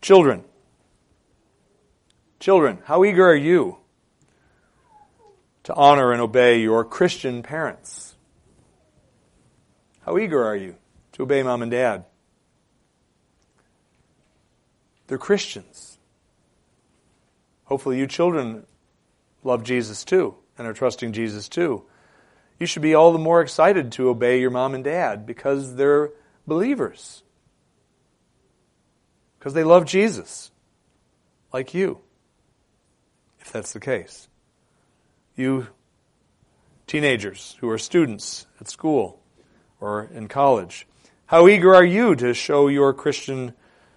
Children. 0.00 0.44
Children, 2.38 2.78
how 2.84 3.04
eager 3.04 3.26
are 3.26 3.36
you 3.36 3.78
to 5.64 5.74
honor 5.74 6.12
and 6.12 6.20
obey 6.20 6.60
your 6.60 6.84
Christian 6.84 7.42
parents? 7.42 8.11
How 10.04 10.18
eager 10.18 10.44
are 10.44 10.56
you 10.56 10.76
to 11.12 11.22
obey 11.22 11.42
mom 11.42 11.62
and 11.62 11.70
dad? 11.70 12.04
They're 15.06 15.18
Christians. 15.18 15.98
Hopefully, 17.64 17.98
you 17.98 18.06
children 18.06 18.66
love 19.44 19.62
Jesus 19.64 20.04
too 20.04 20.34
and 20.58 20.66
are 20.66 20.72
trusting 20.72 21.12
Jesus 21.12 21.48
too. 21.48 21.84
You 22.58 22.66
should 22.66 22.82
be 22.82 22.94
all 22.94 23.12
the 23.12 23.18
more 23.18 23.40
excited 23.40 23.92
to 23.92 24.08
obey 24.08 24.40
your 24.40 24.50
mom 24.50 24.74
and 24.74 24.84
dad 24.84 25.26
because 25.26 25.74
they're 25.76 26.10
believers. 26.46 27.22
Because 29.38 29.54
they 29.54 29.64
love 29.64 29.86
Jesus, 29.86 30.50
like 31.52 31.74
you, 31.74 31.98
if 33.40 33.50
that's 33.50 33.72
the 33.72 33.80
case. 33.80 34.28
You 35.34 35.68
teenagers 36.86 37.56
who 37.60 37.68
are 37.70 37.78
students 37.78 38.46
at 38.60 38.68
school 38.68 39.21
or 39.82 40.08
in 40.14 40.28
college, 40.28 40.86
how 41.26 41.48
eager 41.48 41.74
are 41.74 41.84
you 41.84 42.14
to 42.14 42.32
show 42.32 42.68
your 42.68 42.94
Christian 42.94 43.52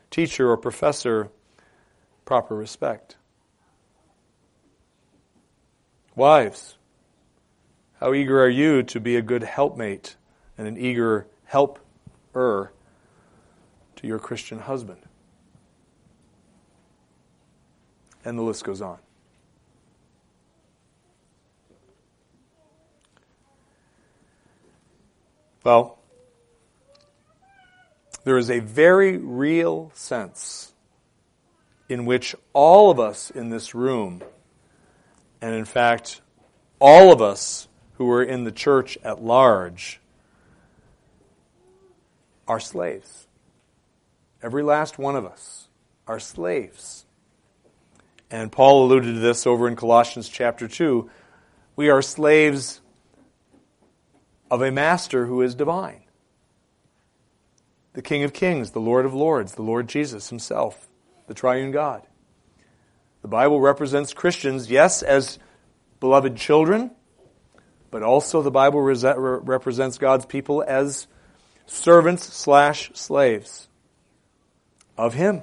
teacher 0.09 0.49
or 0.49 0.57
professor 0.57 1.29
proper 2.25 2.55
respect? 2.55 3.17
Wives, 6.15 6.77
how 7.99 8.13
eager 8.15 8.41
are 8.41 8.49
you 8.49 8.81
to 8.81 8.99
be 8.99 9.15
a 9.15 9.21
good 9.21 9.43
helpmate 9.43 10.15
and 10.57 10.67
an 10.67 10.75
eager 10.75 11.27
helper 11.43 12.71
to 13.95 14.07
your 14.07 14.17
Christian 14.17 14.57
husband? 14.57 15.01
And 18.23 18.39
the 18.39 18.43
list 18.43 18.63
goes 18.63 18.81
on. 18.81 18.97
Well, 25.66 25.97
there 28.24 28.38
is 28.38 28.51
a 28.51 28.59
very 28.59 29.18
real 29.18 29.91
sense 29.95 30.72
in 31.89 32.05
which 32.05 32.36
all 32.53 32.91
of 32.91 32.99
us 32.99 33.32
in 33.32 33.49
this 33.49 33.74
room, 33.74 34.22
and 35.41 35.55
in 35.55 35.66
fact, 35.66 36.22
all 36.80 37.11
of 37.11 37.20
us 37.20 37.68
who 37.93 38.11
are 38.11 38.22
in 38.22 38.43
the 38.43 38.51
church 38.51 38.95
at 39.03 39.24
large, 39.24 39.99
are 42.47 42.59
slaves. 42.59 43.26
Every 44.43 44.61
last 44.61 44.99
one 44.99 45.16
of 45.16 45.26
us 45.26 45.68
are 46.05 46.20
slaves. 46.20 47.07
And 48.30 48.51
Paul 48.51 48.86
alluded 48.86 49.16
to 49.16 49.20
this 49.20 49.47
over 49.47 49.68
in 49.68 49.76
Colossians 49.76 50.30
chapter 50.30 50.68
2. 50.68 51.09
We 51.76 51.89
are 51.89 52.03
slaves 52.03 52.82
of 54.50 54.62
a 54.62 54.72
master 54.72 55.26
who 55.26 55.41
is 55.41 55.56
divine. 55.56 56.04
The 57.93 58.02
King 58.02 58.24
of 58.24 58.34
Kings, 58.34 58.72
the 58.72 58.80
Lord 58.80 59.06
of 59.06 59.14
Lords, 59.14 59.56
the 59.56 59.62
Lord 59.62 59.88
Jesus 59.88 60.30
himself, 60.30 60.88
the 61.28 61.34
triune 61.34 61.72
God. 61.72 62.06
The 63.22 63.28
Bible 63.28 63.60
represents 63.60 64.14
Christians, 64.14 64.70
yes, 64.70 65.02
as 65.02 65.39
beloved 66.00 66.36
children, 66.36 66.91
but 67.89 68.04
also 68.04 68.41
the 68.41 68.52
Bible 68.52 68.82
represents 68.82 69.98
God's 69.98 70.26
people 70.26 70.64
as 70.68 71.08
servants 71.66 72.24
slash 72.24 72.91
slaves 72.93 73.68
of 74.98 75.14
Him. 75.14 75.41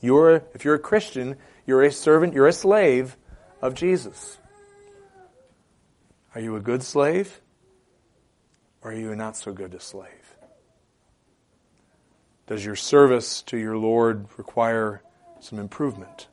You're, 0.00 0.42
if 0.54 0.64
you're 0.64 0.74
a 0.74 0.80
Christian, 0.80 1.36
you're 1.66 1.82
a 1.82 1.92
servant, 1.92 2.34
you're 2.34 2.48
a 2.48 2.52
slave 2.52 3.16
of 3.62 3.74
Jesus. 3.74 4.38
Are 6.34 6.40
you 6.40 6.56
a 6.56 6.60
good 6.60 6.82
slave? 6.82 7.40
Or 8.86 8.90
are 8.90 8.94
you 8.94 9.16
not 9.16 9.36
so 9.36 9.52
good 9.52 9.74
a 9.74 9.80
slave? 9.80 10.36
Does 12.46 12.64
your 12.64 12.76
service 12.76 13.42
to 13.42 13.56
your 13.56 13.76
Lord 13.76 14.28
require 14.36 15.02
some 15.40 15.58
improvement? 15.58 16.28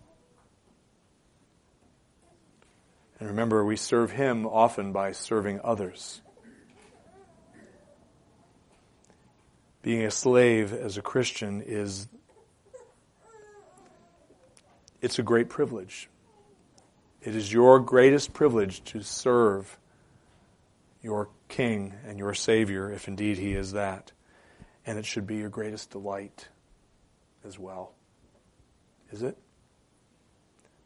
And 3.20 3.28
remember, 3.28 3.66
we 3.66 3.76
serve 3.76 4.12
Him 4.12 4.45
often 4.45 4.91
by 4.91 5.14
serving 5.14 5.62
others. 5.64 6.22
Being 9.82 10.06
a 10.06 10.12
slave 10.12 10.74
as 10.74 10.95
a 10.95 11.01
Christian 11.01 11.64
is 11.66 12.08
it's 15.01 15.18
a 15.18 15.24
great 15.24 15.49
privilege. 15.49 16.08
It 17.20 17.36
is 17.36 17.51
your 17.51 17.80
greatest 17.80 18.32
privilege 18.32 18.84
to 18.84 19.01
serve 19.01 19.80
your 21.04 21.30
King 21.49 21.93
and 22.08 22.18
your 22.18 22.34
Savior, 22.34 22.89
if 22.89 23.08
indeed 23.08 23.38
He 23.38 23.54
is 23.54 23.74
that. 23.74 24.14
And 24.86 24.97
it 24.97 25.06
should 25.06 25.28
be 25.28 25.36
your 25.36 25.49
greatest 25.49 25.91
delight 25.91 26.47
as 27.45 27.60
well. 27.60 27.93
Is 29.12 29.22
it? 29.22 29.38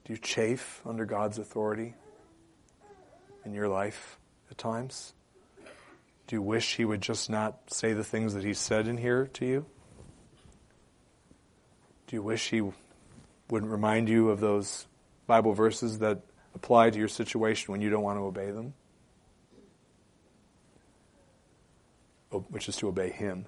Do 0.03 0.13
you 0.13 0.19
chafe 0.19 0.81
under 0.85 1.05
God's 1.05 1.37
authority 1.37 1.93
in 3.45 3.53
your 3.53 3.67
life 3.67 4.17
at 4.51 4.57
times? 4.57 5.13
Do 6.25 6.35
you 6.35 6.41
wish 6.41 6.75
He 6.75 6.83
would 6.83 7.01
just 7.01 7.29
not 7.29 7.71
say 7.71 7.93
the 7.93 8.03
things 8.03 8.33
that 8.33 8.43
He 8.43 8.53
said 8.53 8.87
in 8.87 8.97
here 8.97 9.27
to 9.33 9.45
you? 9.45 9.65
Do 12.07 12.15
you 12.15 12.23
wish 12.23 12.49
He 12.49 12.61
wouldn't 13.49 13.71
remind 13.71 14.09
you 14.09 14.29
of 14.29 14.39
those 14.39 14.87
Bible 15.27 15.53
verses 15.53 15.99
that 15.99 16.21
apply 16.55 16.89
to 16.89 16.97
your 16.97 17.07
situation 17.07 17.71
when 17.71 17.81
you 17.81 17.89
don't 17.89 18.03
want 18.03 18.17
to 18.17 18.23
obey 18.23 18.51
them? 18.51 18.73
Which 22.49 22.69
is 22.69 22.75
to 22.77 22.87
obey 22.87 23.11
Him. 23.11 23.45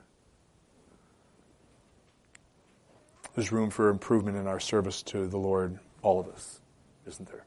There's 3.36 3.52
room 3.52 3.70
for 3.70 3.90
improvement 3.90 4.38
in 4.38 4.48
our 4.48 4.60
service 4.60 5.02
to 5.04 5.28
the 5.28 5.38
Lord, 5.38 5.80
all 6.02 6.20
of 6.20 6.28
us, 6.28 6.60
isn't 7.06 7.28
there? 7.30 7.46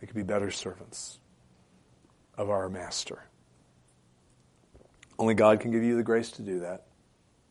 We 0.00 0.06
could 0.06 0.16
be 0.16 0.22
better 0.22 0.50
servants 0.50 1.18
of 2.36 2.50
our 2.50 2.68
Master. 2.68 3.24
Only 5.18 5.34
God 5.34 5.60
can 5.60 5.70
give 5.70 5.82
you 5.82 5.96
the 5.96 6.02
grace 6.02 6.30
to 6.32 6.42
do 6.42 6.60
that. 6.60 6.86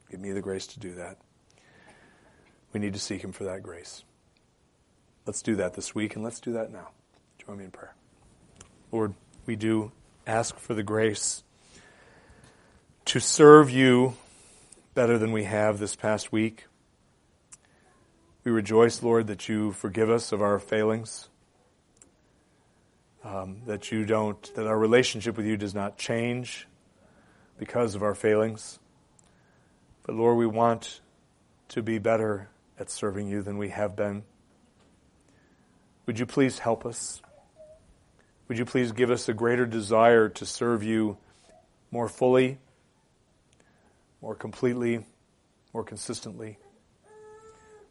Give 0.10 0.20
me 0.20 0.32
the 0.32 0.42
grace 0.42 0.68
to 0.68 0.80
do 0.80 0.96
that. 0.96 1.18
We 2.74 2.80
need 2.80 2.94
to 2.94 3.00
seek 3.00 3.24
Him 3.24 3.32
for 3.32 3.46
that 3.46 3.64
grace. 3.64 4.04
Let's 5.26 5.42
do 5.42 5.56
that 5.58 5.74
this 5.74 5.94
week, 5.94 6.16
and 6.16 6.24
let's 6.24 6.40
do 6.40 6.54
that 6.54 6.72
now. 6.72 6.90
Join 7.46 7.58
me 7.58 7.66
in 7.66 7.72
prayer. 7.72 7.96
Lord, 8.92 9.14
we 9.46 9.56
do 9.56 9.92
ask 10.28 10.58
for 10.58 10.74
the 10.74 10.84
grace 10.84 11.44
to 13.06 13.20
serve 13.20 13.70
you 13.70 14.16
better 14.94 15.18
than 15.18 15.32
we 15.32 15.44
have 15.44 15.80
this 15.80 15.96
past 15.96 16.32
week. 16.32 16.66
We 18.44 18.52
rejoice, 18.52 19.04
Lord, 19.04 19.28
that 19.28 19.48
you 19.48 19.72
forgive 19.72 20.10
us 20.10 20.32
of 20.32 20.42
our 20.42 20.60
failings, 20.60 21.30
um, 23.24 23.62
that 23.68 23.92
you 23.92 24.06
don't, 24.06 24.56
that 24.56 24.68
our 24.68 24.78
relationship 24.78 25.38
with 25.38 25.46
you 25.46 25.58
does 25.58 25.76
not 25.76 25.98
change 25.98 26.68
because 27.58 27.96
of 27.96 28.04
our 28.04 28.16
failings. 28.16 28.80
But 30.04 30.16
Lord, 30.16 30.38
we 30.38 30.48
want 30.48 31.02
to 31.70 31.84
be 31.84 32.00
better 32.00 32.50
at 32.80 32.90
serving 32.90 33.28
you 33.28 33.44
than 33.44 33.58
we 33.58 33.70
have 33.70 33.96
been. 33.96 34.24
Would 36.08 36.18
you 36.18 36.26
please 36.26 36.60
help 36.60 36.86
us? 36.86 37.22
Would 38.48 38.58
you 38.58 38.66
please 38.66 38.92
give 38.92 39.12
us 39.12 39.30
a 39.30 39.34
greater 39.34 39.66
desire 39.66 40.28
to 40.30 40.46
serve 40.46 40.84
you 40.84 41.18
more 41.92 42.10
fully, 42.10 42.58
more 44.22 44.36
completely, 44.36 45.06
more 45.74 45.84
consistently? 45.84 46.58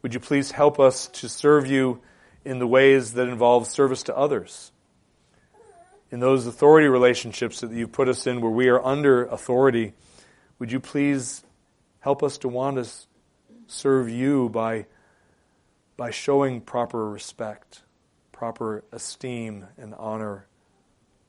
Would 0.01 0.13
you 0.13 0.19
please 0.19 0.51
help 0.51 0.79
us 0.79 1.07
to 1.07 1.29
serve 1.29 1.67
you 1.67 2.01
in 2.43 2.59
the 2.59 2.67
ways 2.67 3.13
that 3.13 3.27
involve 3.27 3.67
service 3.67 4.03
to 4.03 4.17
others? 4.17 4.71
In 6.09 6.19
those 6.19 6.47
authority 6.47 6.87
relationships 6.87 7.61
that 7.61 7.71
you've 7.71 7.91
put 7.91 8.09
us 8.09 8.27
in 8.27 8.41
where 8.41 8.51
we 8.51 8.67
are 8.69 8.83
under 8.83 9.25
authority, 9.25 9.93
would 10.59 10.71
you 10.71 10.79
please 10.79 11.43
help 11.99 12.23
us 12.23 12.39
to 12.39 12.47
want 12.47 12.83
to 12.83 12.89
serve 13.67 14.09
you 14.09 14.49
by, 14.49 14.85
by 15.97 16.11
showing 16.11 16.61
proper 16.61 17.09
respect, 17.09 17.83
proper 18.31 18.83
esteem 18.91 19.67
and 19.77 19.93
honor 19.95 20.47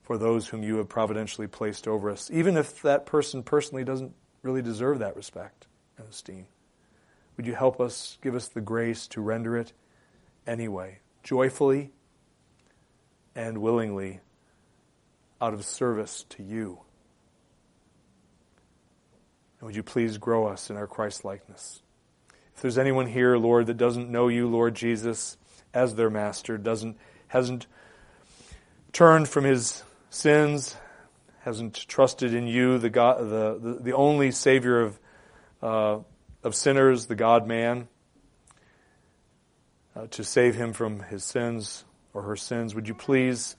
for 0.03 0.19
those 0.19 0.49
whom 0.49 0.63
you 0.63 0.77
have 0.77 0.89
providentially 0.89 1.47
placed 1.47 1.87
over 1.87 2.11
us, 2.11 2.31
even 2.33 2.57
if 2.57 2.83
that 2.83 3.07
person 3.07 3.43
personally 3.43 3.85
doesn't 3.85 4.13
really 4.43 4.63
deserve 4.63 4.99
that 4.99 5.17
respect 5.17 5.67
and 5.97 6.09
esteem. 6.09 6.47
Would 7.37 7.47
you 7.47 7.55
help 7.55 7.81
us, 7.81 8.19
give 8.23 8.35
us 8.35 8.49
the 8.49 8.61
grace 8.61 9.07
to 9.09 9.21
render 9.21 9.57
it 9.57 9.73
anyway, 10.47 10.99
joyfully 11.23 11.93
and 13.35 13.59
willingly, 13.59 14.21
out 15.41 15.55
of 15.55 15.65
service 15.65 16.25
to 16.31 16.43
you? 16.43 16.81
And 19.59 19.67
would 19.67 19.77
you 19.77 19.83
please 19.83 20.19
grow 20.19 20.47
us 20.47 20.71
in 20.71 20.77
our 20.77 20.87
Christ 20.87 21.25
likeness? 21.25 21.81
If 22.55 22.63
there's 22.63 22.79
anyone 22.79 23.07
here, 23.07 23.37
Lord, 23.37 23.67
that 23.67 23.77
doesn't 23.77 24.11
know 24.11 24.29
you, 24.29 24.49
Lord 24.49 24.75
Jesus, 24.75 25.37
as 25.73 25.95
their 25.95 26.11
master, 26.11 26.59
doesn't 26.59 26.97
hasn't 27.29 27.67
turned 28.93 29.27
from 29.27 29.45
his 29.45 29.83
sins, 30.11 30.77
hasn't 31.43 31.87
trusted 31.89 32.35
in 32.35 32.47
you, 32.47 32.79
the 32.79 32.91
God, 32.91 33.19
the, 33.19 33.59
the, 33.61 33.79
the 33.83 33.93
only 33.93 34.31
Savior 34.31 34.81
of 34.81 34.99
uh, 35.63 35.99
of 36.43 36.55
sinners, 36.55 37.07
the 37.07 37.15
God 37.15 37.47
Man, 37.47 37.89
uh, 39.95 40.07
to 40.09 40.25
save 40.25 40.57
him 40.57 40.73
from 40.73 41.01
his 41.01 41.25
sins 41.25 41.85
or 42.13 42.23
her 42.23 42.37
sins, 42.37 42.75
would 42.75 42.89
you 42.89 42.95
please 42.95 43.57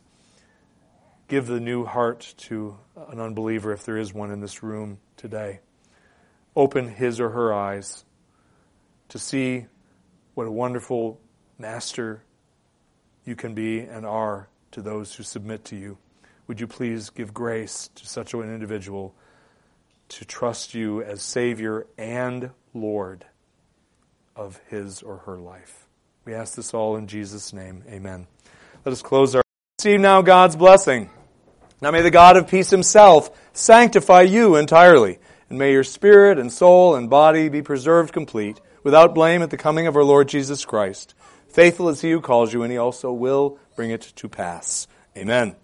give 1.28 1.48
the 1.48 1.60
new 1.60 1.86
heart 1.86 2.34
to 2.38 2.78
an 3.10 3.20
unbeliever, 3.20 3.72
if 3.72 3.86
there 3.86 3.98
is 3.98 4.14
one 4.14 4.32
in 4.32 4.42
this 4.42 4.62
room 4.62 4.98
today? 5.18 5.60
Open 6.56 6.90
his 6.90 7.20
or 7.20 7.30
her 7.30 7.54
eyes 7.54 8.04
to 9.10 9.18
see 9.18 9.66
what 10.34 10.48
a 10.48 10.52
wonderful 10.52 11.20
master 11.58 12.24
you 13.26 13.36
can 13.36 13.54
be 13.54 13.80
and 13.80 14.06
are 14.06 14.50
to 14.72 14.82
those 14.82 15.16
who 15.16 15.24
submit 15.24 15.64
to 15.66 15.76
you. 15.76 15.98
Would 16.48 16.60
you 16.60 16.68
please 16.68 17.10
give 17.10 17.34
grace 17.34 17.90
to 17.96 18.06
such 18.06 18.34
an 18.34 18.54
individual 18.54 19.16
to 20.10 20.26
trust 20.26 20.74
you 20.74 21.02
as 21.02 21.22
Savior 21.22 21.88
and 21.98 22.52
Lord 22.74 23.26
of 24.36 24.60
his 24.70 25.02
or 25.02 25.18
her 25.20 25.38
life? 25.38 25.88
We 26.26 26.34
ask 26.34 26.56
this 26.56 26.74
all 26.74 26.96
in 26.96 27.08
Jesus' 27.08 27.54
name. 27.54 27.84
Amen. 27.90 28.28
Let 28.86 28.92
us 28.92 29.02
close 29.02 29.36
our. 29.36 29.44
Receive 29.80 30.00
now 30.00 30.22
God's 30.22 30.56
blessing. 30.56 31.10
Now 31.82 31.92
may 31.92 32.02
the 32.02 32.12
God 32.12 32.38
of 32.38 32.48
peace 32.48 32.70
himself 32.70 33.30
sanctify 33.54 34.22
you 34.22 34.56
entirely, 34.56 35.20
and 35.50 35.60
may 35.60 35.72
your 35.72 35.84
spirit 35.84 36.40
and 36.40 36.52
soul 36.52 36.96
and 36.96 37.10
body 37.10 37.50
be 37.50 37.62
preserved 37.62 38.14
complete, 38.14 38.62
without 38.84 39.16
blame 39.16 39.42
at 39.42 39.50
the 39.50 39.58
coming 39.58 39.88
of 39.88 39.96
our 39.96 40.04
Lord 40.04 40.28
Jesus 40.28 40.66
Christ. 40.66 41.14
Faithful 41.48 41.90
is 41.90 42.02
he 42.02 42.12
who 42.12 42.22
calls 42.22 42.54
you, 42.54 42.64
and 42.64 42.72
he 42.72 42.78
also 42.78 43.12
will 43.12 43.60
bring 43.76 43.92
it 43.92 44.02
to 44.02 44.30
pass. 44.30 44.88
Amen. 45.18 45.56